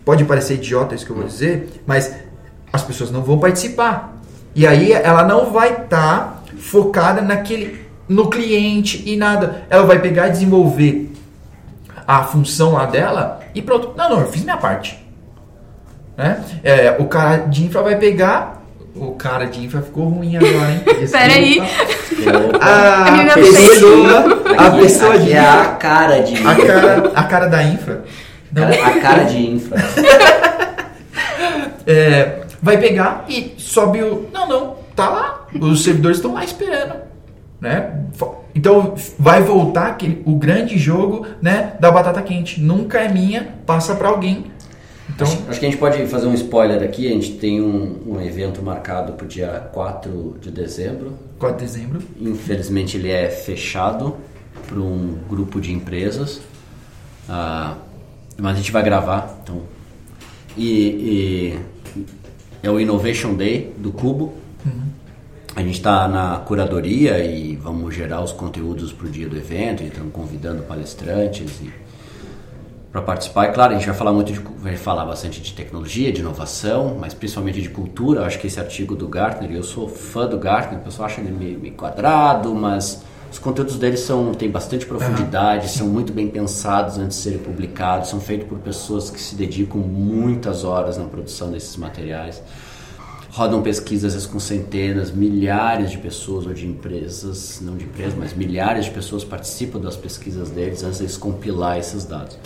pode 0.04 0.24
parecer 0.24 0.54
idiota 0.54 0.94
isso 0.94 1.04
que 1.04 1.10
eu 1.12 1.16
vou 1.16 1.24
dizer, 1.26 1.68
mas 1.86 2.14
as 2.72 2.82
pessoas 2.82 3.10
não 3.10 3.22
vão 3.22 3.38
participar. 3.38 4.14
E 4.54 4.66
aí 4.66 4.90
ela 4.92 5.22
não 5.24 5.50
vai 5.52 5.72
estar 5.72 6.42
focada 6.58 7.20
naquele 7.20 7.86
no 8.08 8.28
cliente 8.30 9.02
e 9.06 9.16
nada. 9.16 9.64
Ela 9.68 9.84
vai 9.84 9.98
pegar 10.00 10.28
e 10.28 10.30
desenvolver 10.30 11.07
a 12.09 12.24
função 12.24 12.72
lá 12.72 12.86
dela 12.86 13.38
e 13.54 13.62
pronto. 13.62 13.92
Não, 13.96 14.09
não, 14.09 14.20
eu 14.22 14.28
fiz 14.28 14.42
minha 14.42 14.56
parte. 14.56 14.98
Né? 16.16 16.42
É, 16.64 16.96
o 16.98 17.04
cara 17.04 17.46
de 17.46 17.64
infra 17.64 17.82
vai 17.82 17.96
pegar. 17.96 18.56
O 18.96 19.12
cara 19.12 19.44
de 19.44 19.62
infra 19.64 19.82
ficou 19.82 20.09
ruim 20.09 20.36
agora, 20.36 20.72
hein? 20.72 20.80
Pera 21.12 21.34
aí. 21.34 21.61
Opa. 21.61 22.64
A 22.64 23.20
A 23.20 23.34
pessoa, 23.34 24.24
a 24.56 24.70
pessoa 24.72 25.14
aqui 25.14 25.26
de 25.26 25.34
é 25.34 25.38
a 25.38 25.76
cara 25.78 26.20
de 26.20 26.34
a 26.44 26.54
cara, 26.56 27.12
a 27.14 27.24
cara 27.24 27.46
da 27.46 27.62
infra 27.62 28.02
não, 28.50 28.66
a 28.66 29.00
cara 29.00 29.22
de 29.24 29.38
infra. 29.38 29.76
é, 31.86 32.40
vai 32.62 32.78
pegar 32.78 33.26
e 33.28 33.54
sobe 33.59 34.02
o. 34.02 34.28
Não, 34.32 34.48
não, 34.48 34.76
tá 34.96 35.09
lá. 35.09 35.46
Os 35.61 35.84
servidores 35.84 36.18
estão 36.18 36.34
lá 36.34 36.44
esperando. 36.44 37.07
Né? 37.61 38.04
Então 38.54 38.94
vai 39.18 39.42
voltar 39.42 39.88
aquele, 39.88 40.22
o 40.24 40.36
grande 40.36 40.78
jogo 40.78 41.26
né, 41.42 41.76
da 41.80 41.90
batata 41.90 42.22
quente. 42.22 42.61
Nunca 42.61 43.00
é 43.00 43.09
minha, 43.09 43.54
passa 43.66 43.94
para 43.94 44.09
alguém. 44.09 44.46
Então, 45.09 45.26
acho, 45.26 45.42
acho 45.48 45.61
que 45.61 45.66
a 45.66 45.70
gente 45.70 45.78
pode 45.78 46.06
fazer 46.06 46.26
um 46.26 46.34
spoiler 46.34 46.82
aqui. 46.82 47.06
A 47.09 47.11
gente 47.11 47.32
tem 47.32 47.61
um, 47.61 47.98
um 48.06 48.20
evento 48.20 48.62
marcado 48.62 49.14
para 49.14 49.24
o 49.24 49.28
dia 49.28 49.68
4 49.72 50.36
de 50.40 50.50
dezembro. 50.50 51.14
4 51.38 51.59
de 51.59 51.64
dezembro. 51.64 52.02
Infelizmente 52.20 52.96
ele 52.96 53.11
é 53.11 53.28
fechado 53.28 54.16
para 54.66 54.78
um 54.78 55.18
grupo 55.28 55.61
de 55.61 55.72
empresas. 55.72 56.40
Ah, 57.28 57.76
mas 58.36 58.54
a 58.54 58.56
gente 58.56 58.70
vai 58.70 58.82
gravar. 58.82 59.40
Então. 59.42 59.62
E, 60.56 61.54
e 61.54 61.59
é 62.62 62.70
o 62.70 62.78
Innovation 62.78 63.34
Day 63.34 63.72
do 63.78 63.92
Cubo. 63.92 64.34
A 65.57 65.61
gente 65.61 65.74
está 65.74 66.07
na 66.07 66.38
curadoria 66.38 67.18
e 67.24 67.57
vamos 67.57 67.94
gerar 67.94 68.22
os 68.22 68.32
conteúdos 68.32 68.92
para 68.92 69.07
o 69.07 69.11
dia 69.11 69.28
do 69.28 69.36
evento. 69.36 69.82
Estamos 69.82 70.12
convidando 70.12 70.62
palestrantes 70.62 71.61
para 72.92 73.03
participar. 73.03 73.49
E 73.49 73.53
claro, 73.53 73.72
a 73.74 73.76
gente 73.76 73.86
vai 73.86 73.96
falar 73.96 74.12
muito 74.12 74.32
de, 74.32 74.38
vai 74.38 74.76
falar 74.76 75.05
bastante 75.05 75.40
de 75.40 75.53
tecnologia, 75.53 76.12
de 76.12 76.20
inovação, 76.20 76.96
mas 76.99 77.12
principalmente 77.12 77.61
de 77.61 77.68
cultura. 77.68 78.20
Eu 78.20 78.24
acho 78.24 78.38
que 78.38 78.46
esse 78.46 78.61
artigo 78.61 78.94
do 78.94 79.09
Gartner, 79.09 79.51
eu 79.51 79.62
sou 79.62 79.88
fã 79.88 80.26
do 80.26 80.38
Gartner, 80.38 80.80
o 80.80 80.84
pessoal 80.84 81.07
acha 81.07 81.20
ele 81.20 81.30
meio, 81.30 81.59
meio 81.59 81.74
quadrado, 81.74 82.55
mas 82.55 83.03
os 83.30 83.38
conteúdos 83.38 83.76
dele 83.76 83.96
são 83.96 84.32
têm 84.32 84.51
bastante 84.51 84.86
profundidade, 84.86 85.68
são 85.68 85.86
muito 85.86 86.12
bem 86.12 86.28
pensados 86.28 86.99
antes 86.99 87.18
de 87.18 87.22
serem 87.24 87.38
publicados, 87.38 88.09
são 88.09 88.20
feitos 88.20 88.49
por 88.49 88.59
pessoas 88.59 89.11
que 89.11 89.20
se 89.20 89.34
dedicam 89.34 89.80
muitas 89.80 90.64
horas 90.64 90.96
na 90.96 91.05
produção 91.05 91.51
desses 91.51 91.76
materiais. 91.76 92.42
Rodam 93.39 93.62
pesquisas 93.62 94.26
com 94.26 94.41
centenas, 94.41 95.12
milhares 95.12 95.93
de 95.93 95.99
pessoas 95.99 96.45
ou 96.45 96.53
de 96.53 96.66
empresas, 96.66 97.61
não 97.62 97.76
de 97.76 97.84
empresas, 97.84 98.14
mas 98.18 98.34
milhares 98.34 98.86
de 98.86 98.91
pessoas 98.91 99.22
participam 99.22 99.78
das 99.78 99.95
pesquisas 99.95 100.51
deles 100.51 100.82
antes 100.82 100.99
de 100.99 101.05
eles 101.05 101.16
compilar 101.16 101.78
esses 101.78 102.05
dados. 102.05 102.36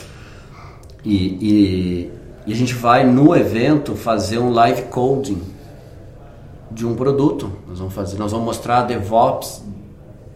E, 1.03 1.17
e, 1.17 2.11
e, 2.47 2.53
a 2.53 2.55
gente 2.55 2.75
vai 2.75 3.07
no 3.07 3.35
evento 3.35 3.97
fazer 3.97 4.37
um 4.37 4.53
live 4.53 4.83
coding 4.91 5.41
de 6.71 6.87
um 6.87 6.95
produto. 6.95 7.51
Nós 7.67 7.79
vamos 7.79 7.95
fazer, 7.95 8.19
nós 8.19 8.31
vamos 8.31 8.45
mostrar 8.45 8.83
DevOps 8.83 9.65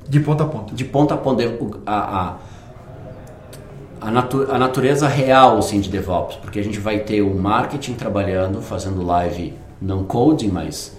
de 0.08 0.20
ponta 0.20 0.44
a 0.44 0.46
ponta. 0.46 0.74
De 0.74 0.86
ponta 0.86 1.12
a 1.12 1.18
ponta 1.18 1.42
a, 1.84 1.98
a, 1.98 2.36
a, 4.00 4.10
natu, 4.10 4.50
a 4.50 4.56
natureza 4.56 5.06
real 5.06 5.58
assim 5.58 5.80
de 5.80 5.90
DevOps, 5.90 6.36
porque 6.36 6.58
a 6.58 6.64
gente 6.64 6.80
vai 6.80 7.00
ter 7.00 7.20
o 7.20 7.34
marketing 7.34 7.92
trabalhando, 7.92 8.62
fazendo 8.62 9.04
live 9.04 9.65
não 9.80 10.04
coding, 10.04 10.48
mas 10.48 10.96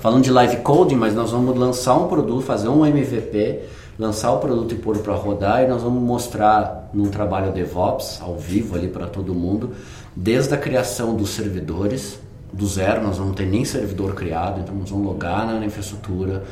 falando 0.00 0.22
de 0.22 0.30
live 0.30 0.58
coding, 0.58 0.96
mas 0.96 1.14
nós 1.14 1.30
vamos 1.30 1.56
lançar 1.56 1.96
um 1.96 2.08
produto, 2.08 2.42
fazer 2.42 2.68
um 2.68 2.84
MVP 2.84 3.62
lançar 3.98 4.32
o 4.32 4.38
produto 4.38 4.74
e 4.74 4.78
pôr 4.78 4.98
para 4.98 5.14
rodar 5.14 5.62
e 5.62 5.66
nós 5.66 5.82
vamos 5.82 6.02
mostrar 6.02 6.90
num 6.92 7.08
trabalho 7.08 7.52
DevOps 7.52 8.20
ao 8.20 8.36
vivo 8.36 8.76
ali 8.76 8.88
para 8.88 9.06
todo 9.06 9.34
mundo, 9.34 9.72
desde 10.14 10.54
a 10.54 10.58
criação 10.58 11.14
dos 11.14 11.30
servidores, 11.30 12.18
do 12.52 12.66
zero, 12.66 13.02
nós 13.02 13.18
não 13.18 13.32
ter 13.32 13.46
nem 13.46 13.64
servidor 13.64 14.14
criado, 14.14 14.60
então 14.60 14.74
nós 14.74 14.90
vamos 14.90 15.06
logar 15.06 15.46
na 15.46 15.64
infraestrutura, 15.64 16.44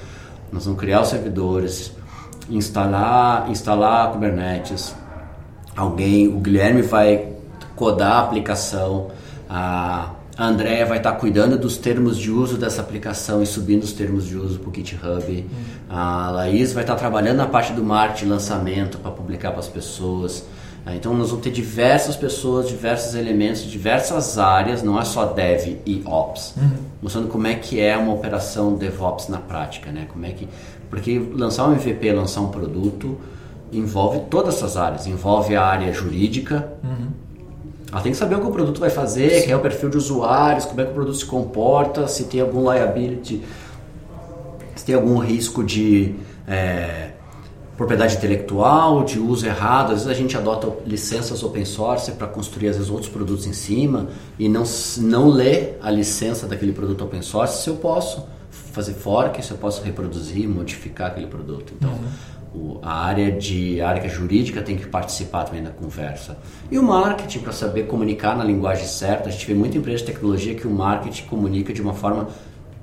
nós 0.51 0.65
vamos 0.65 0.81
criar 0.81 1.03
os 1.03 1.09
servidores, 1.09 1.93
instalar, 2.49 3.51
instalar 3.51 4.13
Kubernetes, 4.13 4.95
alguém, 5.77 6.29
o 6.29 6.41
Guilherme 6.41 6.83
vai 6.83 7.33
codar 7.77 8.13
a 8.13 8.21
aplicação, 8.21 9.09
a 9.49 10.11
a 10.37 10.47
Andrea 10.47 10.85
vai 10.85 10.99
estar 10.99 11.13
cuidando 11.13 11.57
dos 11.57 11.77
termos 11.77 12.19
de 12.19 12.31
uso 12.31 12.57
dessa 12.57 12.81
aplicação 12.81 13.43
e 13.43 13.47
subindo 13.47 13.85
os 13.85 13.93
termos 13.93 14.27
de 14.27 14.37
uso 14.37 14.59
para 14.59 14.71
o 14.71 14.75
GitHub. 14.75 15.33
Uhum. 15.33 15.47
A 15.89 16.31
Laís 16.31 16.73
vai 16.73 16.83
estar 16.83 16.97
trabalhando 16.97 17.37
na 17.37 17.47
parte 17.47 17.73
do 17.73 17.85
marketing, 17.85 18.31
lançamento, 18.31 18.99
para 18.99 19.13
publicar 19.13 19.51
para 19.53 19.61
as 19.61 19.69
pessoas. 19.69 20.45
Ah, 20.85 20.95
então 20.95 21.15
nós 21.15 21.31
vamos 21.31 21.45
ter 21.45 21.51
diversas 21.51 22.17
pessoas, 22.17 22.69
diversos 22.69 23.15
elementos, 23.15 23.63
diversas 23.63 24.37
áreas, 24.37 24.83
não 24.83 25.01
é 25.01 25.05
só 25.05 25.25
Dev 25.25 25.79
e 25.87 26.03
Ops, 26.05 26.55
uhum. 26.57 26.71
mostrando 27.01 27.29
como 27.29 27.47
é 27.47 27.55
que 27.55 27.81
é 27.81 27.97
uma 27.97 28.13
operação 28.13 28.75
DevOps 28.75 29.29
na 29.29 29.39
prática, 29.39 29.91
né? 29.91 30.07
Como 30.13 30.27
é 30.27 30.31
que 30.31 30.49
porque 30.91 31.19
lançar 31.33 31.69
um 31.69 31.73
MVP, 31.73 32.13
lançar 32.13 32.41
um 32.41 32.49
produto 32.49 33.19
envolve 33.73 34.21
todas 34.31 34.57
essas 34.57 34.77
áreas, 34.77 35.07
envolve 35.07 35.57
a 35.57 35.65
área 35.65 35.93
jurídica, 35.93 36.69
uhum 36.83 37.25
ela 37.95 38.03
tem 38.03 38.11
que 38.11 38.19
saber 38.19 38.35
o 38.35 38.41
que 38.41 38.47
o 38.49 38.51
produto 38.51 38.81
vai 38.81 38.91
fazer, 38.91 39.31
Sim. 39.31 39.43
quem 39.43 39.53
é 39.53 39.57
o 39.57 39.61
perfil 39.61 39.89
de 39.89 39.97
usuários, 39.97 40.65
como 40.65 40.81
é 40.81 40.85
que 40.85 40.91
o 40.91 40.95
produto 40.95 41.17
se 41.17 41.25
comporta, 41.25 42.09
se 42.09 42.25
tem 42.25 42.41
algum 42.41 42.69
liability, 42.69 43.41
se 44.75 44.85
tem 44.85 44.97
algum 44.97 45.17
risco 45.19 45.63
de 45.63 46.13
é, 46.45 47.13
propriedade 47.77 48.17
intelectual, 48.17 49.05
de 49.05 49.21
uso 49.21 49.47
errado. 49.47 49.93
Às 49.93 50.03
vezes 50.03 50.09
a 50.09 50.15
gente 50.15 50.37
adota 50.37 50.73
licenças 50.85 51.45
open 51.45 51.65
source 51.65 52.11
para 52.11 52.27
construir 52.27 52.67
às 52.71 52.77
vezes 52.79 52.91
outros 52.91 53.09
produtos 53.09 53.47
em 53.47 53.53
cima 53.53 54.09
e 54.41 54.49
não, 54.49 54.65
não 54.99 55.29
lê 55.29 55.75
a 55.81 55.89
licença 55.89 56.49
daquele 56.49 56.73
produto 56.73 57.05
open 57.05 57.23
source 57.23 57.63
se 57.63 57.71
eu 57.71 57.77
posso 57.77 58.27
fazer 58.73 58.95
fork, 58.95 59.41
se 59.41 59.53
eu 59.53 59.57
posso 59.57 59.81
reproduzir, 59.85 60.49
modificar 60.49 61.13
aquele 61.13 61.29
produto. 61.29 61.73
Então, 61.79 61.91
uhum 61.91 62.35
o, 62.55 62.79
a 62.83 63.05
área 63.05 63.33
de 63.33 63.81
a 63.81 63.89
área 63.89 64.09
jurídica 64.09 64.63
tem 64.63 64.77
que 64.77 64.87
participar 64.87 65.45
também 65.45 65.63
da 65.63 65.71
conversa. 65.71 66.39
E 66.71 66.79
o 66.79 66.83
marketing 66.83 67.41
para 67.41 67.53
saber 67.53 67.85
comunicar 67.85 68.37
na 68.37 68.45
linguagem 68.45 68.87
certa. 68.87 69.29
A 69.29 69.33
gente 69.33 69.47
vê 69.47 69.55
muita 69.55 69.77
empresa 69.77 69.99
de 69.99 70.05
tecnologia 70.05 70.55
que 70.55 70.67
o 70.67 70.71
marketing 70.71 71.25
comunica 71.25 71.73
de 71.73 71.83
uma 71.83 71.95
forma 71.95 72.29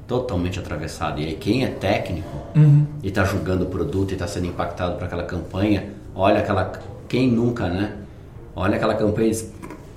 totalmente 0.05 0.59
atravessada. 0.59 1.21
E 1.21 1.25
aí 1.25 1.35
quem 1.35 1.63
é 1.63 1.67
técnico 1.67 2.27
uhum. 2.53 2.85
e 3.01 3.07
está 3.07 3.23
julgando 3.23 3.63
o 3.63 3.67
produto 3.67 4.11
e 4.11 4.13
está 4.13 4.27
sendo 4.27 4.47
impactado 4.47 4.95
por 4.95 5.05
aquela 5.05 5.23
campanha, 5.23 5.85
olha 6.13 6.39
aquela 6.39 6.73
quem 7.07 7.31
nunca, 7.31 7.67
né? 7.67 7.93
Olha 8.53 8.75
aquela 8.75 8.95
campanha 8.95 9.27
e 9.27 9.31
diz, 9.31 9.53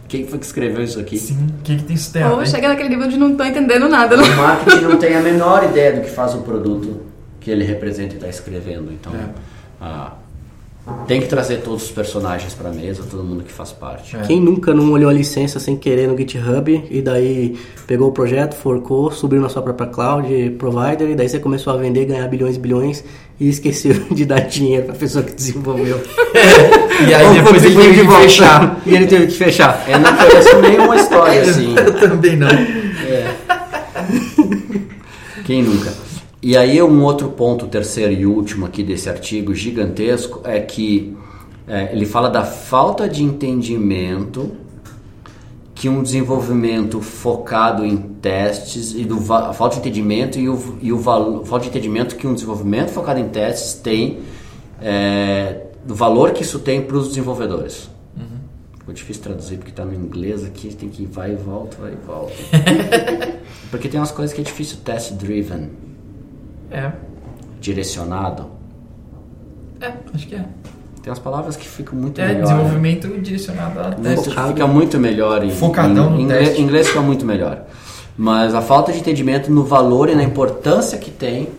quem 0.06 0.26
foi 0.26 0.38
que 0.38 0.46
escreveu 0.46 0.84
isso 0.84 1.00
aqui? 1.00 1.18
Sim, 1.18 1.48
o 1.58 1.62
que, 1.62 1.76
que 1.76 1.82
tem 1.82 1.96
isso 1.96 2.12
Ou 2.30 2.46
chega 2.46 2.68
naquele 2.68 2.90
nível 2.90 3.08
de 3.08 3.16
não 3.16 3.32
estou 3.32 3.44
entendendo 3.44 3.88
nada. 3.88 4.16
Né? 4.16 4.22
O 4.22 4.36
marketing 4.36 4.82
não 4.82 4.96
tem 4.96 5.16
a 5.16 5.20
menor 5.20 5.64
ideia 5.64 5.94
do 5.94 6.02
que 6.02 6.10
faz 6.10 6.34
o 6.34 6.42
produto 6.42 7.02
que 7.40 7.50
ele 7.50 7.64
representa 7.64 8.14
e 8.14 8.16
está 8.16 8.28
escrevendo. 8.28 8.92
Então, 8.92 9.12
é. 9.14 9.53
Ah, 9.84 10.12
tem 11.06 11.20
que 11.20 11.26
trazer 11.26 11.58
todos 11.58 11.84
os 11.84 11.90
personagens 11.90 12.54
para 12.54 12.68
a 12.68 12.72
mesa, 12.72 13.02
todo 13.10 13.22
mundo 13.22 13.42
que 13.42 13.52
faz 13.52 13.72
parte. 13.72 14.16
É. 14.16 14.20
Quem 14.20 14.40
nunca 14.40 14.72
não 14.72 14.90
olhou 14.92 15.10
a 15.10 15.12
licença 15.12 15.58
sem 15.58 15.76
querer 15.76 16.06
no 16.08 16.16
GitHub 16.16 16.84
e 16.90 17.02
daí 17.02 17.58
pegou 17.86 18.08
o 18.08 18.12
projeto, 18.12 18.54
forcou, 18.54 19.10
subiu 19.10 19.40
na 19.40 19.48
sua 19.48 19.62
própria 19.62 19.86
cloud 19.88 20.50
provider 20.58 21.10
e 21.10 21.14
daí 21.14 21.28
você 21.28 21.38
começou 21.38 21.72
a 21.72 21.76
vender, 21.76 22.06
ganhar 22.06 22.26
bilhões 22.28 22.56
e 22.56 22.58
bilhões 22.58 23.04
e 23.40 23.48
esqueceu 23.48 23.94
de 24.10 24.24
dar 24.24 24.40
dinheiro 24.40 24.84
para 24.84 24.94
a 24.94 24.98
pessoa 24.98 25.24
que 25.24 25.32
desenvolveu. 25.32 26.00
É. 26.34 27.04
E 27.08 27.14
aí 27.14 27.26
Ou 27.26 27.34
depois 27.34 27.64
ele 27.64 27.76
teve 27.76 28.00
que 28.00 28.12
fechar. 28.22 28.80
E 28.84 28.94
ele 28.94 29.06
teve 29.06 29.26
que 29.26 29.34
fechar. 29.34 29.84
Eu 29.88 29.98
não 29.98 30.16
conheço 30.16 30.60
nenhuma 30.60 30.96
história 30.96 31.42
assim. 31.42 31.74
Eu 31.76 31.94
também 31.98 32.36
não. 32.36 32.48
É. 32.48 33.34
Quem 35.44 35.62
nunca? 35.62 36.03
E 36.46 36.58
aí 36.58 36.82
um 36.82 37.02
outro 37.02 37.30
ponto, 37.30 37.66
terceiro 37.68 38.12
e 38.12 38.26
último 38.26 38.66
aqui 38.66 38.82
desse 38.82 39.08
artigo 39.08 39.54
gigantesco 39.54 40.42
é 40.44 40.60
que 40.60 41.16
é, 41.66 41.90
ele 41.90 42.04
fala 42.04 42.28
da 42.28 42.44
falta 42.44 43.08
de 43.08 43.24
entendimento 43.24 44.54
que 45.74 45.88
um 45.88 46.02
desenvolvimento 46.02 47.00
focado 47.00 47.82
em 47.82 47.96
testes 47.96 48.92
e 48.92 49.06
do 49.06 49.18
falta 49.18 49.70
de 49.70 49.78
entendimento 49.78 50.38
e 50.38 50.46
o, 50.46 50.78
e 50.82 50.92
o 50.92 50.98
valor, 50.98 51.46
falta 51.46 51.62
de 51.62 51.70
entendimento 51.70 52.14
que 52.14 52.26
um 52.26 52.34
desenvolvimento 52.34 52.90
focado 52.90 53.18
em 53.18 53.30
testes 53.30 53.72
tem 53.72 54.18
é, 54.82 55.68
do 55.82 55.94
valor 55.94 56.32
que 56.32 56.42
isso 56.42 56.58
tem 56.58 56.82
para 56.82 56.98
os 56.98 57.08
desenvolvedores. 57.08 57.88
Uhum. 58.14 58.40
Ficou 58.80 58.92
difícil 58.92 59.22
traduzir 59.22 59.56
porque 59.56 59.70
está 59.70 59.86
no 59.86 59.94
inglês 59.94 60.44
aqui, 60.44 60.74
tem 60.74 60.90
que 60.90 61.04
ir 61.04 61.06
vai 61.06 61.32
e 61.32 61.36
volta, 61.36 61.78
vai 61.80 61.92
e 61.92 62.06
volta. 62.06 62.34
porque 63.70 63.88
tem 63.88 63.98
umas 63.98 64.10
coisas 64.10 64.34
que 64.34 64.42
é 64.42 64.44
difícil 64.44 64.76
test 64.84 65.12
driven. 65.12 65.93
É. 66.74 66.92
Direcionado. 67.60 68.50
É, 69.80 69.92
acho 70.12 70.26
que 70.26 70.34
é. 70.34 70.44
Tem 71.02 71.10
umas 71.10 71.18
palavras 71.18 71.56
que 71.56 71.68
ficam 71.68 71.98
muito 71.98 72.20
é, 72.20 72.28
melhor. 72.28 72.40
É, 72.40 72.42
desenvolvimento 72.42 73.08
né? 73.08 73.18
direcionado 73.18 73.80
a 73.80 73.92
teste. 73.92 74.30
Fica 74.30 74.66
muito 74.66 74.98
melhor. 74.98 75.44
Em, 75.44 75.50
Focadão 75.50 76.06
em, 76.06 76.12
no 76.12 76.20
inglês, 76.20 76.48
teste. 76.48 76.62
inglês 76.62 76.88
fica 76.88 77.00
muito 77.00 77.26
melhor. 77.26 77.64
Mas 78.16 78.54
a 78.54 78.62
falta 78.62 78.92
de 78.92 78.98
entendimento 78.98 79.50
no 79.50 79.64
valor 79.64 80.08
e 80.08 80.14
na 80.14 80.22
importância 80.22 80.96
que 80.98 81.10
tem 81.10 81.50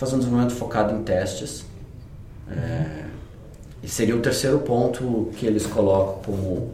fazer 0.00 0.14
um 0.14 0.18
desenvolvimento 0.18 0.56
focado 0.56 0.94
em 0.94 1.02
testes. 1.02 1.66
É, 2.50 3.04
e 3.82 3.88
seria 3.88 4.16
o 4.16 4.20
terceiro 4.20 4.58
ponto 4.60 5.30
que 5.36 5.46
eles 5.46 5.66
colocam 5.66 6.22
como 6.24 6.72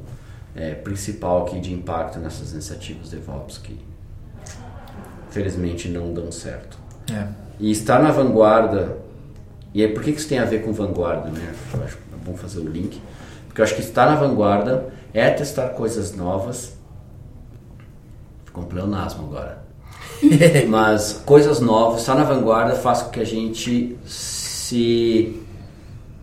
é, 0.54 0.74
principal 0.74 1.44
aqui 1.44 1.60
de 1.60 1.72
impacto 1.72 2.18
nessas 2.18 2.52
iniciativas 2.52 3.10
DevOps 3.10 3.58
que 3.58 3.78
felizmente 5.30 5.88
não 5.88 6.14
dão 6.14 6.30
certo. 6.30 6.78
É. 7.12 7.26
E 7.58 7.70
estar 7.70 8.02
na 8.02 8.10
vanguarda. 8.10 8.98
E 9.72 9.82
aí, 9.82 9.92
por 9.92 10.02
que 10.02 10.10
isso 10.10 10.28
tem 10.28 10.38
a 10.38 10.44
ver 10.44 10.64
com 10.64 10.72
vanguarda? 10.72 11.30
Né? 11.30 11.54
Eu 11.74 11.84
acho 11.84 11.96
é 11.96 12.24
bom 12.24 12.36
fazer 12.36 12.60
o 12.60 12.68
link. 12.68 13.00
Porque 13.46 13.60
eu 13.60 13.64
acho 13.64 13.74
que 13.74 13.80
estar 13.80 14.06
na 14.06 14.16
vanguarda 14.16 14.92
é 15.12 15.30
testar 15.30 15.70
coisas 15.70 16.14
novas. 16.14 16.76
Ficou 18.44 18.64
um 18.64 18.66
pleonasmo 18.66 19.26
agora. 19.26 19.64
Mas 20.68 21.22
coisas 21.24 21.60
novas, 21.60 22.00
estar 22.00 22.14
na 22.14 22.24
vanguarda 22.24 22.74
faz 22.74 23.02
com 23.02 23.10
que 23.10 23.20
a 23.20 23.24
gente 23.24 23.98
se, 24.06 25.42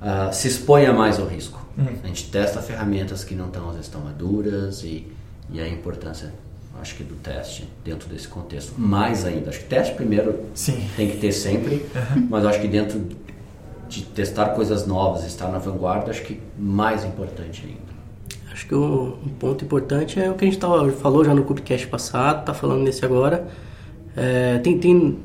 uh, 0.01 0.33
se 0.33 0.47
exponha 0.47 0.93
mais 0.93 1.19
ao 1.19 1.25
risco. 1.25 1.63
Uhum. 1.77 1.87
A 2.03 2.07
gente 2.07 2.29
testa 2.29 2.61
ferramentas 2.61 3.23
que 3.23 3.33
não 3.33 3.47
estão, 3.47 3.69
às 3.69 3.75
vezes, 3.75 3.89
tão 3.89 4.01
maduras 4.01 4.83
e, 4.83 5.11
e 5.51 5.59
a 5.59 5.67
importância, 5.67 6.33
acho 6.81 6.95
que 6.95 7.03
do 7.03 7.15
teste 7.15 7.67
dentro 7.83 8.09
desse 8.09 8.27
contexto. 8.27 8.73
Mais 8.77 9.25
ainda, 9.25 9.49
acho 9.49 9.59
que 9.59 9.65
teste 9.65 9.95
primeiro 9.95 10.39
Sim. 10.53 10.87
tem 10.95 11.09
que 11.09 11.17
ter 11.17 11.31
sempre, 11.31 11.85
mas 12.29 12.45
acho 12.45 12.59
que 12.59 12.67
dentro 12.67 13.01
de 13.87 14.03
testar 14.03 14.49
coisas 14.49 14.87
novas, 14.87 15.25
estar 15.25 15.47
na 15.49 15.59
vanguarda, 15.59 16.09
acho 16.09 16.23
que 16.23 16.39
mais 16.57 17.05
importante 17.05 17.63
ainda. 17.65 17.93
Acho 18.51 18.67
que 18.67 18.75
um, 18.75 19.17
um 19.25 19.29
ponto 19.39 19.63
importante 19.63 20.19
é 20.19 20.29
o 20.29 20.35
que 20.35 20.45
a 20.45 20.47
gente 20.47 20.59
tava, 20.59 20.91
falou 20.91 21.23
já 21.23 21.33
no 21.33 21.43
Cubecast 21.43 21.87
passado, 21.87 22.45
tá 22.45 22.53
falando 22.53 22.83
nesse 22.83 23.03
agora. 23.03 23.47
É, 24.15 24.59
tem, 24.59 24.77
tem, 24.77 25.19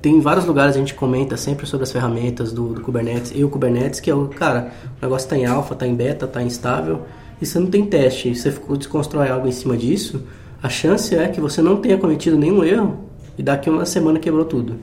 tem 0.00 0.20
vários 0.20 0.46
lugares 0.46 0.76
a 0.76 0.78
gente 0.78 0.94
comenta 0.94 1.36
sempre 1.36 1.66
sobre 1.66 1.84
as 1.84 1.92
ferramentas 1.92 2.52
do, 2.52 2.74
do 2.74 2.80
Kubernetes 2.80 3.32
e 3.34 3.44
o 3.44 3.50
Kubernetes, 3.50 4.00
que 4.00 4.10
é 4.10 4.14
o, 4.14 4.28
cara, 4.28 4.72
o 4.98 5.04
negócio 5.04 5.28
tá 5.28 5.36
em 5.36 5.44
alfa, 5.44 5.74
tá 5.74 5.86
em 5.86 5.94
beta, 5.94 6.26
tá 6.26 6.42
instável, 6.42 7.02
e 7.40 7.46
você 7.46 7.58
não 7.58 7.66
tem 7.66 7.84
teste, 7.84 8.34
você 8.34 8.50
ficou, 8.50 8.76
desconstrói 8.76 9.28
algo 9.28 9.46
em 9.46 9.52
cima 9.52 9.76
disso, 9.76 10.22
a 10.62 10.68
chance 10.68 11.14
é 11.14 11.28
que 11.28 11.40
você 11.40 11.62
não 11.62 11.76
tenha 11.76 11.96
cometido 11.96 12.36
nenhum 12.36 12.62
erro 12.62 13.04
e 13.38 13.42
daqui 13.42 13.70
uma 13.70 13.86
semana 13.86 14.18
quebrou 14.18 14.44
tudo. 14.44 14.76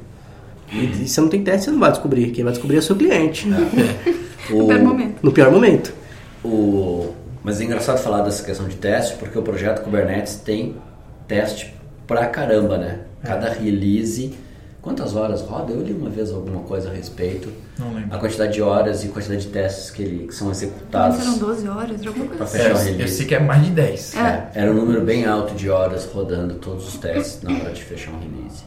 E, 0.72 1.04
e 1.04 1.08
você 1.08 1.22
não 1.22 1.30
tem 1.30 1.44
teste, 1.44 1.66
você 1.66 1.72
não 1.72 1.80
vai 1.80 1.92
descobrir. 1.92 2.32
Quem 2.32 2.44
vai 2.44 2.52
descobrir 2.54 2.78
é 2.78 2.80
o 2.80 2.84
seu 2.84 2.96
cliente. 2.96 3.48
No 4.50 4.66
pior 4.66 4.80
momento. 4.80 5.20
No 5.22 5.32
pior 5.34 5.52
momento. 5.52 5.94
O... 6.42 7.14
Mas 7.44 7.60
é 7.60 7.66
engraçado 7.66 7.98
falar 7.98 8.22
dessa 8.22 8.44
questão 8.44 8.66
de 8.66 8.78
teste, 8.78 9.18
porque 9.18 9.38
o 9.38 9.42
projeto 9.42 9.84
Kubernetes 9.84 10.36
tem 10.36 10.76
teste 11.28 11.74
pra 12.06 12.26
caramba, 12.28 12.78
né? 12.78 13.00
Cada 13.24 13.52
release, 13.52 14.34
quantas 14.88 15.16
horas 15.18 15.42
roda? 15.42 15.74
Eu 15.74 15.82
li 15.82 15.92
uma 15.92 16.10
vez 16.10 16.32
alguma 16.32 16.62
coisa 16.62 16.90
a 16.90 16.94
respeito. 16.94 17.52
Não 17.78 17.94
lembro. 17.94 18.16
A 18.16 18.18
quantidade 18.18 18.54
de 18.54 18.62
horas 18.62 19.04
e 19.04 19.10
quantidade 19.10 19.42
de 19.42 19.48
testes 19.50 19.92
que, 19.92 20.02
ele, 20.02 20.28
que 20.28 20.34
são 20.34 20.50
executados. 20.50 21.18
Foram 21.18 21.38
12 21.38 21.68
horas, 21.68 22.08
alguma 22.08 22.26
coisa 22.28 22.36
Pra 22.36 22.46
assim. 22.46 22.58
fechar 22.58 22.74
o 22.76 23.00
É, 23.00 23.04
eu 23.04 23.08
sei 23.10 23.26
que 23.26 23.36
é 23.36 23.40
mais 23.42 23.66
de 23.66 23.72
10. 23.72 24.16
É, 24.16 24.48
era 24.56 24.72
um 24.72 24.76
número 24.76 25.02
bem 25.02 25.26
alto 25.26 25.54
de 25.56 25.70
horas 25.70 26.06
rodando 26.14 26.54
todos 26.56 26.88
os 26.88 26.98
testes 26.98 27.42
na 27.44 27.52
hora 27.54 27.72
de 27.74 27.84
fechar 27.84 28.12
um 28.12 28.20
release. 28.20 28.64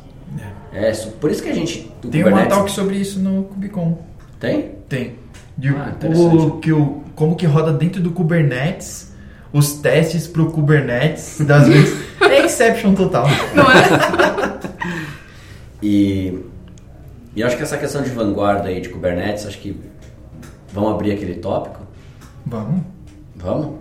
É, 0.73 0.91
isso- 0.91 1.09
por 1.13 1.31
isso 1.31 1.43
que 1.43 1.49
a 1.49 1.55
gente. 1.55 1.91
Tem 2.03 2.21
uma 2.23 2.31
Kubernetes- 2.31 2.57
talk 2.57 2.71
sobre 2.71 2.97
isso 2.97 3.19
no 3.19 3.45
Kubicon. 3.45 3.99
Tem? 4.39 4.73
Tem. 4.89 5.15
De 5.57 5.69
Ah, 5.71 5.93
interessante. 5.97 6.37
o, 6.37 6.51
que 6.59 6.73
o, 6.73 7.03
como 7.15 7.35
que 7.35 7.47
roda 7.47 7.73
dentro 7.73 8.01
do 8.03 8.11
Kubernetes, 8.13 9.11
os 9.53 9.73
testes 9.75 10.27
pro 10.27 10.53
Kubernetes, 10.53 11.41
das 11.41 11.67
vezes. 11.67 11.99
É 12.21 12.45
exception 12.47 12.95
total. 12.95 13.27
Não 13.55 13.65
é? 13.65 14.60
E, 15.83 16.39
e 17.35 17.43
acho 17.43 17.57
que 17.57 17.63
essa 17.63 17.79
questão 17.79 18.03
de 18.03 18.11
vanguarda 18.11 18.69
aí 18.69 18.81
de 18.81 18.89
Kubernetes, 18.89 19.47
acho 19.47 19.59
que 19.59 19.79
vamos 20.73 20.93
abrir 20.93 21.13
aquele 21.13 21.35
tópico? 21.37 21.81
Vamos. 22.47 22.83
Vamos? 23.37 23.79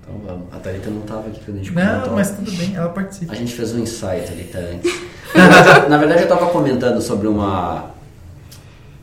Então 0.00 0.14
vamos. 0.26 0.46
A 0.54 0.58
Thalita 0.58 0.90
não 0.90 1.00
estava 1.00 1.28
aqui 1.28 1.40
quando 1.44 1.56
a 1.56 1.60
gente 1.62 1.72
Não, 1.72 1.84
comentou. 1.92 2.12
mas 2.14 2.30
tudo 2.30 2.52
bem, 2.52 2.74
ela 2.76 2.88
participa. 2.90 3.32
A 3.32 3.36
gente 3.36 3.52
fez 3.54 3.72
um 3.74 3.78
insight 3.80 4.30
ali 4.32 4.50
antes. 4.54 5.00
Na 5.34 5.48
verdade, 5.48 5.88
na 5.88 5.96
verdade, 5.98 6.20
eu 6.20 6.28
estava 6.34 6.50
comentando 6.50 7.00
sobre 7.00 7.26
uma. 7.26 7.90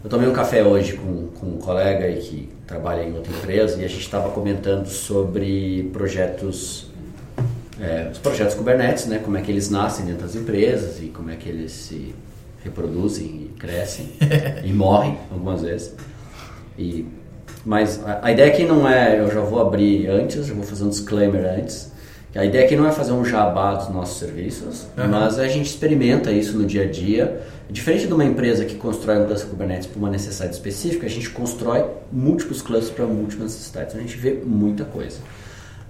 Eu 0.04 0.10
tomei 0.10 0.28
um 0.28 0.34
café 0.34 0.64
hoje 0.64 0.94
com, 0.94 1.28
com 1.28 1.46
um 1.46 1.58
colega 1.58 2.06
aí 2.06 2.20
que 2.20 2.50
trabalha 2.66 3.04
em 3.04 3.14
outra 3.16 3.32
empresa 3.32 3.80
e 3.80 3.86
a 3.86 3.88
gente 3.88 4.02
estava 4.02 4.30
comentando 4.30 4.88
sobre 4.88 5.90
projetos. 5.94 6.90
é, 7.80 8.10
os 8.12 8.18
projetos 8.18 8.56
Kubernetes, 8.56 9.06
né? 9.06 9.20
Como 9.20 9.38
é 9.38 9.42
que 9.42 9.52
eles 9.52 9.70
nascem 9.70 10.06
dentro 10.06 10.24
das 10.24 10.36
empresas 10.36 11.00
e 11.02 11.08
como 11.08 11.30
é 11.30 11.36
que 11.36 11.48
eles 11.50 11.72
se 11.72 12.16
reproduzem 12.64 13.26
e 13.26 13.54
crescem 13.58 14.10
e 14.64 14.72
morrem 14.74 15.18
algumas 15.32 15.62
vezes. 15.62 15.96
E, 16.78 17.06
mas 17.66 18.04
a, 18.06 18.26
a 18.26 18.32
ideia 18.32 18.52
aqui 18.52 18.64
não 18.64 18.88
é, 18.88 19.20
eu 19.20 19.32
já 19.32 19.42
vou 19.42 19.60
abrir 19.60 20.08
antes, 20.08 20.50
eu 20.50 20.56
vou 20.56 20.64
fazer 20.64 20.84
um 20.84 20.90
disclaimer 20.90 21.46
antes. 21.46 21.92
A 22.34 22.46
ideia 22.46 22.64
aqui 22.64 22.78
não 22.78 22.88
é 22.88 22.92
fazer 22.92 23.12
um 23.12 23.26
jabá 23.26 23.74
dos 23.74 23.90
nossos 23.90 24.18
serviços, 24.18 24.88
Aham. 24.98 25.08
mas 25.10 25.38
a 25.38 25.48
gente 25.50 25.66
experimenta 25.66 26.32
isso 26.32 26.58
no 26.58 26.66
dia 26.66 26.84
a 26.84 26.90
dia. 26.90 27.42
Diferente 27.70 28.08
de 28.08 28.14
uma 28.14 28.24
empresa 28.24 28.64
que 28.64 28.76
constrói 28.76 29.20
um 29.20 29.26
cluster 29.26 29.50
Kubernetes 29.50 29.88
para 29.88 30.00
uma 30.00 30.10
necessidade 30.10 30.54
específica, 30.54 31.06
a 31.06 31.10
gente 31.10 31.30
constrói 31.30 31.86
múltiplos 32.12 32.62
clusters 32.62 32.94
para 32.94 33.06
múltiplas 33.06 33.52
necessidades. 33.52 33.96
A 33.96 34.00
gente 34.00 34.16
vê 34.16 34.42
muita 34.46 34.86
coisa. 34.86 35.20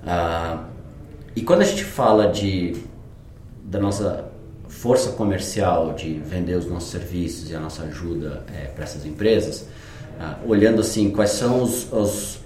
Ah, 0.06 0.66
e 1.36 1.42
quando 1.42 1.62
a 1.62 1.66
gente 1.66 1.84
fala 1.84 2.28
de 2.28 2.76
da 3.64 3.80
nossa 3.80 4.31
força 4.82 5.12
comercial 5.12 5.94
de 5.94 6.14
vender 6.14 6.56
os 6.56 6.66
nossos 6.66 6.90
serviços 6.90 7.52
e 7.52 7.56
a 7.56 7.60
nossa 7.60 7.84
ajuda 7.84 8.44
para 8.74 8.84
essas 8.84 9.06
empresas, 9.06 9.68
ah, 10.20 10.38
olhando 10.44 10.82
assim 10.82 11.12
quais 11.12 11.30
são 11.30 11.62
os, 11.62 11.94
os, 11.94 12.40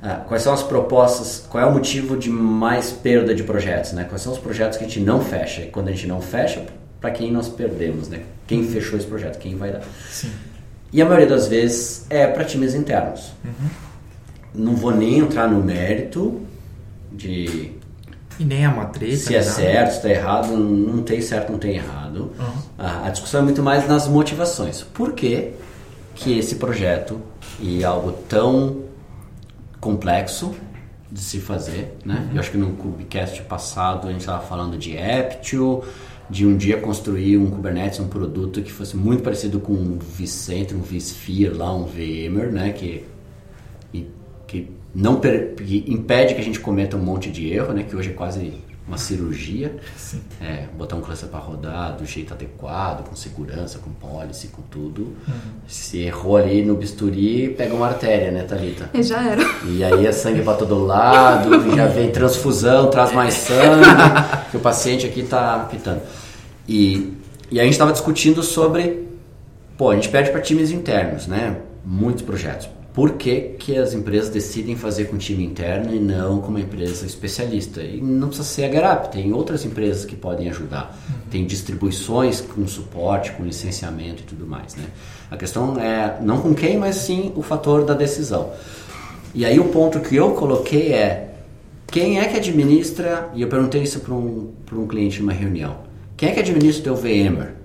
ah, 0.00 0.22
quais 0.28 0.44
são 0.44 0.52
as 0.52 0.62
propostas, 0.62 1.44
qual 1.50 1.64
é 1.64 1.66
o 1.66 1.72
motivo 1.72 2.16
de 2.16 2.30
mais 2.30 2.92
perda 2.92 3.34
de 3.34 3.42
projetos, 3.42 3.92
né? 3.92 4.04
Quais 4.04 4.22
são 4.22 4.32
os 4.32 4.38
projetos 4.38 4.78
que 4.78 4.84
a 4.84 4.86
gente 4.86 5.00
não 5.00 5.20
fecha 5.20 5.62
e 5.62 5.66
quando 5.66 5.88
a 5.88 5.90
gente 5.90 6.06
não 6.06 6.20
fecha, 6.20 6.64
para 7.00 7.10
quem 7.10 7.32
nós 7.32 7.48
perdemos, 7.48 8.08
né? 8.08 8.22
Quem 8.46 8.64
fechou 8.64 8.96
esse 8.96 9.08
projeto, 9.08 9.40
quem 9.40 9.56
vai 9.56 9.72
dar? 9.72 9.82
Sim. 10.08 10.30
E 10.92 11.02
a 11.02 11.04
maioria 11.04 11.26
das 11.26 11.48
vezes 11.48 12.06
é 12.08 12.24
para 12.24 12.44
times 12.44 12.72
internos. 12.76 13.32
Não 14.54 14.76
vou 14.76 14.94
nem 14.94 15.18
entrar 15.18 15.50
no 15.50 15.60
mérito 15.60 16.40
de 17.10 17.72
E 18.38 18.44
nem 18.44 18.64
a 18.64 18.70
matriz. 18.70 19.22
se 19.22 19.34
é 19.34 19.42
certo, 19.42 19.90
se 19.90 19.96
está 19.96 20.08
errado, 20.10 20.56
não 20.56 21.02
tem 21.02 21.20
certo, 21.20 21.52
não 21.52 21.58
tem 21.58 21.76
errado. 21.76 22.32
Uhum. 22.38 22.52
A, 22.78 23.06
a 23.06 23.10
discussão 23.10 23.40
é 23.40 23.44
muito 23.44 23.62
mais 23.62 23.86
nas 23.88 24.08
motivações. 24.08 24.82
Por 24.82 25.12
que, 25.12 25.52
que 26.14 26.38
esse 26.38 26.56
projeto 26.56 27.20
e 27.60 27.84
algo 27.84 28.12
tão 28.28 28.82
complexo 29.80 30.54
de 31.10 31.20
se 31.20 31.38
fazer, 31.38 31.96
né? 32.04 32.28
Eu 32.34 32.40
acho 32.40 32.50
que 32.50 32.56
no 32.56 32.72
Kubecast 32.72 33.40
passado 33.42 34.08
a 34.08 34.10
gente 34.10 34.22
estava 34.22 34.42
falando 34.42 34.76
de 34.76 34.98
Aptio, 34.98 35.84
de 36.28 36.46
um 36.46 36.56
dia 36.56 36.80
construir 36.80 37.36
um 37.36 37.50
Kubernetes, 37.50 38.00
um 38.00 38.08
produto 38.08 38.62
que 38.62 38.72
fosse 38.72 38.96
muito 38.96 39.22
parecido 39.22 39.60
com 39.60 39.74
um 39.74 39.98
vCenter, 39.98 40.76
um 40.76 40.80
vSphere 40.80 41.54
lá, 41.54 41.72
um 41.72 41.84
VMware, 41.84 42.50
né? 42.50 42.72
Que 42.72 43.04
e 43.92 44.08
não 44.94 45.16
per- 45.20 45.54
que 45.56 45.84
impede 45.88 46.34
que 46.34 46.40
a 46.40 46.44
gente 46.44 46.60
cometa 46.60 46.96
um 46.96 47.00
monte 47.00 47.30
de 47.30 47.52
erro, 47.52 47.72
né? 47.72 47.82
Que 47.82 47.96
hoje 47.96 48.10
é 48.10 48.12
quase 48.12 48.52
uma 48.86 48.98
cirurgia. 48.98 49.74
Sim. 49.96 50.20
É, 50.42 50.66
botar 50.76 50.96
um 50.96 51.00
cluster 51.00 51.28
para 51.28 51.40
rodar 51.40 51.96
do 51.96 52.04
jeito 52.04 52.34
adequado, 52.34 53.08
com 53.08 53.16
segurança, 53.16 53.78
com 53.78 53.90
policy, 53.90 54.48
com 54.48 54.60
tudo. 54.62 55.16
Se 55.66 55.98
errou 56.00 56.36
ali 56.36 56.62
no 56.62 56.76
bisturi, 56.76 57.48
pega 57.56 57.74
uma 57.74 57.86
artéria, 57.86 58.30
né, 58.30 58.42
Thalita? 58.42 58.90
E 58.92 59.02
já 59.02 59.22
era. 59.26 59.42
E 59.66 59.82
aí 59.82 60.06
é 60.06 60.12
sangue 60.12 60.42
para 60.42 60.54
todo 60.58 60.84
lado, 60.84 61.74
já 61.74 61.86
vem 61.86 62.10
transfusão, 62.10 62.90
traz 62.90 63.10
mais 63.12 63.32
sangue, 63.34 63.84
que 64.50 64.56
o 64.58 64.60
paciente 64.60 65.06
aqui 65.06 65.22
tá 65.22 65.66
pitando. 65.70 66.02
E, 66.68 67.14
e 67.50 67.58
a 67.58 67.62
gente 67.64 67.72
estava 67.72 67.90
discutindo 67.92 68.42
sobre, 68.42 69.08
pô, 69.78 69.90
a 69.90 69.94
gente 69.94 70.10
pede 70.10 70.30
para 70.30 70.40
times 70.42 70.70
internos, 70.70 71.26
né? 71.26 71.56
Muitos 71.84 72.22
projetos. 72.22 72.68
Por 72.94 73.14
que, 73.14 73.56
que 73.58 73.76
as 73.76 73.92
empresas 73.92 74.30
decidem 74.30 74.76
fazer 74.76 75.06
com 75.06 75.18
time 75.18 75.44
interno 75.44 75.92
e 75.92 75.98
não 75.98 76.40
com 76.40 76.46
uma 76.46 76.60
empresa 76.60 77.04
especialista? 77.04 77.82
E 77.82 78.00
não 78.00 78.28
precisa 78.28 78.48
ser 78.48 78.64
a 78.66 78.68
Garap, 78.68 79.10
tem 79.10 79.32
outras 79.32 79.64
empresas 79.64 80.04
que 80.04 80.14
podem 80.14 80.48
ajudar. 80.48 80.96
Tem 81.28 81.44
distribuições 81.44 82.40
com 82.40 82.64
suporte, 82.68 83.32
com 83.32 83.42
licenciamento 83.42 84.22
e 84.22 84.26
tudo 84.26 84.46
mais, 84.46 84.76
né? 84.76 84.84
A 85.28 85.36
questão 85.36 85.76
é 85.76 86.20
não 86.22 86.40
com 86.40 86.54
quem, 86.54 86.78
mas 86.78 86.94
sim 86.94 87.32
o 87.34 87.42
fator 87.42 87.84
da 87.84 87.94
decisão. 87.94 88.52
E 89.34 89.44
aí 89.44 89.58
o 89.58 89.70
ponto 89.70 89.98
que 89.98 90.14
eu 90.14 90.30
coloquei 90.30 90.92
é 90.92 91.34
quem 91.88 92.20
é 92.20 92.28
que 92.28 92.36
administra, 92.36 93.28
e 93.34 93.42
eu 93.42 93.48
perguntei 93.48 93.82
isso 93.82 93.98
para 93.98 94.14
um, 94.14 94.52
pra 94.64 94.78
um 94.78 94.86
cliente 94.86 95.18
numa 95.18 95.32
reunião, 95.32 95.78
quem 96.16 96.28
é 96.28 96.32
que 96.32 96.38
administra 96.38 96.92
o 96.92 96.96
teu 96.96 96.96
VMware? 96.96 97.63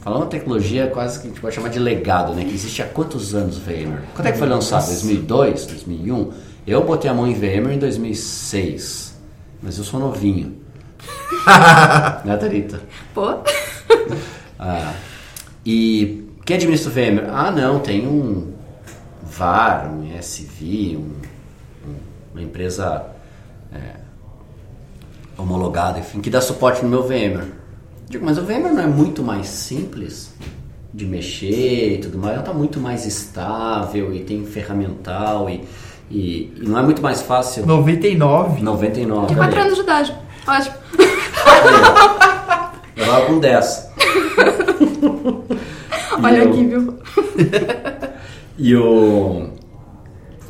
Falando 0.00 0.22
uma 0.22 0.28
tecnologia 0.28 0.86
quase 0.88 1.18
que 1.20 1.26
a 1.26 1.30
gente 1.30 1.40
pode 1.40 1.54
chamar 1.54 1.68
de 1.70 1.78
legado, 1.78 2.32
né? 2.34 2.44
Que 2.44 2.54
existe 2.54 2.80
há 2.82 2.86
quantos 2.86 3.34
anos 3.34 3.56
o 3.58 3.60
VMware? 3.60 4.02
Quando 4.14 4.26
é 4.28 4.32
que 4.32 4.38
foi 4.38 4.48
lançado? 4.48 4.86
2002, 4.86 5.66
2001? 5.66 6.32
Eu 6.66 6.84
botei 6.84 7.10
a 7.10 7.14
mão 7.14 7.26
em 7.26 7.34
VMware 7.34 7.74
em 7.74 7.78
2006, 7.78 9.14
mas 9.62 9.76
eu 9.78 9.84
sou 9.84 9.98
novinho. 9.98 10.56
né, 12.24 12.36
Thalita? 12.36 12.80
Pô. 13.14 13.38
Ah, 14.60 14.92
e 15.64 16.26
quem 16.44 16.56
administra 16.56 16.90
o 16.90 16.92
VMware? 16.92 17.28
Ah, 17.32 17.48
não, 17.52 17.78
tem 17.78 18.04
um 18.08 18.52
VAR, 19.22 19.88
um 19.88 20.12
SV, 20.18 20.96
um- 20.96 21.12
um- 21.88 21.94
uma 22.32 22.42
empresa 22.42 23.04
é, 23.72 24.00
homologada, 25.40 26.00
enfim, 26.00 26.20
que 26.20 26.28
dá 26.28 26.40
suporte 26.40 26.82
no 26.82 26.88
meu 26.88 27.04
VMware. 27.06 27.52
Digo, 28.08 28.24
mas 28.24 28.38
o 28.38 28.42
VMware 28.42 28.72
não 28.74 28.82
é 28.82 28.86
muito 28.86 29.22
mais 29.22 29.46
simples 29.48 30.32
de 30.94 31.04
mexer 31.04 31.94
e 31.94 31.98
tudo 31.98 32.16
mais, 32.18 32.32
ela 32.34 32.42
está 32.42 32.54
muito 32.54 32.80
mais 32.80 33.04
estável 33.04 34.14
e 34.14 34.20
tem 34.20 34.44
ferramental 34.46 35.50
e, 35.50 35.62
e, 36.10 36.52
e 36.56 36.62
não 36.66 36.78
é 36.78 36.82
muito 36.82 37.02
mais 37.02 37.20
fácil. 37.20 37.66
99. 37.66 38.62
99. 38.62 39.32
E 39.32 39.36
4 39.36 39.42
olha 39.42 39.54
aí. 39.54 39.60
anos 39.66 39.74
de 39.74 39.80
idade. 39.82 40.16
Ótimo. 40.46 40.74
Eu 42.96 43.06
tava 43.06 43.26
com 43.26 43.38
10. 43.38 43.88
Olha 46.20 46.38
eu- 46.38 46.50
aqui, 46.50 46.64
viu? 46.64 46.98
E 48.60 48.74
o. 48.74 49.50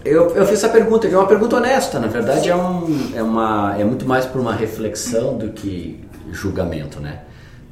Eu, 0.03 0.35
eu 0.35 0.47
fiz 0.47 0.55
essa 0.65 0.71
pergunta, 0.71 1.07
que 1.07 1.15
é 1.15 1.19
uma 1.19 1.27
pergunta 1.27 1.57
honesta, 1.57 1.99
na 1.99 2.07
verdade 2.07 2.49
é, 2.49 2.57
um, 2.57 3.11
é, 3.15 3.23
uma, 3.23 3.77
é 3.79 3.85
muito 3.85 4.07
mais 4.07 4.25
por 4.25 4.41
uma 4.41 4.55
reflexão 4.55 5.37
do 5.37 5.51
que 5.51 6.01
julgamento, 6.33 7.01
né? 7.01 7.21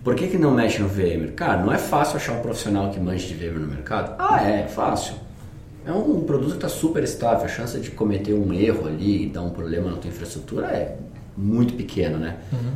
Por 0.06 0.14
que, 0.14 0.28
que 0.28 0.38
não 0.38 0.52
mexe 0.52 0.80
no 0.80 0.86
VMware? 0.86 1.32
Cara, 1.32 1.64
não 1.64 1.72
é 1.72 1.78
fácil 1.78 2.14
achar 2.18 2.34
um 2.34 2.40
profissional 2.40 2.92
que 2.92 3.00
manje 3.00 3.26
de 3.26 3.34
VMware 3.34 3.58
no 3.58 3.66
mercado? 3.66 4.14
Ah, 4.20 4.40
é, 4.40 4.60
é 4.60 4.66
fácil. 4.68 5.14
É 5.84 5.90
um 5.90 6.20
produto 6.20 6.50
que 6.50 6.56
está 6.58 6.68
super 6.68 7.02
estável, 7.02 7.44
a 7.44 7.48
chance 7.48 7.76
de 7.80 7.90
cometer 7.90 8.32
um 8.32 8.52
erro 8.52 8.86
ali 8.86 9.24
e 9.24 9.28
dar 9.28 9.42
um 9.42 9.50
problema 9.50 9.90
na 9.90 9.96
tua 9.96 10.08
infraestrutura 10.08 10.68
é 10.68 10.96
muito 11.36 11.74
pequena, 11.74 12.18
né? 12.18 12.36
Uhum. 12.52 12.72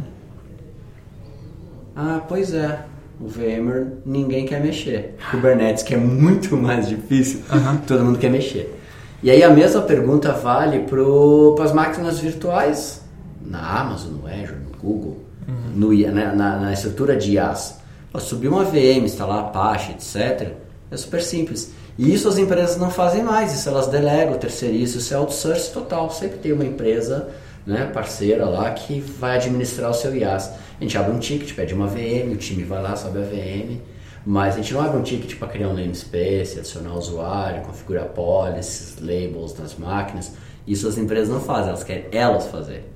Ah, 1.95 2.21
pois 2.27 2.53
é. 2.53 2.81
O 3.21 3.29
VMware 3.29 3.87
ninguém 4.05 4.45
quer 4.45 4.61
mexer. 4.61 5.15
Kubernetes, 5.31 5.85
que 5.85 5.95
é 5.95 5.99
muito 5.99 6.57
mais 6.57 6.89
difícil, 6.89 7.43
Uhum. 7.53 7.77
todo 7.87 8.05
mundo 8.05 8.19
quer 8.19 8.31
mexer. 8.33 8.77
E 9.23 9.31
aí 9.31 9.45
a 9.45 9.51
mesma 9.51 9.83
pergunta 9.83 10.33
vale 10.33 10.81
para 10.81 11.63
as 11.65 11.73
máquinas 11.73 12.19
virtuais, 12.19 13.05
na 13.41 13.61
Amazon, 13.83 14.15
no 14.15 14.27
Azure, 14.27 14.59
no 14.69 14.77
Google, 14.83 15.30
no, 15.75 15.93
na, 16.13 16.35
na- 16.35 16.57
na 16.59 16.73
estrutura 16.73 17.17
de 17.17 17.33
IaaS. 17.33 17.79
Subir 18.19 18.49
uma 18.49 18.65
VM, 18.65 19.05
instalar 19.05 19.39
Apache, 19.41 19.93
etc. 19.93 20.53
É 20.91 20.97
super 20.97 21.23
simples. 21.23 21.73
E 21.99 22.13
isso 22.13 22.29
as 22.29 22.39
empresas 22.39 22.77
não 22.77 22.91
fazem 22.91 23.23
mais, 23.23 23.53
isso 23.55 23.69
elas 23.69 23.87
delegam, 23.87 24.37
terceirizam, 24.39 24.99
isso 25.01 25.15
é 25.15 25.17
outsource 25.17 25.71
total. 25.73 26.11
Sempre 26.11 26.39
tem 26.39 26.53
uma 26.53 26.65
empresa 26.65 27.29
né, 27.67 27.85
parceira 27.93 28.47
lá 28.47 28.71
que 28.71 29.01
vai 29.01 29.37
administrar 29.37 29.91
o 29.91 29.95
seu 29.95 30.15
IaaS. 30.17 30.51
A 30.81 30.83
gente 30.83 30.97
abre 30.97 31.13
um 31.13 31.19
ticket, 31.19 31.55
pede 31.55 31.75
uma 31.75 31.87
VM, 31.87 32.33
o 32.33 32.37
time 32.37 32.65
vai 32.65 32.83
lá, 32.83 32.97
sobe 32.97 33.19
a 33.19 33.23
VM, 33.23 33.79
mas 34.27 34.55
a 34.55 34.57
gente 34.59 34.73
não 34.73 34.81
abre 34.81 34.99
um 34.99 35.03
ticket 35.03 35.39
para 35.39 35.49
criar 35.49 35.69
um 35.69 35.75
namespace, 35.75 36.59
adicionar 36.59 36.95
usuário, 36.95 37.63
configurar 37.63 38.07
policies, 38.07 38.97
labels 39.01 39.57
nas 39.59 39.77
máquinas. 39.77 40.33
Isso 40.67 40.89
as 40.89 40.97
empresas 40.99 41.29
não 41.29 41.41
fazem, 41.41 41.69
elas 41.69 41.85
querem 41.85 42.07
elas 42.13 42.47
fazer. 42.47 42.91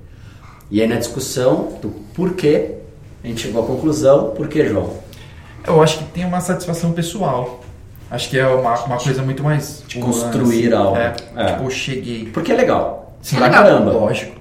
E 0.69 0.81
aí 0.81 0.87
na 0.87 0.97
discussão 0.97 1.77
do 1.81 1.89
porquê, 2.13 2.75
a 3.23 3.27
gente 3.27 3.41
chegou 3.41 3.63
à 3.63 3.67
conclusão, 3.67 4.31
por 4.31 4.47
que, 4.47 4.65
João? 4.67 4.93
Eu 5.65 5.81
acho 5.81 5.99
que 5.99 6.05
tem 6.05 6.25
uma 6.25 6.41
satisfação 6.41 6.91
pessoal. 6.91 7.61
Acho 8.09 8.29
que 8.29 8.37
é 8.37 8.47
uma, 8.47 8.83
uma 8.85 8.97
coisa 8.97 9.21
muito 9.23 9.43
mais... 9.43 9.83
De 9.87 9.99
construir 9.99 10.67
assim. 10.67 10.83
algo. 10.83 10.97
É, 10.97 11.15
É. 11.35 11.45
Tipo, 11.45 11.71
cheguei. 11.71 12.29
Porque 12.31 12.51
é 12.51 12.55
legal. 12.55 13.17
Sim, 13.21 13.37
pra 13.37 13.47
legal. 13.47 13.63
caramba. 13.63 13.91
Lógico. 13.91 14.35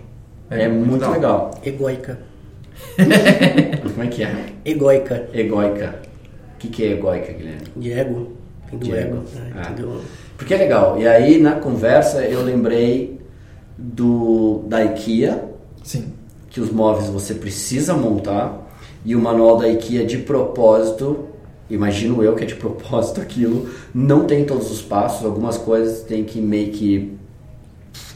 É, 0.51 0.68
muito 0.68 1.09
legal. 1.11 1.51
Egoica. 1.64 2.18
Como 3.83 4.03
é 4.03 4.07
que 4.09 4.22
é? 4.22 4.35
Egoica. 4.64 5.29
Egoica. 5.33 6.01
O 6.55 6.59
que, 6.59 6.68
que 6.68 6.85
é 6.85 6.93
egoica, 6.93 7.33
Guilherme? 7.33 7.62
De 7.77 7.93
ego. 7.93 8.33
Tem 8.70 8.79
do 8.79 8.85
De 8.85 8.93
ego. 8.95 9.16
ego. 9.16 9.25
Ah. 9.55 9.61
entendeu? 9.70 10.01
Porque 10.37 10.55
é 10.55 10.57
legal. 10.59 10.99
E 10.99 11.07
aí 11.07 11.41
na 11.41 11.53
conversa 11.53 12.22
eu 12.22 12.43
lembrei 12.43 13.20
do 13.77 14.64
da 14.66 14.85
IKEA, 14.85 15.45
Sim. 15.85 16.12
que 16.51 16.61
os 16.61 16.72
móveis 16.72 17.09
você 17.09 17.35
precisa 17.35 17.95
montar, 17.95 18.64
e 19.05 19.14
o 19.14 19.20
manual 19.20 19.59
da 19.59 19.68
IKEA 19.68 20.07
de 20.07 20.18
propósito, 20.18 21.26
imagino 21.68 22.22
eu 22.22 22.35
que 22.35 22.45
é 22.45 22.47
de 22.47 22.55
propósito 22.57 23.20
aquilo, 23.20 23.68
não 23.95 24.24
tem 24.24 24.45
todos 24.45 24.70
os 24.70 24.80
passos, 24.80 25.24
algumas 25.24 25.59
coisas 25.59 26.01
tem 26.03 26.24
que 26.24 26.41
meio 26.41 26.72
que 26.72 27.16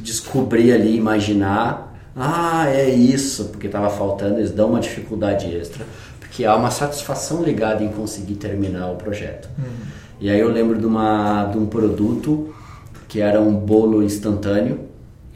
descobrir 0.01 0.73
ali, 0.73 0.97
imaginar. 0.97 1.87
Ah, 2.17 2.69
é 2.69 2.89
isso, 2.89 3.47
porque 3.47 3.67
estava 3.67 3.91
faltando, 3.91 4.39
eles 4.39 4.51
dão 4.51 4.71
uma 4.71 4.81
dificuldade 4.81 5.55
extra, 5.55 5.87
porque 6.19 6.45
há 6.45 6.57
uma 6.57 6.71
satisfação 6.71 7.43
ligada 7.43 7.85
em 7.85 7.89
conseguir 7.89 8.35
terminar 8.35 8.91
o 8.91 8.97
projeto. 8.97 9.49
E 10.21 10.29
aí 10.29 10.41
eu 10.41 10.49
lembro 10.49 10.79
de, 10.79 10.87
uma, 10.87 11.45
de 11.45 11.59
um 11.59 11.67
produto 11.67 12.53
que 13.07 13.21
era 13.21 13.41
um 13.41 13.55
bolo 13.55 14.03
instantâneo, 14.03 14.88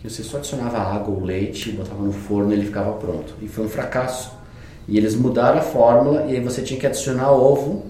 que 0.03 0.11
você 0.11 0.23
só 0.23 0.39
adicionava 0.39 0.79
água 0.79 1.15
ou 1.15 1.23
leite, 1.25 1.71
botava 1.71 2.03
no 2.03 2.13
forno 2.13 2.51
e 2.51 2.55
ele 2.57 2.67
ficava 2.67 2.93
pronto. 2.95 3.35
E 3.41 3.47
foi 3.49 3.65
um 3.65 3.69
fracasso. 3.69 4.33
E 4.89 4.99
eles 4.99 5.15
mudaram 5.15 5.59
a 5.61 5.63
fórmula 5.63 6.27
e 6.27 6.33
aí 6.35 6.41
você 6.41 6.61
tinha 6.61 6.79
que 6.79 6.87
adicionar 6.87 7.31
ovo, 7.33 7.87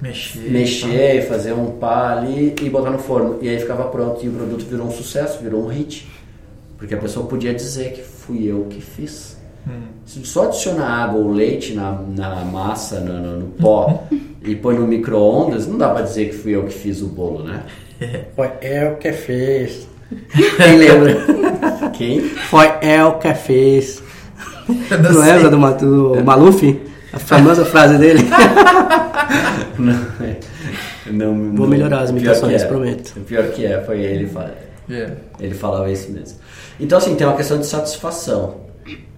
Mexer. 0.00 0.50
mexer, 0.50 1.26
fazer 1.28 1.52
um 1.52 1.72
pá 1.72 2.12
ali 2.16 2.54
e 2.62 2.70
botar 2.70 2.90
no 2.90 2.98
forno. 2.98 3.38
E 3.42 3.48
aí 3.48 3.58
ficava 3.58 3.84
pronto. 3.84 4.24
E 4.24 4.28
o 4.28 4.32
produto 4.32 4.64
virou 4.64 4.86
um 4.86 4.90
sucesso, 4.90 5.40
virou 5.42 5.64
um 5.64 5.68
hit. 5.68 6.08
Porque 6.78 6.94
a 6.94 6.98
pessoa 6.98 7.26
podia 7.26 7.52
dizer 7.54 7.92
que 7.92 8.02
fui 8.02 8.44
eu 8.46 8.66
que 8.70 8.80
fiz. 8.80 9.36
Se 10.04 10.24
só 10.26 10.44
adicionar 10.46 10.86
água 11.04 11.20
ou 11.20 11.30
leite 11.30 11.72
na, 11.74 11.92
na 11.92 12.44
massa, 12.44 12.98
no, 12.98 13.20
no- 13.20 13.38
no 13.40 13.46
pó, 13.52 14.04
e 14.44 14.56
põe 14.56 14.74
no 14.76 14.86
micro-ondas, 14.88 15.68
não 15.68 15.78
dá 15.78 15.90
pra 15.90 16.02
dizer 16.02 16.30
que 16.30 16.34
fui 16.34 16.52
eu 16.56 16.64
que 16.64 16.72
fiz 16.74 17.00
o 17.00 17.06
bolo, 17.06 17.44
né? 17.44 17.62
Foi 18.34 18.50
eu 18.60 18.96
que 18.96 19.12
fiz. 19.12 19.86
Quem 20.56 20.76
lembra? 20.78 21.90
Quem? 21.92 22.20
Foi 22.20 22.66
eu 22.82 23.12
que 23.14 23.34
fiz. 23.34 24.02
Não 24.68 25.12
Não 25.12 25.22
é 25.22 25.26
sei. 25.26 25.36
essa 25.38 25.50
do, 25.50 25.58
Ma- 25.58 25.72
do 25.72 26.22
Maluf? 26.24 26.80
A 27.12 27.18
famosa 27.18 27.64
frase 27.64 27.98
dele. 27.98 28.20
Não, 29.78 29.92
é. 30.24 30.36
não, 31.10 31.34
Vou 31.34 31.66
não- 31.66 31.66
melhorar 31.68 32.00
as 32.00 32.10
imitações, 32.10 32.62
é. 32.62 32.66
prometo. 32.66 33.14
O 33.16 33.20
pior 33.20 33.48
que 33.48 33.64
é, 33.66 33.80
foi 33.82 34.00
ele 34.00 34.26
fala. 34.26 34.54
É. 34.90 35.10
Ele 35.40 35.54
falava 35.54 35.90
isso 35.90 36.10
mesmo. 36.12 36.38
Então, 36.78 36.98
assim, 36.98 37.14
tem 37.14 37.26
uma 37.26 37.36
questão 37.36 37.58
de 37.58 37.66
satisfação. 37.66 38.56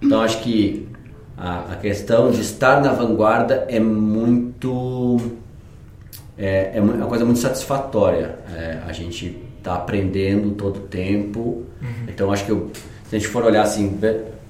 Então, 0.01 0.21
acho 0.21 0.39
que 0.41 0.89
a, 1.37 1.73
a 1.73 1.77
questão 1.77 2.31
de 2.31 2.41
estar 2.41 2.81
na 2.81 2.93
vanguarda 2.93 3.65
é 3.69 3.79
muito. 3.81 5.21
É, 6.39 6.73
é 6.75 6.79
é 6.79 6.81
uma 6.81 7.07
coisa 7.07 7.25
muito 7.25 7.41
satisfatória. 7.41 8.37
É, 8.57 8.79
a 8.87 8.93
gente 8.93 9.39
está 9.65 9.77
aprendendo 9.77 10.51
todo 10.51 10.77
o 10.77 10.81
tempo. 10.81 11.65
Então, 12.07 12.31
acho 12.31 12.45
que 12.45 12.51
eu- 12.53 12.71
se 13.09 13.17
a 13.17 13.19
gente 13.19 13.29
for 13.31 13.43
olhar 13.45 13.63
assim, 13.63 13.99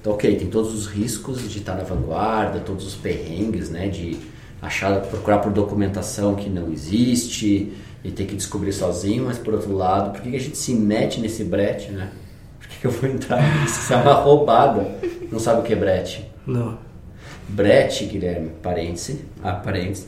tá 0.03 0.09
ok, 0.11 0.35
tem 0.35 0.47
todos 0.47 0.73
os 0.73 0.87
riscos 0.87 1.49
de 1.49 1.59
estar 1.59 1.75
na 1.75 1.83
vanguarda, 1.83 2.59
todos 2.59 2.85
os 2.85 2.95
perrengues, 2.95 3.69
né? 3.69 3.87
De 3.87 4.17
achar, 4.61 4.99
procurar 5.01 5.37
por 5.39 5.51
documentação 5.53 6.35
que 6.35 6.49
não 6.49 6.71
existe 6.71 7.71
e 8.03 8.11
ter 8.11 8.25
que 8.25 8.35
descobrir 8.35 8.73
sozinho, 8.73 9.23
mas 9.25 9.37
por 9.37 9.53
outro 9.53 9.73
lado, 9.73 10.11
por 10.11 10.21
que 10.21 10.35
a 10.35 10.39
gente 10.39 10.57
se 10.57 10.73
mete 10.73 11.19
nesse 11.21 11.43
brete, 11.45 11.91
né? 11.91 12.09
Por 12.59 12.67
que, 12.67 12.85
eu 12.87 12.91
vou 12.91 13.09
entrar 13.09 13.41
nisso? 13.61 13.79
Isso 13.79 13.93
é 13.93 13.95
uma 13.97 14.13
roubada. 14.13 14.85
Não 15.31 15.39
sabe 15.39 15.61
o 15.61 15.63
que 15.63 15.71
é 15.73 15.75
brete? 15.77 16.29
Não. 16.45 16.77
Brete, 17.47 18.05
Guilherme, 18.05 18.49
parêntese, 18.61 19.23
ah, 19.43 19.53
parêntese, 19.53 20.07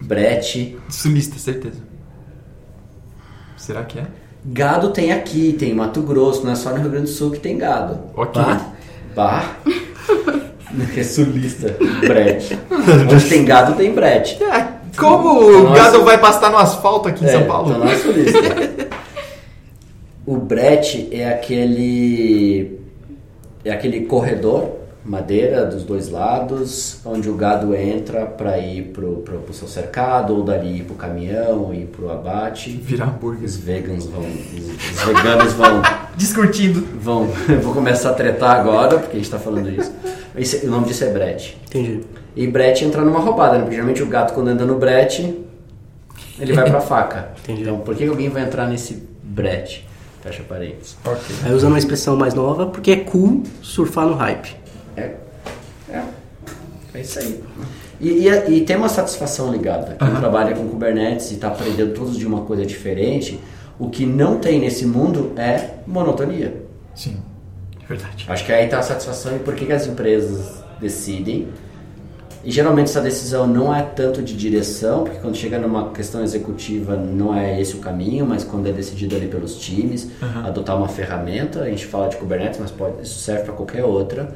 brete, 0.00 0.78
Sulista, 0.88 1.36
certeza. 1.38 1.80
Será 3.56 3.84
que 3.84 3.98
é? 3.98 4.06
Gado 4.46 4.90
tem 4.90 5.12
aqui, 5.12 5.54
tem 5.58 5.70
em 5.70 5.74
Mato 5.74 6.00
Grosso, 6.02 6.44
não 6.44 6.52
é 6.52 6.54
só 6.54 6.70
no 6.70 6.76
Rio 6.76 6.90
Grande 6.90 7.06
do 7.06 7.10
Sul 7.10 7.30
que 7.32 7.40
tem 7.40 7.58
gado. 7.58 7.98
Ok. 8.16 8.40
Bah, 8.42 8.60
bah. 9.14 9.56
é 10.96 11.02
sulista, 11.02 11.76
brete. 12.00 12.58
Onde 13.12 13.28
tem 13.28 13.44
gado, 13.44 13.74
tem 13.74 13.92
brete. 13.92 14.42
É, 14.42 14.66
como 14.96 15.40
o 15.40 15.62
Nossa. 15.64 15.74
gado 15.82 16.04
vai 16.04 16.18
pastar 16.18 16.50
no 16.50 16.58
asfalto 16.58 17.08
aqui 17.08 17.24
em 17.24 17.28
É, 17.28 17.32
São 17.32 17.44
Paulo? 17.44 17.68
então 17.70 17.80
não 17.80 17.88
é 17.90 17.96
sulista. 17.96 18.38
o 20.26 20.36
brete 20.36 21.08
é 21.12 21.28
aquele 21.28 22.78
é 23.64 23.70
aquele 23.72 24.06
corredor 24.06 24.85
madeira 25.06 25.64
dos 25.64 25.84
dois 25.84 26.10
lados, 26.10 26.98
onde 27.04 27.30
o 27.30 27.34
gado 27.34 27.74
entra 27.74 28.26
para 28.26 28.58
ir 28.58 28.86
pro, 28.92 29.18
pro, 29.18 29.38
pro 29.38 29.54
seu 29.54 29.68
cercado, 29.68 30.34
ou 30.34 30.42
dali 30.42 30.78
ir 30.78 30.82
pro 30.84 30.94
caminhão, 30.96 31.72
ir 31.72 31.86
pro 31.86 32.10
abate. 32.10 32.70
Virar 32.70 33.06
hambúrguer. 33.06 33.44
Os 33.44 33.56
vegans 33.56 34.06
vão. 34.06 34.22
Os, 34.22 34.98
os 34.98 35.04
veganos 35.16 35.52
vão. 35.52 35.82
Discutindo. 36.16 36.80
vão 37.00 37.28
eu 37.48 37.60
vou 37.62 37.72
começar 37.74 38.10
a 38.10 38.14
tretar 38.14 38.58
agora, 38.58 38.98
porque 38.98 39.16
a 39.16 39.20
gente 39.20 39.30
tá 39.30 39.38
falando 39.38 39.70
isso. 39.70 39.92
Esse- 40.36 40.66
o 40.66 40.70
nome 40.70 40.86
disso 40.86 41.04
é 41.04 41.10
brete. 41.10 41.56
Entendi. 41.66 42.00
E 42.34 42.46
brete 42.46 42.84
entra 42.84 43.02
numa 43.02 43.20
roubada, 43.20 43.54
né? 43.54 43.60
Porque 43.60 43.74
geralmente 43.74 44.02
o 44.02 44.06
gato 44.06 44.34
quando 44.34 44.48
anda 44.48 44.64
no 44.64 44.78
brete, 44.78 45.38
ele 46.38 46.52
vai 46.52 46.68
pra 46.68 46.80
faca. 46.80 47.28
Entendi. 47.44 47.62
Então 47.62 47.78
por 47.78 47.94
que 47.94 48.06
alguém 48.06 48.28
vai 48.28 48.42
entrar 48.42 48.66
nesse 48.66 49.06
brete? 49.22 49.86
Fecha 50.22 50.42
parênteses. 50.42 50.96
Ok. 51.04 51.36
Aí 51.44 51.52
usando 51.54 51.72
uma 51.72 51.78
expressão 51.78 52.16
mais 52.16 52.34
nova, 52.34 52.66
porque 52.66 52.90
é 52.90 52.96
cool 52.96 53.42
surfar 53.62 54.06
no 54.06 54.14
hype. 54.14 54.56
É. 54.96 55.14
É. 55.90 56.02
É 56.94 57.00
isso 57.00 57.18
aí. 57.18 57.42
E, 58.00 58.28
e, 58.28 58.50
e 58.56 58.60
tem 58.62 58.76
uma 58.76 58.88
satisfação 58.88 59.52
ligada. 59.52 59.96
Quem 59.98 60.14
trabalha 60.16 60.54
com 60.54 60.66
Kubernetes 60.68 61.30
e 61.30 61.34
está 61.34 61.48
aprendendo 61.48 61.94
todos 61.94 62.16
de 62.16 62.26
uma 62.26 62.42
coisa 62.42 62.64
diferente, 62.64 63.40
o 63.78 63.88
que 63.90 64.06
não 64.06 64.38
tem 64.38 64.60
nesse 64.60 64.86
mundo 64.86 65.32
é 65.36 65.70
monotonia. 65.86 66.62
Sim. 66.94 67.16
É 67.82 67.86
verdade. 67.86 68.26
Acho 68.28 68.44
que 68.44 68.52
aí 68.52 68.64
está 68.64 68.78
a 68.78 68.82
satisfação 68.82 69.36
e 69.36 69.38
por 69.38 69.54
que, 69.54 69.66
que 69.66 69.72
as 69.72 69.86
empresas 69.86 70.62
decidem. 70.80 71.48
E 72.44 72.50
geralmente 72.50 72.88
essa 72.88 73.00
decisão 73.00 73.46
não 73.46 73.74
é 73.74 73.82
tanto 73.82 74.22
de 74.22 74.36
direção, 74.36 75.02
porque 75.02 75.18
quando 75.18 75.36
chega 75.36 75.58
numa 75.58 75.90
questão 75.90 76.22
executiva 76.22 76.96
não 76.96 77.34
é 77.34 77.60
esse 77.60 77.74
o 77.74 77.78
caminho, 77.78 78.24
mas 78.24 78.44
quando 78.44 78.68
é 78.68 78.72
decidido 78.72 79.16
ali 79.16 79.26
pelos 79.26 79.58
times, 79.58 80.08
adotar 80.44 80.76
uma 80.76 80.86
ferramenta, 80.86 81.62
a 81.62 81.68
gente 81.68 81.84
fala 81.86 82.08
de 82.08 82.16
Kubernetes, 82.16 82.60
mas 82.60 82.70
pode, 82.70 83.02
isso 83.02 83.18
serve 83.18 83.44
para 83.44 83.52
qualquer 83.52 83.84
outra. 83.84 84.32